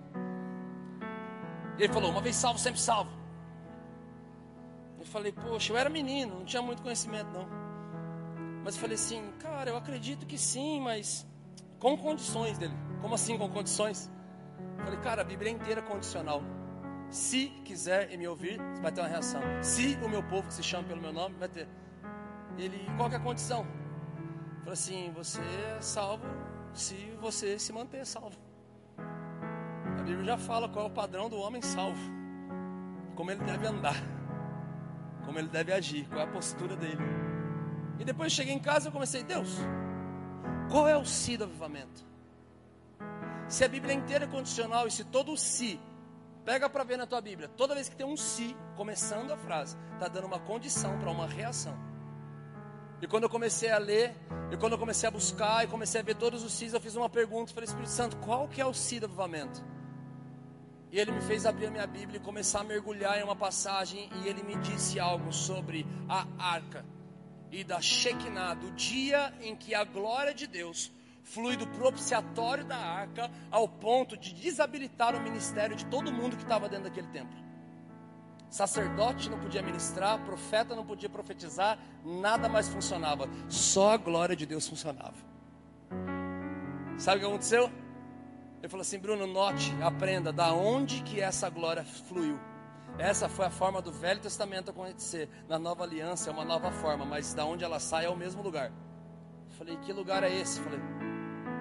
E 1.77 1.83
ele 1.83 1.93
falou: 1.93 2.09
Uma 2.09 2.21
vez 2.21 2.35
salvo, 2.35 2.57
sempre 2.57 2.79
salvo. 2.79 3.11
Eu 4.97 5.05
falei: 5.05 5.31
Poxa, 5.31 5.71
eu 5.71 5.77
era 5.77 5.91
menino, 5.91 6.39
não 6.39 6.45
tinha 6.45 6.61
muito 6.61 6.81
conhecimento 6.81 7.29
não. 7.31 7.62
Mas 8.63 8.75
eu 8.75 8.81
falei 8.81 8.95
assim: 8.95 9.31
Cara, 9.39 9.69
eu 9.69 9.77
acredito 9.77 10.25
que 10.25 10.37
sim, 10.37 10.81
mas 10.81 11.27
com 11.79 11.97
condições 11.97 12.57
dele. 12.57 12.73
Como 13.01 13.13
assim 13.13 13.37
com 13.37 13.49
condições? 13.49 14.09
Falei: 14.83 14.99
Cara, 14.99 15.21
a 15.21 15.25
Bíblia 15.25 15.51
é 15.51 15.53
inteira 15.53 15.81
condicional. 15.81 16.41
Se 17.09 17.47
quiser 17.65 18.11
e 18.11 18.17
me 18.17 18.27
ouvir, 18.27 18.59
vai 18.81 18.91
ter 18.91 19.01
uma 19.01 19.07
reação. 19.07 19.41
Se 19.61 19.97
o 20.03 20.09
meu 20.09 20.23
povo 20.23 20.47
que 20.47 20.53
se 20.53 20.63
chama 20.63 20.87
pelo 20.87 21.01
meu 21.01 21.13
nome, 21.13 21.35
vai 21.35 21.49
ter. 21.49 21.67
Ele, 22.57 22.85
qual 22.97 23.11
é 23.11 23.15
a 23.15 23.19
condição? 23.19 23.67
Falei 24.59 24.73
assim: 24.73 25.11
Você 25.13 25.41
é 25.41 25.81
salvo 25.81 26.25
se 26.73 26.95
você 27.19 27.59
se 27.59 27.71
manter 27.73 28.05
salvo. 28.05 28.37
A 28.97 30.01
Bíblia 30.03 30.25
já 30.25 30.37
fala 30.37 30.67
qual 30.67 30.85
é 30.85 30.87
o 30.87 30.91
padrão 30.91 31.29
do 31.29 31.37
homem 31.37 31.61
salvo, 31.61 32.01
como 33.15 33.31
ele 33.31 33.43
deve 33.43 33.67
andar, 33.67 33.95
como 35.25 35.37
ele 35.37 35.47
deve 35.47 35.71
agir, 35.71 36.07
qual 36.09 36.21
é 36.21 36.23
a 36.23 36.27
postura 36.27 36.75
dele. 36.75 37.22
E 37.99 38.05
depois 38.05 38.31
eu 38.31 38.35
cheguei 38.35 38.53
em 38.53 38.59
casa 38.59 38.89
e 38.89 38.91
comecei, 38.91 39.23
Deus, 39.23 39.57
qual 40.69 40.87
é 40.87 40.97
o 40.97 41.05
si 41.05 41.37
do 41.37 41.43
avivamento? 41.43 42.03
Se 43.47 43.63
a 43.63 43.67
Bíblia 43.67 43.93
inteira 43.93 44.25
é 44.25 44.27
condicional 44.27 44.87
e 44.87 44.91
se 44.91 45.03
todo 45.03 45.31
o 45.31 45.37
si, 45.37 45.79
pega 46.43 46.69
para 46.69 46.83
ver 46.83 46.97
na 46.97 47.05
tua 47.05 47.21
Bíblia, 47.21 47.47
toda 47.49 47.75
vez 47.75 47.87
que 47.87 47.95
tem 47.95 48.05
um 48.05 48.17
si 48.17 48.55
começando 48.75 49.31
a 49.31 49.37
frase, 49.37 49.77
está 49.93 50.07
dando 50.07 50.25
uma 50.25 50.39
condição 50.39 50.97
para 50.97 51.11
uma 51.11 51.27
reação. 51.27 51.77
E 53.01 53.07
quando 53.07 53.23
eu 53.23 53.29
comecei 53.29 53.69
a 53.69 53.77
ler, 53.77 54.15
e 54.51 54.57
quando 54.57 54.73
eu 54.73 54.79
comecei 54.79 55.07
a 55.07 55.11
buscar 55.11 55.63
e 55.63 55.67
comecei 55.67 56.01
a 56.01 56.03
ver 56.03 56.15
todos 56.15 56.43
os 56.43 56.53
sis, 56.53 56.73
eu 56.73 56.81
fiz 56.81 56.95
uma 56.95 57.09
pergunta, 57.09 57.53
falei, 57.53 57.67
Espírito 57.67 57.91
Santo, 57.91 58.17
qual 58.17 58.47
que 58.47 58.61
é 58.61 58.65
o 58.65 58.73
si 58.73 58.99
do 58.99 59.05
avivamento? 59.05 59.63
E 60.91 60.99
ele 60.99 61.11
me 61.11 61.21
fez 61.21 61.45
abrir 61.45 61.67
a 61.67 61.71
minha 61.71 61.87
Bíblia 61.87 62.17
e 62.17 62.19
começar 62.19 62.61
a 62.61 62.63
mergulhar 62.63 63.19
em 63.19 63.23
uma 63.23 63.35
passagem. 63.35 64.09
E 64.23 64.27
ele 64.27 64.43
me 64.43 64.55
disse 64.57 64.99
algo 64.99 65.33
sobre 65.33 65.87
a 66.07 66.27
arca 66.37 66.85
e 67.53 67.63
da 67.63 67.79
Shekinah, 67.79 68.55
do 68.55 68.71
dia 68.71 69.31
em 69.39 69.55
que 69.55 69.75
a 69.75 69.83
glória 69.83 70.33
de 70.33 70.47
Deus 70.47 70.91
flui 71.21 71.55
do 71.55 71.67
propiciatório 71.67 72.65
da 72.65 72.75
arca 72.75 73.29
ao 73.51 73.67
ponto 73.67 74.17
de 74.17 74.33
desabilitar 74.33 75.15
o 75.15 75.21
ministério 75.21 75.75
de 75.75 75.85
todo 75.85 76.11
mundo 76.11 76.35
que 76.35 76.41
estava 76.41 76.67
dentro 76.67 76.85
daquele 76.85 77.07
templo. 77.09 77.37
Sacerdote 78.49 79.29
não 79.29 79.39
podia 79.39 79.61
ministrar, 79.61 80.25
profeta 80.25 80.75
não 80.75 80.85
podia 80.85 81.09
profetizar, 81.09 81.77
nada 82.03 82.49
mais 82.49 82.67
funcionava, 82.67 83.29
só 83.47 83.91
a 83.91 83.97
glória 83.97 84.35
de 84.35 84.47
Deus 84.47 84.67
funcionava. 84.67 85.15
Sabe 86.97 87.17
o 87.17 87.19
que 87.21 87.25
aconteceu? 87.27 87.71
Ele 88.59 88.69
falou 88.69 88.81
assim: 88.81 88.97
Bruno, 88.97 89.27
note, 89.27 89.71
aprenda 89.81 90.31
da 90.33 90.53
onde 90.53 91.01
que 91.03 91.19
essa 91.21 91.49
glória 91.49 91.83
fluiu. 91.83 92.39
Essa 92.97 93.27
foi 93.27 93.45
a 93.45 93.49
forma 93.49 93.81
do 93.81 93.91
Velho 93.91 94.19
Testamento 94.19 94.69
acontecer. 94.69 95.29
Na 95.47 95.57
nova 95.57 95.83
aliança 95.83 96.29
é 96.29 96.33
uma 96.33 96.45
nova 96.45 96.71
forma, 96.71 97.05
mas 97.05 97.33
da 97.33 97.45
onde 97.45 97.63
ela 97.63 97.79
sai 97.79 98.05
é 98.05 98.09
o 98.09 98.15
mesmo 98.15 98.41
lugar. 98.41 98.71
Falei: 99.57 99.77
que 99.77 99.91
lugar 99.91 100.23
é 100.23 100.33
esse? 100.33 100.59
Falei: 100.59 100.79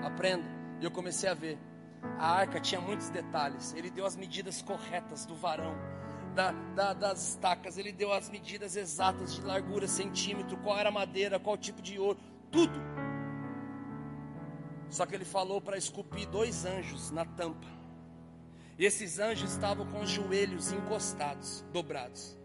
aprenda. 0.05 0.47
E 0.81 0.85
eu 0.85 0.91
comecei 0.91 1.29
a 1.29 1.35
ver. 1.35 1.59
A 2.19 2.33
arca 2.33 2.61
tinha 2.61 2.81
muitos 2.81 3.09
detalhes. 3.09 3.73
Ele 3.75 3.91
deu 3.91 4.05
as 4.05 4.17
medidas 4.17 4.61
corretas 4.61 5.25
do 5.25 5.35
varão. 5.35 5.75
Da, 6.35 6.51
da, 6.75 6.93
das 6.95 7.31
estacas, 7.31 7.77
ele 7.77 7.93
deu 7.93 8.13
as 8.13 8.31
medidas 8.31 8.75
exatas 8.75 9.35
de 9.35 9.43
largura, 9.43 9.87
centímetro, 9.87 10.57
qual 10.59 10.79
era 10.79 10.89
a 10.89 10.93
madeira, 10.93 11.39
qual 11.39 11.59
tipo 11.59 11.83
de 11.83 11.99
ouro, 11.99 12.19
tudo 12.51 12.81
só 14.93 15.07
que 15.07 15.15
ele 15.15 15.25
falou 15.25 15.59
para 15.59 15.79
esculpir 15.79 16.29
dois 16.29 16.67
anjos 16.67 17.11
na 17.11 17.25
tampa. 17.25 17.67
E 18.79 18.85
esses 18.85 19.19
anjos 19.19 19.53
estavam 19.53 19.87
com 19.87 20.01
os 20.01 20.11
joelhos 20.11 20.73
encostados, 20.73 21.65
dobrados. 21.73 22.39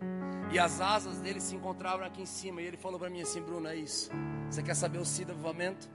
E 0.52 0.60
as 0.60 0.80
asas 0.82 1.20
deles 1.20 1.44
se 1.44 1.56
encontravam 1.56 2.06
aqui 2.06 2.22
em 2.22 2.26
cima. 2.26 2.62
E 2.62 2.66
ele 2.66 2.78
falou 2.78 3.00
para 3.00 3.10
mim 3.10 3.22
assim: 3.22 3.42
Bruno, 3.42 3.68
é 3.68 3.76
isso. 3.76 4.10
Você 4.50 4.62
quer 4.62 4.76
saber 4.76 5.00
o 5.00 5.02
avivamento? 5.02 5.90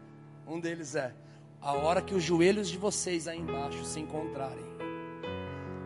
Um 0.47 0.59
deles 0.59 0.95
é: 0.95 1.15
a 1.61 1.73
hora 1.73 2.03
que 2.03 2.15
os 2.15 2.23
joelhos 2.23 2.69
de 2.69 2.79
vocês 2.79 3.29
aí 3.29 3.39
embaixo 3.39 3.85
se 3.85 4.01
encontrarem, 4.01 4.65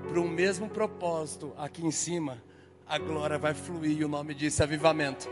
para 0.08 0.20
o 0.20 0.28
mesmo 0.28 0.68
propósito 0.68 1.52
aqui 1.58 1.84
em 1.84 1.90
cima, 1.90 2.42
a 2.86 2.98
glória 2.98 3.38
vai 3.38 3.54
fluir. 3.54 3.98
E 3.98 4.04
o 4.04 4.08
nome 4.08 4.34
disso 4.34 4.62
é 4.62 4.64
avivamento. 4.64 5.28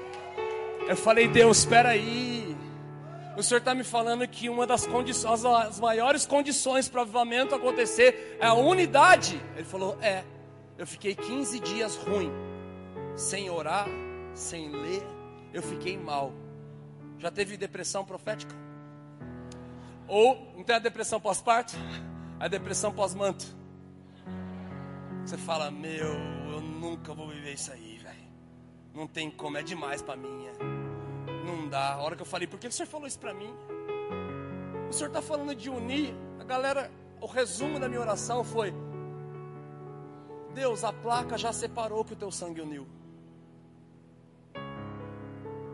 Eu 0.88 0.96
falei: 0.96 1.28
Deus, 1.28 1.58
espera 1.58 1.90
aí. 1.90 2.56
O 3.36 3.42
Senhor 3.42 3.58
está 3.58 3.74
me 3.74 3.82
falando 3.82 4.26
que 4.28 4.48
uma 4.48 4.66
das 4.66 4.86
condições, 4.86 5.44
as 5.44 5.80
maiores 5.80 6.24
condições 6.24 6.88
para 6.88 7.00
o 7.00 7.02
avivamento 7.02 7.54
acontecer 7.54 8.36
é 8.40 8.46
a 8.46 8.54
unidade. 8.54 9.40
Ele 9.56 9.64
falou: 9.64 9.98
É. 10.00 10.24
Eu 10.76 10.86
fiquei 10.86 11.14
15 11.14 11.60
dias 11.60 11.96
ruim, 11.96 12.32
sem 13.14 13.48
orar, 13.48 13.86
sem 14.34 14.70
ler. 14.70 15.06
Eu 15.52 15.62
fiquei 15.62 15.96
mal. 15.96 16.32
Já 17.18 17.30
teve 17.30 17.56
depressão 17.56 18.04
profética? 18.04 18.54
Ou 20.08 20.52
não 20.56 20.64
tem 20.64 20.76
a 20.76 20.80
depressão 20.80 21.20
pós-parto? 21.20 21.74
A 22.40 22.48
depressão 22.48 22.92
pós-manto. 22.92 23.46
Você 25.24 25.36
fala: 25.38 25.70
Meu, 25.70 26.12
eu 26.52 26.60
nunca 26.60 27.14
vou 27.14 27.28
viver 27.28 27.54
isso 27.54 27.72
aí, 27.72 27.98
velho. 27.98 28.24
Não 28.92 29.06
tem 29.06 29.30
como, 29.30 29.56
é 29.56 29.62
demais 29.62 30.02
para 30.02 30.16
mim. 30.16 30.46
É 30.46 30.93
não 31.44 31.68
dá. 31.68 31.94
A 31.94 32.02
hora 32.02 32.16
que 32.16 32.22
eu 32.22 32.26
falei, 32.26 32.46
por 32.46 32.58
que 32.58 32.66
o 32.66 32.72
senhor 32.72 32.88
falou 32.88 33.06
isso 33.06 33.18
para 33.18 33.34
mim? 33.34 33.54
O 34.88 34.92
senhor 34.92 35.08
está 35.08 35.22
falando 35.22 35.54
de 35.54 35.70
unir. 35.70 36.14
A 36.40 36.44
galera, 36.44 36.90
o 37.20 37.26
resumo 37.26 37.78
da 37.78 37.88
minha 37.88 38.00
oração 38.00 38.42
foi: 38.42 38.74
Deus, 40.54 40.84
a 40.84 40.92
placa 40.92 41.36
já 41.36 41.52
separou 41.52 42.04
que 42.04 42.12
o 42.12 42.16
teu 42.16 42.30
sangue 42.30 42.60
uniu. 42.60 42.86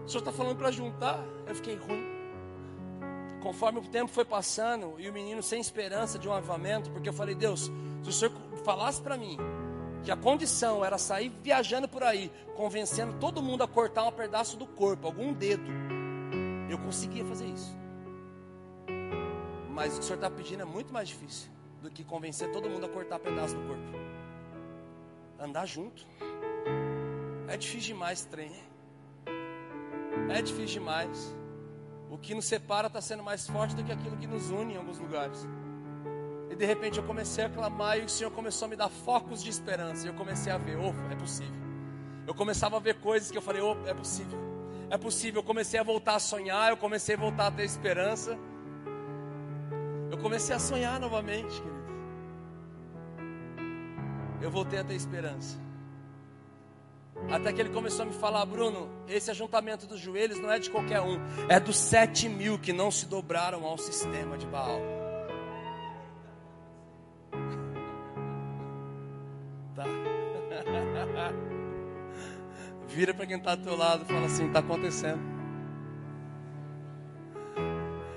O 0.05 0.09
senhor 0.09 0.21
está 0.21 0.33
falando 0.33 0.57
para 0.57 0.71
juntar. 0.71 1.19
Eu 1.47 1.55
fiquei 1.55 1.77
ruim. 1.77 2.05
Conforme 3.43 3.79
o 3.79 3.83
tempo 3.83 4.11
foi 4.11 4.25
passando 4.25 4.97
e 4.99 5.09
o 5.09 5.13
menino 5.13 5.43
sem 5.43 5.61
esperança 5.61 6.19
de 6.19 6.29
um 6.29 6.33
avivamento, 6.33 6.91
porque 6.91 7.09
eu 7.09 7.13
falei, 7.13 7.35
Deus, 7.35 7.71
se 8.03 8.09
o 8.09 8.13
senhor 8.13 8.33
falasse 8.65 9.01
para 9.01 9.17
mim 9.17 9.39
que 10.03 10.11
a 10.11 10.17
condição 10.17 10.85
era 10.85 10.99
sair 10.99 11.31
viajando 11.43 11.89
por 11.89 12.03
aí, 12.03 12.33
convencendo 12.57 13.19
todo 13.19 13.43
mundo 13.43 13.63
a 13.63 13.69
cortar 13.69 14.05
um 14.05 14.13
pedaço 14.13 14.57
do 14.57 14.67
corpo, 14.67 15.07
algum 15.07 15.33
dedo, 15.33 15.71
eu 16.69 16.79
conseguia 16.79 17.25
fazer 17.25 17.47
isso. 17.47 17.77
Mas 19.71 19.95
o 19.95 19.99
que 19.99 20.01
o 20.01 20.03
senhor 20.05 20.17
está 20.17 20.31
pedindo 20.31 20.63
é 20.63 20.67
muito 20.67 20.93
mais 20.93 21.09
difícil 21.09 21.51
do 21.83 21.91
que 21.91 22.05
convencer 22.05 22.51
todo 22.53 22.69
mundo 22.69 22.87
a 22.87 22.89
cortar 22.89 23.17
um 23.17 23.21
pedaço 23.21 23.57
do 23.57 23.67
corpo. 23.67 23.83
Andar 25.39 25.67
junto. 25.67 26.07
É 27.49 27.57
difícil 27.57 27.95
demais 27.95 28.25
trem. 28.25 28.53
É 30.29 30.43
difícil 30.43 30.81
demais. 30.81 31.35
O 32.11 32.19
que 32.19 32.35
nos 32.35 32.45
separa 32.45 32.89
está 32.89 33.01
sendo 33.01 33.23
mais 33.23 33.47
forte 33.47 33.75
do 33.75 33.83
que 33.83 33.93
aquilo 33.93 34.17
que 34.17 34.27
nos 34.27 34.51
une 34.51 34.75
em 34.75 34.77
alguns 34.77 34.99
lugares. 34.99 35.47
De 36.61 36.67
repente 36.67 36.99
eu 36.99 37.05
comecei 37.05 37.43
a 37.43 37.49
clamar 37.49 37.99
e 37.99 38.05
o 38.05 38.09
Senhor 38.11 38.31
começou 38.33 38.67
a 38.67 38.69
me 38.69 38.77
dar 38.77 38.91
focos 38.91 39.43
de 39.43 39.49
esperança. 39.49 40.05
E 40.05 40.11
eu 40.11 40.15
comecei 40.15 40.53
a 40.53 40.59
ver, 40.59 40.77
oh, 40.77 40.93
é 41.11 41.17
possível. 41.17 41.55
Eu 42.27 42.35
começava 42.35 42.77
a 42.77 42.79
ver 42.79 42.97
coisas 43.01 43.31
que 43.31 43.39
eu 43.39 43.41
falei, 43.41 43.63
oh, 43.63 43.79
é 43.87 43.95
possível. 43.95 44.39
É 44.91 44.99
possível. 44.99 45.41
Eu 45.41 45.43
comecei 45.43 45.81
a 45.81 45.83
voltar 45.83 46.17
a 46.17 46.19
sonhar, 46.19 46.69
eu 46.69 46.77
comecei 46.77 47.15
a 47.15 47.19
voltar 47.19 47.47
a 47.47 47.51
ter 47.51 47.65
esperança. 47.65 48.39
Eu 50.11 50.19
comecei 50.19 50.55
a 50.55 50.59
sonhar 50.59 51.01
novamente, 51.01 51.63
querido. 51.63 51.81
eu 54.43 54.51
voltei 54.51 54.81
a 54.81 54.85
ter 54.85 54.97
esperança. 54.97 55.59
Até 57.31 57.55
que 57.55 57.61
ele 57.63 57.71
começou 57.71 58.03
a 58.03 58.07
me 58.07 58.13
falar, 58.13 58.45
Bruno, 58.45 58.91
esse 59.09 59.31
ajuntamento 59.31 59.87
dos 59.87 59.99
joelhos 59.99 60.39
não 60.39 60.53
é 60.53 60.59
de 60.59 60.69
qualquer 60.69 61.01
um, 61.01 61.19
é 61.49 61.59
dos 61.59 61.79
sete 61.79 62.29
mil 62.29 62.59
que 62.59 62.71
não 62.71 62.91
se 62.91 63.07
dobraram 63.07 63.65
ao 63.65 63.79
sistema 63.79 64.37
de 64.37 64.45
Baal. 64.45 65.00
Vira 72.89 73.15
para 73.15 73.27
quem 73.27 73.37
está 73.37 73.55
do 73.55 73.63
teu 73.63 73.77
lado 73.77 74.03
e 74.03 74.07
fala 74.07 74.27
assim: 74.27 74.47
está 74.47 74.59
acontecendo. 74.61 75.21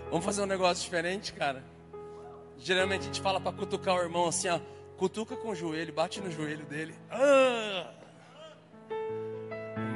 Vamos 0.09 0.25
fazer 0.25 0.43
um 0.43 0.45
negócio 0.45 0.83
diferente, 0.83 1.33
cara. 1.33 1.63
Geralmente 2.57 3.01
a 3.01 3.05
gente 3.05 3.21
fala 3.21 3.41
para 3.41 3.51
cutucar 3.51 3.95
o 3.95 3.99
irmão 3.99 4.27
assim, 4.27 4.47
ó, 4.47 4.59
cutuca 4.95 5.35
com 5.35 5.49
o 5.49 5.55
joelho, 5.55 5.91
bate 5.91 6.21
no 6.21 6.29
joelho 6.29 6.65
dele. 6.65 6.93
Ah! 7.09 7.91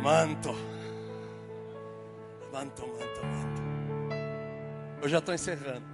Manto. 0.02 0.56
Manto, 2.52 2.82
manto, 2.88 3.26
manto. 3.26 3.62
Eu 5.02 5.08
já 5.08 5.20
estou 5.20 5.36
encerrando. 5.36 5.86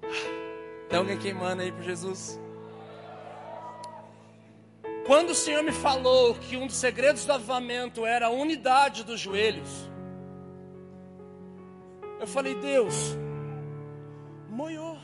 Tem 0.88 0.98
alguém 0.98 1.16
queimando 1.18 1.62
aí 1.62 1.70
por 1.70 1.82
Jesus? 1.82 2.40
Quando 5.06 5.30
o 5.30 5.34
Senhor 5.34 5.62
me 5.62 5.72
falou 5.72 6.34
que 6.34 6.56
um 6.56 6.66
dos 6.66 6.76
segredos 6.76 7.26
do 7.26 7.32
avivamento 7.32 8.06
era 8.06 8.26
a 8.26 8.30
unidade 8.30 9.04
dos 9.04 9.20
joelhos, 9.20 9.68
eu 12.18 12.26
falei, 12.26 12.54
Deus, 12.54 12.94
moiou. 14.48 14.96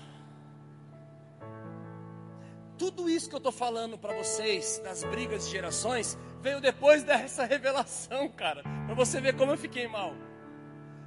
Tudo 2.79 3.11
isso 3.11 3.29
que 3.29 3.35
eu 3.35 3.39
estou 3.39 3.53
falando 3.53 3.99
para 3.99 4.15
vocês, 4.15 4.81
das 4.83 5.05
brigas 5.05 5.45
de 5.45 5.51
gerações, 5.51 6.17
veio 6.41 6.63
depois 6.63 7.03
dessa 7.05 7.45
revelação, 7.45 8.27
cara. 8.31 8.63
Para 8.87 8.95
você 8.95 9.21
ver 9.21 9.37
como 9.37 9.53
eu 9.53 9.59
fiquei 9.59 9.87
mal. 9.87 10.15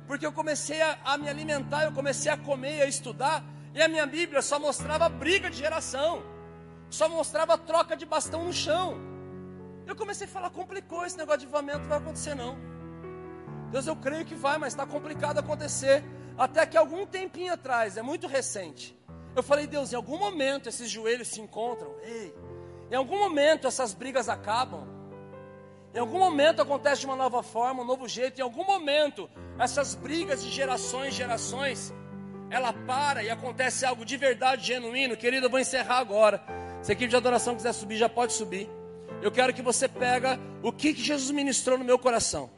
Porque 0.06 0.24
eu 0.24 0.32
comecei 0.32 0.80
a, 0.84 1.00
a, 1.04 1.18
me 1.18 1.28
alimentar, 1.28 1.86
eu 1.86 1.92
comecei 1.92 2.32
a 2.32 2.38
comer, 2.38 2.84
a 2.84 2.86
estudar, 2.86 3.44
e 3.74 3.82
a 3.82 3.88
minha 3.88 4.06
Bíblia 4.06 4.44
só 4.44 4.60
mostrava 4.60 5.10
briga 5.10 5.50
de 5.50 5.58
geração, 5.58 6.22
só 6.94 7.10
mostrava 7.10 7.58
troca 7.58 7.98
de 7.98 8.06
bastão 8.06 8.44
no 8.46 8.54
chão. 8.54 8.98
Eu 9.88 9.96
comecei 9.96 10.28
a 10.28 10.30
falar, 10.30 10.52
complicou 10.52 11.04
esse 11.06 11.18
negócio 11.18 11.40
de 11.40 11.46
avivamento, 11.48 11.88
vai 11.88 11.98
acontecer 11.98 12.36
não. 12.36 12.56
Deus, 13.72 13.88
eu 13.88 13.96
creio 13.96 14.24
que 14.24 14.36
vai, 14.36 14.60
mas 14.60 14.74
está 14.74 14.86
complicado 14.86 15.40
acontecer. 15.40 16.04
Até 16.38 16.66
que 16.68 16.78
algum 16.78 17.06
tempinho 17.06 17.52
atrás, 17.54 17.98
é 17.98 18.04
muito 18.04 18.28
recente, 18.28 18.96
eu 19.36 19.42
falei, 19.42 19.66
Deus, 19.66 19.92
em 19.92 19.96
algum 19.96 20.20
momento 20.20 20.70
esses 20.70 20.88
joelhos 20.88 21.30
se 21.30 21.42
encontram. 21.42 21.96
Ei, 22.04 22.32
em 22.92 22.96
algum 22.96 23.18
momento 23.18 23.68
essas 23.68 23.92
brigas 23.92 24.30
acabam. 24.30 24.88
Em 25.96 26.00
algum 26.00 26.20
momento 26.20 26.62
acontece 26.62 27.02
de 27.02 27.08
uma 27.08 27.16
nova 27.16 27.42
forma, 27.42 27.82
um 27.82 27.86
novo 27.86 28.08
jeito. 28.08 28.40
Em 28.40 28.44
algum 28.44 28.64
momento 28.64 29.28
essas 29.58 29.96
brigas 29.96 30.44
de 30.44 30.52
gerações, 30.52 31.16
gerações, 31.16 31.92
ela 32.52 32.72
para 32.72 33.24
e 33.24 33.32
acontece 33.32 33.84
algo 33.84 34.06
de 34.06 34.16
verdade, 34.16 34.68
genuíno. 34.68 35.18
Querido, 35.18 35.48
eu 35.48 35.50
vou 35.50 35.60
encerrar 35.60 35.98
agora. 35.98 36.63
Se 36.84 36.92
a 36.92 36.94
equipe 36.94 37.10
de 37.10 37.16
adoração 37.16 37.56
quiser 37.56 37.74
subir, 37.74 37.98
já 37.98 38.08
pode 38.08 38.34
subir. 38.34 38.70
Eu 39.22 39.32
quero 39.32 39.54
que 39.54 39.62
você 39.64 39.88
pega 39.88 40.40
o 40.62 40.72
que, 40.72 40.94
que 40.94 41.02
Jesus 41.02 41.32
ministrou 41.32 41.78
no 41.78 41.84
meu 41.84 41.98
coração. 41.98 42.52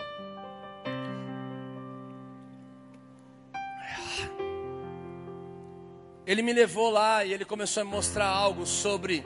ele 6.26 6.42
me 6.42 6.52
levou 6.52 6.90
lá 6.90 7.24
e 7.24 7.32
ele 7.32 7.46
começou 7.46 7.82
a 7.82 7.86
mostrar 7.86 8.28
algo 8.28 8.66
sobre 8.66 9.24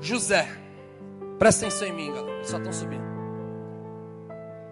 José. 0.00 0.46
Presta 1.38 1.66
atenção 1.66 1.88
em 1.88 1.92
mim, 1.92 2.12
galera. 2.12 2.36
Eles 2.36 2.48
só 2.48 2.58
estão 2.58 2.72
subindo. 2.72 3.08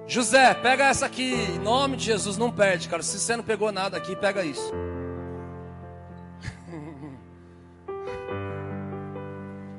José, 0.07 0.53
pega 0.55 0.85
essa 0.85 1.07
aqui. 1.07 1.33
Em 1.33 1.59
nome 1.59 1.97
de 1.97 2.05
Jesus, 2.05 2.37
não 2.37 2.51
perde, 2.51 2.89
cara. 2.89 3.03
Se 3.03 3.19
você 3.19 3.37
não 3.37 3.43
pegou 3.43 3.73
nada 3.73 3.97
aqui, 3.97 4.15
pega 4.15 4.45
isso. 4.45 4.73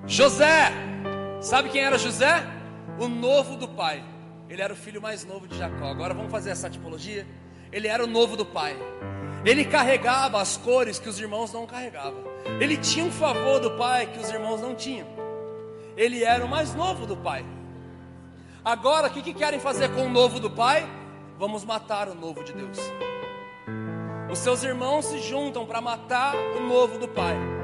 José. 0.07 0.71
Sabe 1.41 1.69
quem 1.69 1.83
era 1.83 1.97
José? 1.97 2.43
O 2.97 3.07
novo 3.07 3.57
do 3.57 3.67
pai. 3.67 4.03
Ele 4.49 4.61
era 4.61 4.73
o 4.73 4.77
filho 4.77 5.01
mais 5.01 5.25
novo 5.25 5.47
de 5.47 5.57
Jacó. 5.57 5.85
Agora 5.85 6.13
vamos 6.13 6.31
fazer 6.31 6.51
essa 6.51 6.69
tipologia. 6.69 7.27
Ele 7.71 7.87
era 7.87 8.03
o 8.03 8.07
novo 8.07 8.37
do 8.37 8.45
pai. 8.45 8.77
Ele 9.43 9.65
carregava 9.65 10.41
as 10.41 10.55
cores 10.55 10.97
que 10.97 11.09
os 11.09 11.19
irmãos 11.19 11.51
não 11.51 11.67
carregavam. 11.67 12.23
Ele 12.59 12.77
tinha 12.77 13.03
um 13.03 13.11
favor 13.11 13.59
do 13.59 13.71
pai 13.71 14.07
que 14.07 14.19
os 14.19 14.29
irmãos 14.29 14.61
não 14.61 14.73
tinham. 14.73 15.07
Ele 15.97 16.23
era 16.23 16.43
o 16.43 16.49
mais 16.49 16.73
novo 16.73 17.05
do 17.05 17.17
pai. 17.17 17.45
Agora, 18.63 19.07
o 19.07 19.11
que, 19.11 19.21
que 19.21 19.33
querem 19.33 19.59
fazer 19.59 19.89
com 19.93 20.05
o 20.05 20.09
novo 20.09 20.39
do 20.39 20.49
pai? 20.49 20.87
Vamos 21.37 21.65
matar 21.65 22.07
o 22.07 22.15
novo 22.15 22.43
de 22.43 22.53
Deus. 22.53 22.77
Os 24.31 24.39
seus 24.39 24.63
irmãos 24.63 25.05
se 25.05 25.19
juntam 25.19 25.65
para 25.65 25.81
matar 25.81 26.35
o 26.35 26.61
novo 26.61 26.97
do 26.97 27.07
pai. 27.07 27.56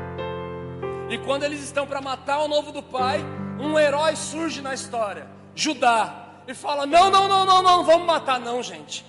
E 1.14 1.18
quando 1.20 1.43
eles 1.43 1.61
estão 1.61 1.86
para 1.86 2.01
matar 2.01 2.39
o 2.39 2.47
novo 2.47 2.72
do 2.72 2.82
pai, 2.82 3.24
um 3.59 3.78
herói 3.78 4.16
surge 4.16 4.61
na 4.61 4.74
história, 4.74 5.28
Judá, 5.55 6.41
e 6.47 6.53
fala: 6.53 6.86
Não, 6.86 7.11
não, 7.11 7.28
não, 7.28 7.45
não, 7.45 7.61
não, 7.61 7.84
vamos 7.84 8.07
matar, 8.07 8.39
não, 8.39 8.61
gente. 8.61 9.05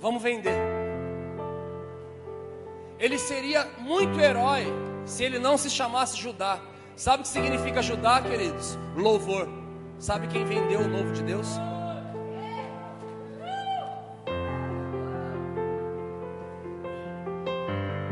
Vamos 0.00 0.22
vender 0.22 0.82
ele 3.02 3.18
seria 3.18 3.68
muito 3.78 4.20
herói 4.20 4.64
se 5.04 5.24
ele 5.24 5.36
não 5.36 5.58
se 5.58 5.68
chamasse 5.68 6.16
Judá. 6.16 6.60
Sabe 6.94 7.18
o 7.18 7.22
que 7.22 7.28
significa 7.28 7.82
Judá, 7.82 8.22
queridos? 8.22 8.78
Louvor. 8.94 9.48
Sabe 9.98 10.28
quem 10.28 10.44
vendeu 10.44 10.82
o 10.82 10.88
novo 10.88 11.12
de 11.12 11.24
Deus? 11.24 11.48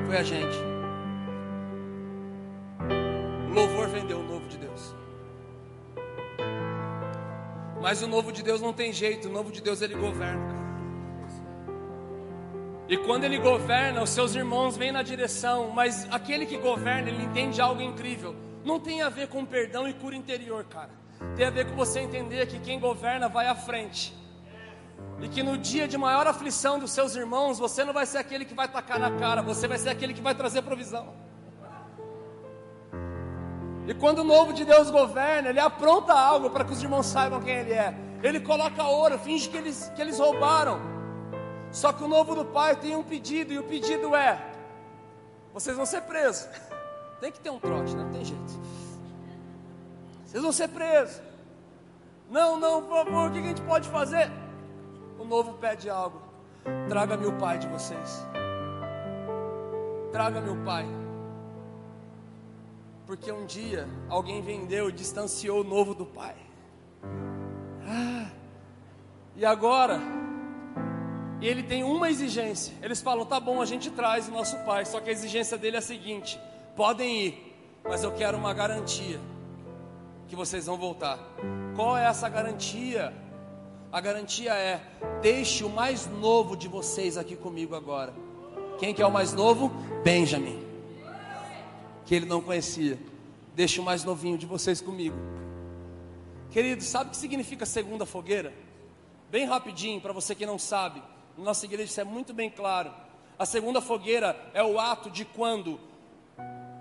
Foi 0.09 0.17
a 0.17 0.25
gente. 0.25 0.70
Louvor 3.53 3.89
vendeu 3.89 4.21
o 4.21 4.23
novo 4.23 4.49
de 4.49 4.57
Deus. 4.59 4.95
Mas 7.81 8.03
o 8.03 8.07
novo 8.07 8.31
de 8.31 8.43
Deus 8.43 8.61
não 8.61 8.73
tem 8.73 8.93
jeito, 8.93 9.29
o 9.29 9.33
novo 9.33 9.51
de 9.51 9.61
Deus 9.61 9.83
ele 9.83 9.95
governa. 9.95 10.61
E 12.89 12.97
quando 12.97 13.25
ele 13.25 13.39
governa, 13.39 14.03
os 14.03 14.11
seus 14.11 14.35
irmãos 14.35 14.77
vêm 14.77 14.93
na 14.93 15.03
direção, 15.03 15.71
mas 15.71 16.07
aquele 16.13 16.45
que 16.45 16.57
governa, 16.57 17.09
ele 17.09 17.23
entende 17.23 17.61
algo 17.61 17.81
incrível. 17.81 18.35
Não 18.65 18.79
tem 18.79 19.01
a 19.01 19.09
ver 19.09 19.29
com 19.29 19.45
perdão 19.45 19.89
e 19.89 19.95
cura 19.95 20.15
interior, 20.15 20.65
cara. 20.65 20.91
Tem 21.37 21.47
a 21.47 21.51
ver 21.51 21.67
com 21.67 21.77
você 21.77 22.01
entender 22.01 22.47
que 22.47 22.59
quem 22.59 22.79
governa 22.79 23.29
vai 23.29 23.47
à 23.47 23.55
frente. 23.55 24.15
E 25.21 25.29
que 25.29 25.43
no 25.43 25.57
dia 25.57 25.87
de 25.87 25.97
maior 25.97 26.27
aflição 26.27 26.79
dos 26.79 26.93
seus 26.93 27.15
irmãos, 27.15 27.59
você 27.59 27.85
não 27.85 27.93
vai 27.93 28.07
ser 28.07 28.19
aquele 28.19 28.45
que 28.45 28.55
vai 28.55 28.69
tacar 28.69 28.99
na 28.99 29.11
cara, 29.19 29.43
você 29.43 29.67
vai 29.67 29.79
ser 29.79 29.91
aquele 29.91 30.13
que 30.13 30.21
vai 30.21 30.35
trazer 30.35 30.63
provisão. 30.63 31.30
E 33.91 33.95
quando 33.95 34.21
o 34.21 34.25
novo 34.25 34.53
de 34.53 34.65
Deus 34.65 34.89
governa, 34.89 35.49
ele 35.49 35.59
apronta 35.59 36.13
algo 36.13 36.49
para 36.49 36.65
que 36.65 36.73
os 36.73 36.81
irmãos 36.81 37.07
saibam 37.07 37.41
quem 37.41 37.57
ele 37.57 37.73
é. 37.73 37.93
Ele 38.23 38.39
coloca 38.39 38.85
ouro, 38.85 39.19
finge 39.19 39.49
que 39.49 39.57
eles, 39.57 39.91
que 39.97 40.01
eles 40.01 40.17
roubaram. 40.17 40.81
Só 41.73 41.93
que 41.93 42.05
o 42.05 42.07
novo 42.07 42.37
do 42.37 42.45
pai 42.45 42.77
tem 42.77 42.95
um 42.95 43.03
pedido, 43.03 43.53
e 43.53 43.59
o 43.59 43.65
pedido 43.65 44.15
é: 44.15 44.41
vocês 45.53 45.77
vão 45.77 45.85
ser 45.85 46.03
presos. 46.03 46.49
Tem 47.21 47.33
que 47.33 47.41
ter 47.41 47.51
um 47.51 47.59
trote, 47.59 47.95
né? 47.95 48.05
não 48.05 48.11
tem 48.13 48.25
jeito. 48.25 48.61
Vocês 50.25 50.43
vão 50.43 50.53
ser 50.53 50.69
presos. 50.69 51.21
Não, 52.31 52.59
não, 52.59 52.81
por 52.81 53.05
favor, 53.05 53.29
o 53.29 53.33
que 53.33 53.41
a 53.41 53.43
gente 53.43 53.61
pode 53.61 53.87
fazer? 53.91 54.31
O 55.19 55.25
novo 55.25 55.53
pede 55.55 55.91
algo. 55.91 56.23
Traga-me 56.89 57.27
o 57.27 57.33
pai 57.37 57.59
de 57.59 57.69
vocês. 57.69 58.27
Traga-me 60.13 60.49
o 60.49 60.65
pai. 60.65 61.00
Porque 63.11 63.33
um 63.33 63.45
dia 63.45 63.89
alguém 64.09 64.41
vendeu 64.41 64.89
e 64.89 64.93
distanciou 64.93 65.63
o 65.63 65.65
novo 65.65 65.97
do 65.97 66.07
pai. 66.07 66.37
Ah, 67.85 68.31
e 69.35 69.45
agora 69.45 70.01
ele 71.43 71.65
tem 71.65 71.83
uma 71.83 72.09
exigência. 72.09 72.73
Eles 72.81 73.03
falam: 73.03 73.27
tá 73.27 73.41
bom, 73.41 73.61
a 73.61 73.67
gente 73.67 73.91
traz 73.91 74.29
o 74.29 74.31
nosso 74.31 74.57
pai. 74.59 74.85
Só 74.85 75.01
que 75.01 75.11
a 75.11 75.13
exigência 75.13 75.59
dele 75.59 75.75
é 75.75 75.79
a 75.81 75.83
seguinte: 75.83 76.41
podem 76.77 77.27
ir, 77.27 77.57
mas 77.83 78.05
eu 78.05 78.13
quero 78.13 78.39
uma 78.39 78.55
garantia 78.55 79.19
que 80.29 80.37
vocês 80.37 80.67
vão 80.67 80.79
voltar. 80.79 81.19
Qual 81.75 81.99
é 81.99 82.05
essa 82.05 82.29
garantia? 82.29 83.13
A 83.91 84.01
garantia 84.01 84.55
é: 84.55 84.81
deixe 85.21 85.65
o 85.65 85.69
mais 85.69 86.07
novo 86.07 86.57
de 86.57 86.69
vocês 86.69 87.19
aqui 87.19 87.35
comigo 87.35 87.75
agora. 87.75 88.15
Quem 88.79 88.95
que 88.95 89.03
é 89.03 89.07
o 89.07 89.11
mais 89.11 89.33
novo? 89.33 89.69
Benjamin. 90.05 90.70
Que 92.11 92.17
ele 92.17 92.27
não 92.27 92.41
conhecia. 92.41 92.99
Deixe 93.55 93.79
o 93.79 93.85
mais 93.85 94.03
novinho 94.03 94.37
de 94.37 94.45
vocês 94.45 94.81
comigo. 94.81 95.15
Querido, 96.51 96.83
sabe 96.83 97.07
o 97.07 97.11
que 97.11 97.17
significa 97.17 97.65
segunda 97.65 98.05
fogueira? 98.05 98.53
Bem 99.31 99.47
rapidinho, 99.47 100.01
para 100.01 100.13
você 100.13 100.35
que 100.35 100.45
não 100.45 100.59
sabe. 100.59 101.01
Na 101.39 101.45
nossa 101.45 101.67
igreja 101.67 101.85
isso 101.85 102.01
é 102.01 102.03
muito 102.03 102.35
bem 102.35 102.51
claro. 102.51 102.93
A 103.39 103.47
segunda 103.47 103.81
fogueira 103.81 104.37
é 104.53 104.61
o 104.61 104.81
ato 104.81 105.09
de 105.09 105.25
quando 105.25 105.79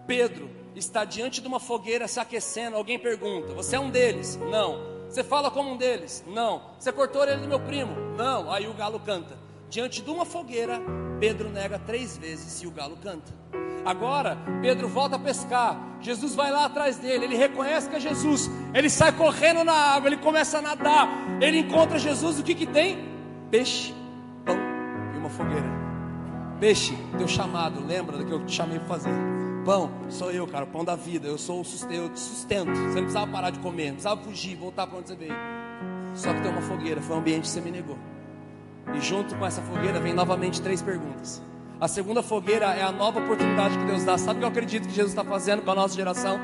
Pedro 0.08 0.50
está 0.76 1.06
diante 1.06 1.42
de 1.42 1.48
uma 1.48 1.60
fogueira 1.60 2.08
se 2.08 2.20
aquecendo. 2.20 2.76
Alguém 2.76 2.98
pergunta: 2.98 3.54
Você 3.54 3.76
é 3.76 3.80
um 3.80 3.92
deles? 3.92 4.36
Não. 4.50 4.80
Você 5.08 5.24
fala 5.24 5.52
como 5.52 5.74
um 5.74 5.78
deles? 5.78 6.24
Não. 6.26 6.72
Você 6.80 6.92
cortou 6.92 7.24
ele 7.24 7.44
do 7.44 7.48
meu 7.48 7.60
primo? 7.60 7.94
Não. 8.18 8.52
Aí 8.52 8.68
o 8.68 8.74
galo 8.74 9.00
canta. 9.00 9.38
Diante 9.70 10.01
de 10.01 10.09
uma 10.09 10.26
fogueira, 10.26 10.82
Pedro 11.20 11.49
nega 11.49 11.78
três 11.78 12.17
vezes 12.17 12.61
e 12.63 12.67
o 12.67 12.72
galo 12.72 12.97
canta. 12.97 13.32
Agora, 13.86 14.38
Pedro 14.61 14.88
volta 14.88 15.15
a 15.15 15.20
pescar. 15.20 15.80
Jesus 16.01 16.36
vai 16.36 16.51
lá 16.51 16.65
atrás 16.65 16.97
dele. 16.97 17.26
Ele 17.26 17.36
reconhece 17.36 17.89
que 17.89 17.95
é 17.95 17.99
Jesus. 17.99 18.49
Ele 18.74 18.89
sai 18.89 19.11
correndo 19.11 19.63
na 19.63 19.74
água. 19.74 20.09
Ele 20.09 20.17
começa 20.17 20.57
a 20.57 20.61
nadar. 20.61 21.07
Ele 21.39 21.59
encontra 21.59 21.99
Jesus. 21.99 22.39
O 22.39 22.43
que, 22.43 22.55
que 22.55 22.65
tem? 22.65 22.97
Peixe, 23.49 23.93
pão 24.45 24.57
e 25.13 25.17
uma 25.17 25.30
fogueira. 25.30 25.67
Peixe, 26.59 26.97
teu 27.17 27.28
chamado. 27.28 27.86
Lembra 27.86 28.17
do 28.17 28.26
que 28.26 28.32
eu 28.32 28.45
te 28.45 28.53
chamei 28.53 28.80
para 28.80 28.88
fazer? 28.88 29.13
Pão, 29.65 29.91
sou 30.09 30.32
eu, 30.32 30.47
cara. 30.47 30.65
Pão 30.65 30.84
da 30.84 30.95
vida. 30.95 31.28
Eu 31.28 31.38
sou 31.38 31.61
o 31.61 31.65
sustento. 31.65 32.17
Sustento. 32.17 32.72
Você 32.72 32.76
não 32.76 32.93
precisava 32.93 33.32
parar 33.32 33.49
de 33.51 33.59
comer. 33.59 33.88
Não 33.88 33.93
precisava 33.93 34.22
fugir, 34.22 34.55
voltar 34.55 34.88
para 34.88 34.97
onde 34.97 35.09
você 35.09 35.15
veio. 35.15 35.36
Só 36.15 36.34
que 36.34 36.41
tem 36.41 36.51
uma 36.51 36.61
fogueira. 36.61 37.01
Foi 37.01 37.15
o 37.15 37.20
ambiente 37.20 37.43
que 37.43 37.49
você 37.49 37.61
me 37.61 37.72
negou. 37.72 37.97
E 38.96 39.02
junto 39.02 39.36
com 39.36 39.46
essa 39.46 39.62
fogueira 39.62 40.00
vem 40.00 40.14
novamente 40.14 40.62
três 40.62 40.82
perguntas. 40.82 41.42
A 41.80 41.88
segunda 41.88 42.22
fogueira 42.22 42.66
é 42.66 42.84
a 42.84 42.92
nova 42.92 43.20
oportunidade 43.20 43.78
que 43.78 43.86
Deus 43.86 44.04
dá. 44.04 44.18
Sabe 44.18 44.38
o 44.38 44.40
que 44.40 44.46
eu 44.46 44.50
acredito 44.50 44.88
que 44.88 44.94
Jesus 44.94 45.12
está 45.12 45.24
fazendo 45.24 45.62
com 45.62 45.72
a 45.72 45.76
nossa 45.76 45.96
geração? 45.96 46.40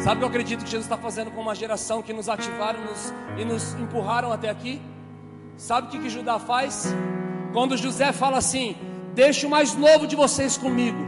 Sabe 0.00 0.16
o 0.16 0.18
que 0.18 0.24
eu 0.24 0.28
acredito 0.28 0.64
que 0.64 0.70
Jesus 0.70 0.84
está 0.84 0.96
fazendo 0.96 1.30
com 1.30 1.40
uma 1.40 1.54
geração 1.54 2.02
que 2.02 2.12
nos 2.12 2.28
ativaram 2.28 2.80
nos, 2.80 3.14
e 3.38 3.44
nos 3.44 3.74
empurraram 3.74 4.32
até 4.32 4.50
aqui? 4.50 4.80
Sabe 5.56 5.86
o 5.86 5.90
que, 5.90 5.98
que 5.98 6.10
Judá 6.10 6.38
faz? 6.38 6.92
Quando 7.52 7.76
José 7.76 8.12
fala 8.12 8.38
assim: 8.38 8.76
Deixa 9.14 9.46
o 9.46 9.50
mais 9.50 9.74
novo 9.74 10.06
de 10.06 10.14
vocês 10.14 10.58
comigo. 10.58 10.98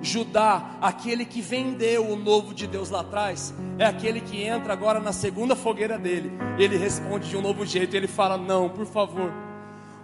Judá, 0.00 0.76
aquele 0.80 1.24
que 1.24 1.40
vendeu 1.40 2.06
o 2.06 2.14
novo 2.14 2.54
de 2.54 2.66
Deus 2.66 2.90
lá 2.90 3.00
atrás, 3.00 3.54
é 3.78 3.86
aquele 3.86 4.20
que 4.20 4.42
entra 4.42 4.72
agora 4.72 5.00
na 5.00 5.12
segunda 5.12 5.56
fogueira 5.56 5.98
dele. 5.98 6.30
Ele 6.58 6.76
responde 6.76 7.28
de 7.28 7.36
um 7.36 7.40
novo 7.40 7.66
jeito. 7.66 7.96
Ele 7.96 8.06
fala: 8.06 8.36
Não, 8.36 8.68
por 8.68 8.86
favor, 8.86 9.32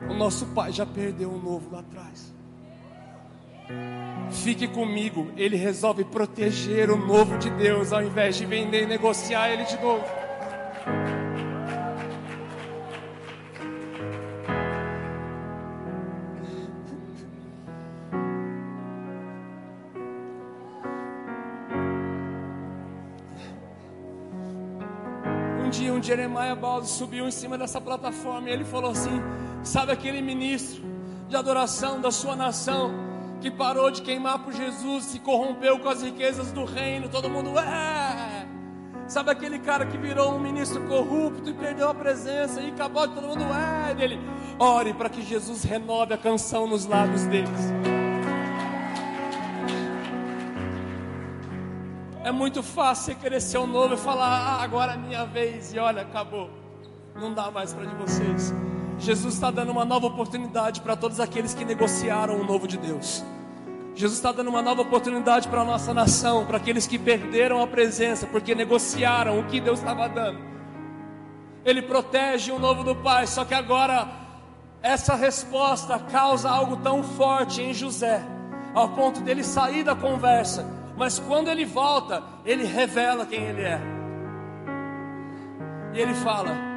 o 0.09 0.15
nosso 0.15 0.47
pai 0.47 0.73
já 0.73 0.87
perdeu 0.87 1.31
o 1.31 1.39
novo 1.39 1.71
lá 1.73 1.81
atrás. 1.81 2.33
Fique 4.31 4.69
comigo, 4.69 5.29
ele 5.37 5.57
resolve 5.57 6.05
proteger 6.05 6.91
o 6.91 6.97
novo 6.97 7.37
de 7.39 7.51
Deus 7.51 7.93
ao 7.93 8.03
invés 8.03 8.37
de 8.37 8.47
vender 8.47 8.83
e 8.83 8.87
negociar 8.87 9.51
ele 9.51 9.65
de 9.65 9.77
novo. 9.81 10.05
Um 25.65 25.71
dia 25.71 25.93
um 25.93 26.03
Jeremiah 26.03 26.55
Baldo 26.55 26.87
subiu 26.87 27.27
em 27.27 27.31
cima 27.31 27.59
dessa 27.59 27.81
plataforma 27.81 28.49
e 28.49 28.53
ele 28.53 28.65
falou 28.65 28.93
assim: 28.93 29.21
Sabe 29.63 29.93
aquele 29.93 30.23
ministro 30.23 30.83
de 31.29 31.37
adoração 31.37 32.01
da 32.01 32.11
sua 32.11 32.35
nação? 32.35 33.11
que 33.41 33.51
parou 33.51 33.91
de 33.91 34.03
queimar 34.03 34.41
por 34.41 34.53
Jesus, 34.53 35.05
se 35.05 35.19
corrompeu 35.19 35.79
com 35.79 35.89
as 35.89 36.03
riquezas 36.03 36.53
do 36.53 36.65
reino, 36.65 37.09
todo 37.09 37.29
mundo 37.29 37.59
é. 37.59 38.47
Sabe 39.09 39.31
aquele 39.31 39.59
cara 39.59 39.87
que 39.87 39.97
virou 39.97 40.35
um 40.35 40.39
ministro 40.39 40.81
corrupto 40.87 41.51
e 41.51 41.55
perdeu 41.55 41.89
a 41.89 41.95
presença 41.95 42.61
e 42.61 42.69
acabou 42.71 43.09
todo 43.09 43.27
mundo 43.27 43.45
é 43.89 43.95
dele. 43.95 44.21
Ore 44.59 44.95
para 44.95 45.09
que 45.09 45.23
Jesus 45.23 45.65
renove 45.65 46.15
a 46.15 46.19
canção 46.19 46.67
nos 46.67 46.87
lábios 46.87 47.25
deles. 47.25 47.73
É 52.23 52.31
muito 52.31 52.63
fácil 52.63 53.15
você 53.15 53.15
querer 53.15 53.41
ser 53.41 53.59
o 53.59 53.67
novo 53.67 53.95
e 53.95 53.97
falar, 53.97 54.29
ah, 54.29 54.63
agora 54.63 54.93
é 54.93 54.97
minha 54.97 55.25
vez, 55.25 55.73
e 55.73 55.79
olha, 55.79 56.03
acabou. 56.03 56.51
Não 57.17 57.33
dá 57.33 57.51
mais 57.51 57.73
para 57.73 57.87
de 57.87 57.95
vocês. 57.97 58.53
Jesus 59.01 59.33
está 59.33 59.51
dando 59.51 59.73
uma 59.73 59.85
nova 59.85 60.07
oportunidade 60.07 60.83
para 60.83 60.95
todos 60.95 61.21
aqueles 61.21 61.55
que 61.55 61.65
negociaram 61.65 62.39
o 62.39 62.45
novo 62.45 62.69
de 62.69 62.77
Deus. 62.77 63.25
Jesus 63.95 64.19
está 64.19 64.31
dando 64.31 64.49
uma 64.49 64.61
nova 64.61 64.83
oportunidade 64.83 65.49
para 65.49 65.63
a 65.63 65.65
nossa 65.65 65.95
nação, 65.95 66.45
para 66.45 66.59
aqueles 66.59 66.87
que 66.87 66.99
perderam 66.99 67.63
a 67.63 67.67
presença, 67.67 68.27
porque 68.27 68.55
negociaram 68.55 69.41
o 69.41 69.45
que 69.45 69.59
Deus 69.59 69.79
estava 69.79 70.07
dando. 70.07 70.39
Ele 71.65 71.81
protege 71.81 72.53
o 72.53 72.59
novo 72.59 72.85
do 72.85 72.95
Pai, 72.95 73.27
só 73.27 73.45
que 73.45 73.55
agora 73.55 74.07
essa 74.83 75.15
resposta 75.15 75.99
causa 75.99 76.51
algo 76.51 76.77
tão 76.77 77.03
forte 77.03 77.63
em 77.63 77.73
José, 77.73 78.23
ao 78.75 78.91
ponto 78.91 79.21
dele 79.23 79.43
sair 79.43 79.83
da 79.83 79.95
conversa, 79.95 80.67
mas 80.97 81.19
quando 81.19 81.49
ele 81.49 81.65
volta, 81.65 82.23
ele 82.45 82.65
revela 82.65 83.25
quem 83.25 83.43
ele 83.43 83.63
é. 83.63 83.81
E 85.95 85.99
ele 85.99 86.15
fala: 86.15 86.70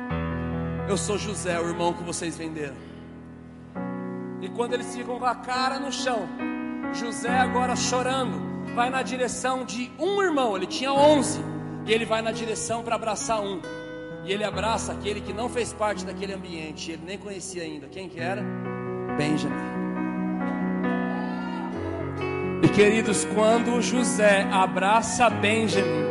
eu 0.87 0.97
sou 0.97 1.17
José, 1.17 1.59
o 1.59 1.67
irmão 1.67 1.93
que 1.93 2.03
vocês 2.03 2.37
venderam. 2.37 2.75
E 4.41 4.49
quando 4.49 4.73
eles 4.73 4.93
ficam 4.95 5.17
com 5.17 5.25
a 5.25 5.35
cara 5.35 5.79
no 5.79 5.91
chão, 5.91 6.27
José 6.93 7.29
agora 7.29 7.75
chorando, 7.75 8.73
vai 8.75 8.89
na 8.89 9.01
direção 9.01 9.63
de 9.63 9.91
um 9.97 10.21
irmão, 10.21 10.55
ele 10.55 10.67
tinha 10.67 10.91
onze, 10.91 11.41
e 11.85 11.93
ele 11.93 12.05
vai 12.05 12.21
na 12.21 12.31
direção 12.31 12.83
para 12.83 12.95
abraçar 12.95 13.41
um. 13.41 13.61
E 14.25 14.31
ele 14.31 14.43
abraça 14.43 14.91
aquele 14.91 15.21
que 15.21 15.33
não 15.33 15.49
fez 15.49 15.73
parte 15.73 16.05
daquele 16.05 16.33
ambiente, 16.33 16.91
ele 16.91 17.03
nem 17.05 17.17
conhecia 17.17 17.63
ainda. 17.63 17.87
Quem 17.87 18.09
que 18.09 18.19
era? 18.19 18.43
Benjamin. 19.17 19.55
E 22.63 22.69
queridos, 22.69 23.25
quando 23.33 23.81
José 23.81 24.47
abraça 24.51 25.29
Benjamin, 25.29 26.03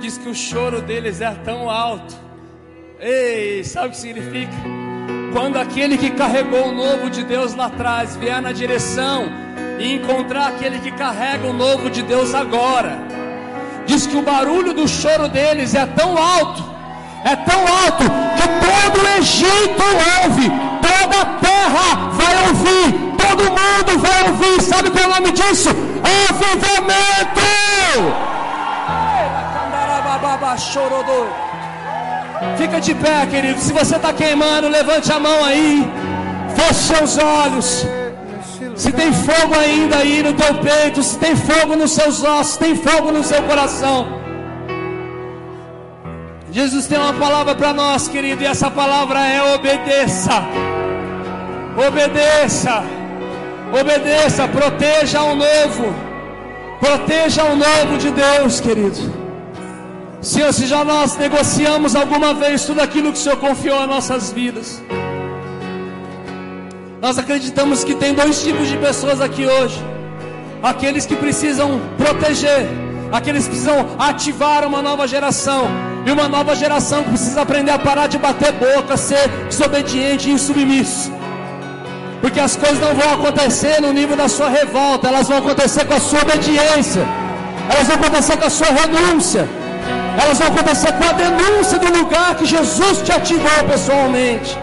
diz 0.00 0.18
que 0.18 0.28
o 0.28 0.34
choro 0.34 0.80
deles 0.80 1.20
é 1.20 1.32
tão 1.34 1.70
alto 1.70 2.25
Ei, 2.98 3.62
sabe 3.62 3.88
o 3.88 3.90
que 3.90 3.96
significa? 3.98 4.52
Quando 5.30 5.58
aquele 5.58 5.98
que 5.98 6.10
carregou 6.10 6.68
o 6.68 6.72
novo 6.72 7.10
de 7.10 7.22
Deus 7.24 7.54
lá 7.54 7.66
atrás 7.66 8.16
vier 8.16 8.40
na 8.40 8.52
direção 8.52 9.26
e 9.78 9.92
encontrar 9.94 10.48
aquele 10.48 10.78
que 10.78 10.90
carrega 10.90 11.46
o 11.46 11.52
novo 11.52 11.90
de 11.90 12.00
Deus 12.00 12.34
agora, 12.34 12.98
diz 13.84 14.06
que 14.06 14.16
o 14.16 14.22
barulho 14.22 14.72
do 14.72 14.88
choro 14.88 15.28
deles 15.28 15.74
é 15.74 15.84
tão 15.84 16.16
alto, 16.16 16.64
é 17.22 17.36
tão 17.36 17.60
alto 17.60 18.04
que 18.38 18.48
todo 18.64 19.04
o 19.04 19.18
Egito 19.18 19.82
ouve, 20.24 20.50
toda 20.80 21.20
a 21.20 21.26
terra 21.38 22.08
vai 22.12 22.48
ouvir, 22.48 22.92
todo 23.18 23.44
mundo 23.44 23.98
vai 24.00 24.30
ouvir. 24.30 24.62
Sabe 24.62 24.90
qual 24.90 25.04
é 25.04 25.06
o 25.06 25.10
nome 25.10 25.32
disso? 25.32 25.68
Avivamento! 25.68 27.46
Chorou 30.58 31.04
Fica 32.56 32.80
de 32.80 32.94
pé, 32.94 33.26
querido. 33.26 33.60
Se 33.60 33.72
você 33.72 33.96
está 33.96 34.12
queimando, 34.12 34.68
levante 34.68 35.10
a 35.12 35.18
mão 35.18 35.44
aí. 35.44 35.86
Feche 36.54 36.94
seus 36.94 37.18
olhos. 37.18 37.86
Se 38.74 38.92
tem 38.92 39.12
fogo 39.12 39.54
ainda 39.58 39.96
aí 39.98 40.22
no 40.22 40.34
teu 40.34 40.54
peito, 40.56 41.02
se 41.02 41.18
tem 41.18 41.34
fogo 41.34 41.76
nos 41.76 41.92
seus 41.92 42.22
ossos, 42.22 42.54
se 42.54 42.58
tem 42.58 42.76
fogo 42.76 43.10
no 43.10 43.24
seu 43.24 43.42
coração. 43.42 44.06
Jesus 46.50 46.86
tem 46.86 46.98
uma 46.98 47.14
palavra 47.14 47.54
para 47.54 47.72
nós, 47.72 48.08
querido, 48.08 48.42
e 48.42 48.46
essa 48.46 48.70
palavra 48.70 49.18
é 49.20 49.54
obedeça. 49.54 50.42
Obedeça. 51.88 52.82
Obedeça, 53.78 54.48
proteja 54.48 55.22
o 55.22 55.34
novo. 55.34 55.94
Proteja 56.80 57.44
o 57.44 57.56
novo 57.56 57.98
de 57.98 58.10
Deus, 58.10 58.60
querido. 58.60 59.15
Senhor, 60.26 60.52
se 60.52 60.66
já 60.66 60.84
nós 60.84 61.16
negociamos 61.16 61.94
alguma 61.94 62.34
vez 62.34 62.64
tudo 62.64 62.80
aquilo 62.80 63.12
que 63.12 63.18
o 63.18 63.22
Senhor 63.22 63.36
confiou 63.36 63.78
a 63.78 63.86
nossas 63.86 64.32
vidas, 64.32 64.82
nós 67.00 67.16
acreditamos 67.16 67.84
que 67.84 67.94
tem 67.94 68.12
dois 68.12 68.42
tipos 68.42 68.66
de 68.66 68.76
pessoas 68.76 69.20
aqui 69.20 69.46
hoje: 69.46 69.80
aqueles 70.60 71.06
que 71.06 71.14
precisam 71.14 71.80
proteger, 71.96 72.66
aqueles 73.12 73.44
que 73.44 73.50
precisam 73.50 73.86
ativar 74.00 74.66
uma 74.66 74.82
nova 74.82 75.06
geração, 75.06 75.68
e 76.04 76.10
uma 76.10 76.26
nova 76.28 76.56
geração 76.56 77.04
que 77.04 77.10
precisa 77.10 77.42
aprender 77.42 77.70
a 77.70 77.78
parar 77.78 78.08
de 78.08 78.18
bater 78.18 78.50
boca, 78.50 78.96
ser 78.96 79.28
desobediente 79.48 80.28
e 80.28 80.32
insubmisso. 80.32 81.12
Porque 82.20 82.40
as 82.40 82.56
coisas 82.56 82.80
não 82.80 82.96
vão 82.96 83.12
acontecer 83.14 83.80
no 83.80 83.92
nível 83.92 84.16
da 84.16 84.28
sua 84.28 84.48
revolta, 84.48 85.06
elas 85.06 85.28
vão 85.28 85.38
acontecer 85.38 85.84
com 85.84 85.94
a 85.94 86.00
sua 86.00 86.22
obediência, 86.22 87.06
elas 87.70 87.86
vão 87.86 87.94
acontecer 87.94 88.36
com 88.36 88.46
a 88.46 88.50
sua 88.50 88.72
renúncia 88.72 89.48
elas 90.20 90.38
vão 90.38 90.48
acontecer 90.48 90.92
com 90.92 91.04
a 91.04 91.12
denúncia 91.12 91.78
do 91.78 91.98
lugar 91.98 92.34
que 92.36 92.46
Jesus 92.46 93.02
te 93.02 93.12
ativou 93.12 93.64
pessoalmente. 93.68 94.58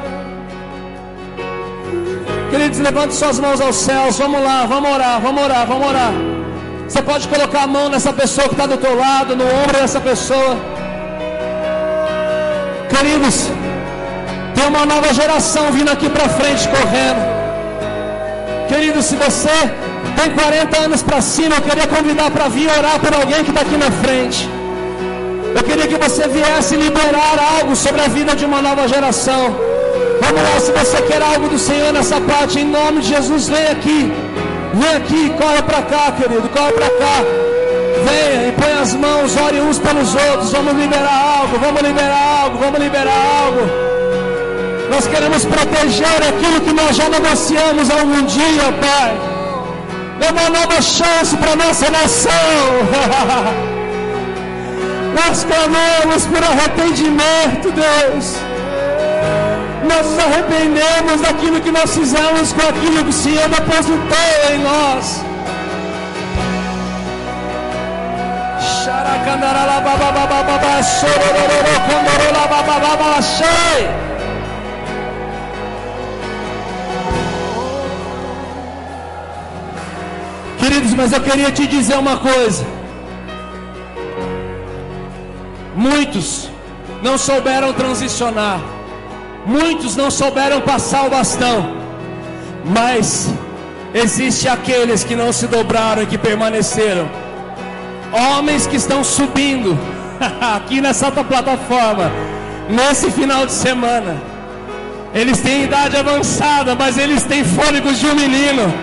Queridos, 2.50 2.80
levante 2.80 3.16
suas 3.16 3.40
mãos 3.40 3.60
aos 3.62 3.76
céus. 3.76 4.18
Vamos 4.18 4.42
lá, 4.44 4.66
vamos 4.66 4.92
orar, 4.92 5.20
vamos 5.22 5.44
orar, 5.44 5.66
vamos 5.66 5.88
orar. 5.88 6.14
Você 6.88 7.02
pode 7.02 7.28
colocar 7.28 7.64
a 7.64 7.68
mão 7.68 7.90
nessa 7.90 8.14
pessoa 8.14 8.48
que 8.48 8.54
está 8.54 8.66
do 8.68 8.78
teu 8.78 8.96
lado, 8.96 9.36
no 9.36 9.44
ombro 9.44 9.78
dessa 9.82 10.00
pessoa. 10.00 10.56
Queridos, 12.90 13.50
Tem 14.56 14.68
uma 14.68 14.86
nova 14.86 15.14
geração 15.14 15.72
vindo 15.72 15.92
aqui 15.92 16.08
para 16.10 16.30
frente 16.30 16.68
correndo. 16.70 17.22
Querido, 18.70 19.02
se 19.02 19.16
você 19.16 19.58
tem 20.16 20.30
40 20.32 20.78
anos 20.86 21.02
para 21.04 21.22
cima, 21.22 21.56
eu 21.56 21.62
queria 21.62 21.88
convidar 21.88 22.30
para 22.32 22.48
vir 22.48 22.70
orar 22.70 23.00
por 23.00 23.14
alguém 23.14 23.44
que 23.44 23.50
está 23.50 23.62
aqui 23.62 23.78
na 23.78 23.92
frente. 23.92 24.48
Eu 25.56 25.64
queria 25.64 25.88
que 25.88 25.98
você 25.98 26.28
viesse 26.28 26.76
liberar 26.76 27.38
algo 27.58 27.76
sobre 27.76 28.02
a 28.02 28.08
vida 28.08 28.36
de 28.36 28.46
uma 28.46 28.62
nova 28.62 28.88
geração. 28.88 29.56
Vamos 30.22 30.42
lá, 30.42 30.60
se 30.60 30.72
você 30.72 31.02
quer 31.04 31.22
algo 31.22 31.48
do 31.48 31.60
Senhor 31.60 31.94
nessa 31.94 32.20
parte, 32.22 32.60
em 32.60 32.66
nome 32.66 33.02
de 33.02 33.10
Jesus, 33.10 33.48
vem 33.50 33.68
aqui. 33.68 34.12
Vem 34.74 34.96
aqui, 34.96 35.30
corre 35.42 35.62
para 35.62 35.82
cá, 35.84 36.12
querido, 36.12 36.50
corre 36.50 36.72
para 36.72 36.90
cá. 36.90 37.16
Venha 38.06 38.48
e 38.48 38.52
põe 38.54 38.74
as 38.82 38.94
mãos, 38.96 39.38
ore 39.38 39.62
uns 39.62 39.78
pelos 39.80 40.16
outros. 40.16 40.52
Vamos 40.52 40.74
liberar 40.74 41.40
algo, 41.40 41.60
vamos 41.60 41.82
liberar 41.82 42.42
algo, 42.44 42.58
vamos 42.58 42.80
liberar 42.80 43.22
algo. 43.46 43.62
Nós 44.90 45.08
queremos 45.08 45.46
proteger 45.46 46.18
aquilo 46.30 46.62
que 46.62 46.74
nós 46.74 46.96
já 46.96 47.10
negociamos 47.10 47.90
algum 47.90 48.24
dia, 48.24 48.66
Pai. 48.82 49.18
Dê 50.20 50.28
uma 50.28 50.50
nova 50.50 50.82
chance 50.82 51.36
para 51.38 51.56
nossa 51.56 51.90
nação. 51.90 52.32
nós 55.14 55.44
clamamos 55.44 56.26
por 56.26 56.44
arrependimento, 56.44 57.72
Deus 57.72 58.54
nós 59.88 60.06
nos 60.08 60.20
arrependemos 60.20 61.22
daquilo 61.22 61.62
que 61.62 61.72
nós 61.72 61.94
fizemos 61.96 62.54
com 62.54 62.62
aquilo 62.62 63.04
que 63.04 63.10
o 63.10 63.14
Senhor 63.14 63.48
depositou 63.50 64.52
em 64.52 64.60
nós. 64.60 65.22
Queridos, 80.60 80.94
mas 80.94 81.12
eu 81.12 81.22
queria 81.22 81.52
te 81.52 81.68
dizer 81.68 81.98
uma 81.98 82.18
coisa. 82.18 82.83
Muitos 85.76 86.50
não 87.02 87.18
souberam 87.18 87.74
transicionar. 87.74 88.60
Muitos 89.46 89.96
não 89.96 90.10
souberam 90.10 90.62
passar 90.62 91.06
o 91.06 91.10
bastão, 91.10 91.76
mas 92.64 93.30
existe 93.94 94.48
aqueles 94.48 95.04
que 95.04 95.16
não 95.16 95.34
se 95.34 95.48
dobraram 95.48 96.04
e 96.04 96.06
que 96.06 96.18
permaneceram. 96.18 97.10
Homens 98.12 98.66
que 98.66 98.78
estão 98.78 99.04
subindo 99.04 99.78
aqui 100.56 100.80
nessa 100.80 101.12
plataforma 101.12 102.10
nesse 102.70 103.12
final 103.12 103.46
de 103.46 103.52
semana. 103.52 104.16
Eles 105.14 105.42
têm 105.42 105.64
idade 105.64 105.98
avançada, 105.98 106.74
mas 106.76 106.98
eles 106.98 107.24
têm 107.24 107.44
fôlegos 107.44 108.00
de 108.00 108.08
um 108.08 108.16
menino. 108.16 108.74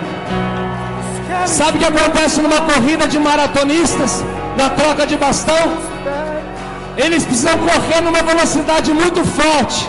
Sabe 1.47 1.79
o 1.79 1.81
que 1.81 1.87
acontece 1.87 2.41
numa 2.41 2.61
corrida 2.61 3.09
de 3.09 3.19
maratonistas, 3.19 4.25
na 4.57 4.71
troca 4.71 5.07
de 5.07 5.17
bastão? 5.17 5.90
Eles 7.05 7.25
precisam 7.25 7.57
correr 7.59 8.01
numa 8.03 8.23
velocidade 8.23 8.93
muito 8.93 9.25
forte. 9.25 9.89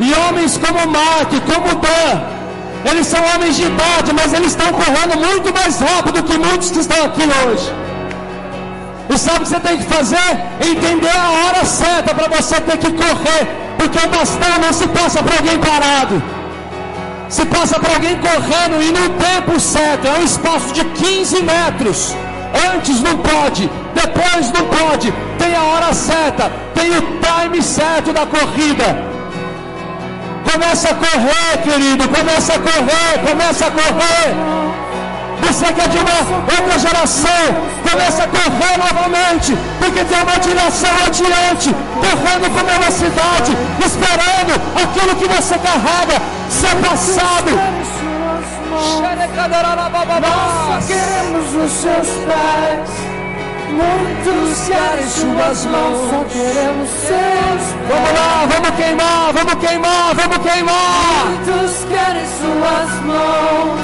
E 0.00 0.14
homens 0.20 0.56
como 0.56 0.80
Mark, 0.96 1.30
como 1.50 1.68
Dan, 1.82 2.12
eles 2.90 3.06
são 3.06 3.20
homens 3.34 3.56
de 3.56 3.64
idade, 3.64 4.12
mas 4.14 4.32
eles 4.32 4.48
estão 4.48 4.70
correndo 4.72 5.14
muito 5.26 5.52
mais 5.52 5.78
rápido 5.80 6.22
que 6.22 6.38
muitos 6.38 6.70
que 6.70 6.78
estão 6.78 7.04
aqui 7.04 7.22
hoje. 7.22 7.68
E 9.10 9.18
sabe 9.18 9.38
o 9.38 9.40
que 9.42 9.48
você 9.48 9.60
tem 9.60 9.78
que 9.78 9.84
fazer? 9.84 10.30
Entender 10.70 11.16
a 11.26 11.30
hora 11.40 11.64
certa 11.66 12.14
para 12.14 12.28
você 12.36 12.60
ter 12.60 12.78
que 12.78 12.90
correr, 12.92 13.42
porque 13.76 13.98
o 13.98 14.08
bastão 14.08 14.58
não 14.64 14.72
se 14.72 14.86
passa 14.88 15.22
para 15.22 15.36
alguém 15.36 15.58
parado. 15.58 16.22
Se 17.28 17.44
passa 17.46 17.78
para 17.78 17.94
alguém 17.94 18.16
correndo 18.18 18.82
e 18.82 18.92
no 18.92 19.10
tempo 19.10 19.60
certo, 19.60 20.06
é 20.06 20.12
um 20.20 20.24
espaço 20.24 20.72
de 20.72 20.84
15 20.84 21.42
metros. 21.42 22.14
Antes 22.74 23.00
não 23.02 23.16
pode, 23.18 23.70
depois 23.94 24.52
não 24.52 24.64
pode. 24.66 25.12
Tem 25.38 25.54
a 25.54 25.62
hora 25.62 25.92
certa, 25.92 26.50
tem 26.74 26.90
o 26.96 27.02
time 27.20 27.62
certo 27.62 28.12
da 28.12 28.26
corrida. 28.26 29.08
Começa 30.50 30.88
a 30.90 30.94
correr, 30.94 31.58
querido. 31.62 32.08
Começa 32.08 32.54
a 32.54 32.58
correr, 32.58 33.28
começa 33.28 33.66
a 33.66 33.70
correr. 33.70 34.58
Você 35.42 35.72
que 35.72 35.80
é 35.80 35.88
de 35.88 35.98
uma 35.98 36.18
outra 36.56 36.78
geração, 36.78 37.44
começa 37.88 38.24
a 38.24 38.28
correr 38.28 38.76
novamente, 38.76 39.56
porque 39.78 40.04
tem 40.04 40.22
uma 40.22 40.38
direção 40.38 40.90
adiante, 41.06 41.74
correndo 42.00 42.50
com 42.50 42.66
velocidade, 42.66 43.56
esperando 43.84 44.60
aquilo 44.82 45.16
que 45.16 45.28
você 45.28 45.56
carrega 45.58 46.20
ser 46.50 46.74
passado. 46.86 47.97
Nós 50.20 50.86
queremos 50.86 51.54
os 51.54 51.70
seus 51.72 52.08
pés. 52.26 52.90
Muitos 53.70 54.66
querem 54.66 55.08
suas 55.08 55.64
mãos, 55.66 56.10
só 56.10 56.24
queremos 56.24 56.88
seus 56.88 57.08
pés. 57.08 57.88
Vamos 57.88 58.12
lá, 58.12 58.46
vamos 58.46 58.70
queimar, 58.76 59.32
vamos 59.32 59.54
queimar, 59.54 60.14
vamos 60.14 60.38
queimar. 60.38 61.26
Muitos 61.26 61.84
querem 61.84 62.26
suas 62.26 62.90
mãos, 63.04 63.80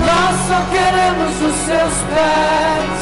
nós 0.00 0.34
só 0.48 0.60
queremos 0.72 1.34
os 1.42 1.56
seus 1.66 1.94
pés. 2.14 2.98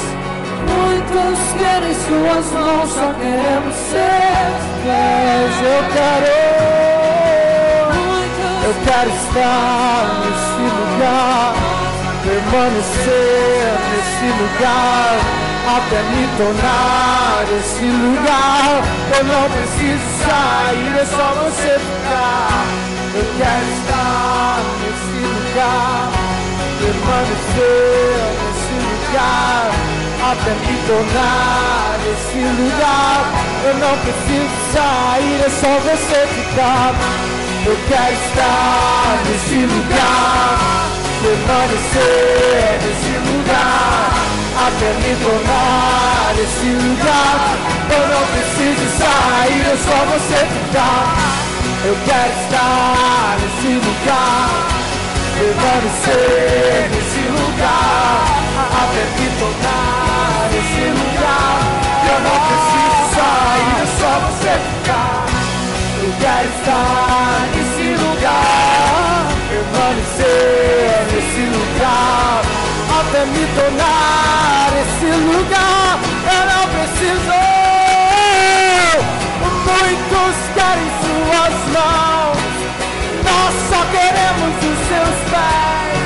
Muitos 0.69 1.39
querem 1.59 1.95
suas 1.95 2.47
mãos, 2.53 2.89
só 2.91 3.13
queremos 3.15 3.75
seus 3.91 4.63
pés. 4.85 5.53
Eu 5.63 5.83
quero, 5.93 6.27
eu 8.65 8.75
quero 8.85 9.11
estar 9.11 10.03
nesse 10.25 10.52
permanecer 12.23 13.73
nesse 13.91 14.27
lugar 14.41 15.43
até 15.67 16.03
me 16.03 16.27
tornar 16.37 17.45
esse 17.59 17.85
lugar. 17.85 18.83
Eu 19.19 19.25
não 19.25 19.51
preciso 19.51 20.07
sair, 20.23 20.99
é 20.99 21.05
só 21.05 21.35
você 21.43 21.79
ficar. 21.79 22.67
Eu 23.15 23.27
quero 23.39 23.67
estar 23.77 24.59
nesse 24.81 25.19
lugar, 25.27 26.11
permanecer 26.81 28.23
nesse 28.43 28.77
lugar, 28.89 29.71
até 30.31 30.51
me 30.51 30.75
tornar 30.87 31.99
esse 32.13 32.41
lugar. 32.63 33.21
Eu 33.65 33.75
não 33.75 33.95
preciso 33.99 34.57
sair, 34.73 35.41
é 35.41 35.51
só 35.51 35.73
você 35.81 36.27
ficar. 36.27 36.95
Eu 37.65 37.77
quero 37.89 38.13
estar 38.13 39.19
nesse 39.25 39.67
lugar, 39.67 40.82
permanecer 41.23 42.81
nesse 42.83 43.15
lugar 43.31 44.13
até 44.67 44.89
me 44.95 45.15
tornar 45.23 46.35
esse 46.43 46.69
lugar. 46.83 47.39
Eu 47.91 48.05
não 48.09 48.25
preciso 48.27 48.85
sair, 48.99 49.63
é 49.63 49.77
só 49.77 49.99
você 50.11 50.39
ficar. 50.55 51.17
Eu 51.85 51.97
quero 52.07 52.33
estar 52.43 53.39
nesse 53.41 53.71
lugar, 53.75 54.51
permanecer 55.39 56.91
nesse 56.91 57.23
lugar, 57.29 58.25
até 58.83 59.03
me 59.19 59.29
tornar 59.39 60.51
esse 60.59 60.85
lugar. 60.91 61.57
Eu 62.11 62.19
não 62.27 62.39
preciso 62.49 63.03
sair, 63.15 63.75
é 63.79 63.87
só 63.99 64.13
você 64.27 64.53
ficar. 64.71 65.27
Eu 66.03 66.13
quero 66.21 66.49
estar 66.59 67.49
nesse 67.55 67.87
lugar, 68.03 69.27
permanecer 69.49 71.12
até 71.85 73.25
me 73.27 73.47
tornar 73.55 74.71
esse 74.83 75.07
lugar 75.07 75.99
eu 76.33 76.43
não 76.47 76.65
preciso. 76.69 77.39
Muitos 79.67 80.37
querem 80.55 80.89
suas 81.03 81.55
mãos, 81.75 82.39
nós 83.25 83.55
só 83.69 83.81
queremos 83.91 84.55
os 84.71 84.79
seus 84.89 85.17
pés. 85.33 86.03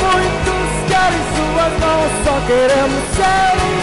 Muitos 0.00 0.68
querem 0.88 1.22
suas 1.36 1.72
mãos, 1.80 2.10
só 2.24 2.34
queremos 2.46 3.02
seus 3.14 3.75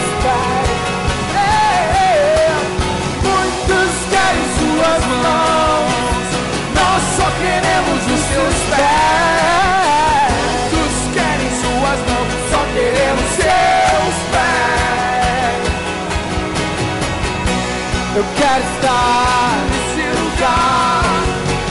Quero 18.36 18.64
estar 18.74 19.54
nesse 19.70 20.04
lugar, 20.20 21.04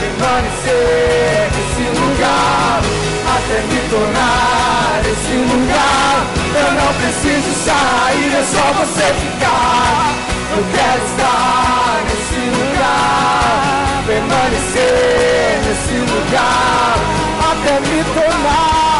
permanecer 0.00 1.50
nesse 1.54 1.84
lugar, 2.00 2.80
até 3.36 3.56
me 3.68 3.80
tornar 3.90 5.00
esse 5.12 5.36
lugar. 5.52 6.14
Eu 6.54 6.70
não 6.72 6.90
preciso 6.94 7.50
sair, 7.64 8.32
é 8.32 8.44
só 8.44 8.66
você 8.72 9.06
ficar. 9.14 10.14
Eu 10.56 10.62
quero 10.72 11.02
estar 11.04 12.02
nesse 12.04 12.40
lugar, 12.56 14.04
permanecer. 14.06 15.14
chegar 16.34 16.96
até 17.50 17.80
me 17.80 18.04
tornar. 18.14 18.93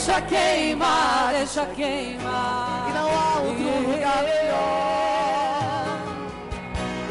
Deixa 0.00 0.22
queimar, 0.22 1.32
deixa 1.32 1.66
queimar. 1.66 2.88
E 2.88 2.92
não 2.94 3.08
há 3.18 3.40
outro 3.40 3.64
lugar 3.90 4.22
melhor. 4.22 5.84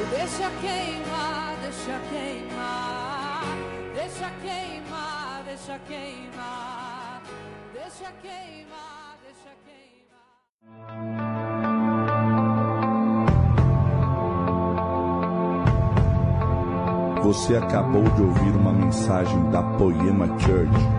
Deixa 0.10 0.50
queimar, 0.60 1.56
deixa 1.62 2.00
queimar, 2.10 3.44
deixa 3.94 4.32
queimar, 4.42 5.44
deixa 5.46 5.80
queimar, 5.88 7.22
deixa 7.74 8.12
queimar, 8.24 9.18
deixa 9.24 9.52
queimar. 9.68 10.40
Você 17.22 17.56
acabou 17.56 18.04
de 18.04 18.22
ouvir 18.24 18.56
uma 18.56 18.74
mensagem 18.74 19.52
da 19.52 19.62
Poema 19.62 20.26
Church. 20.40 20.99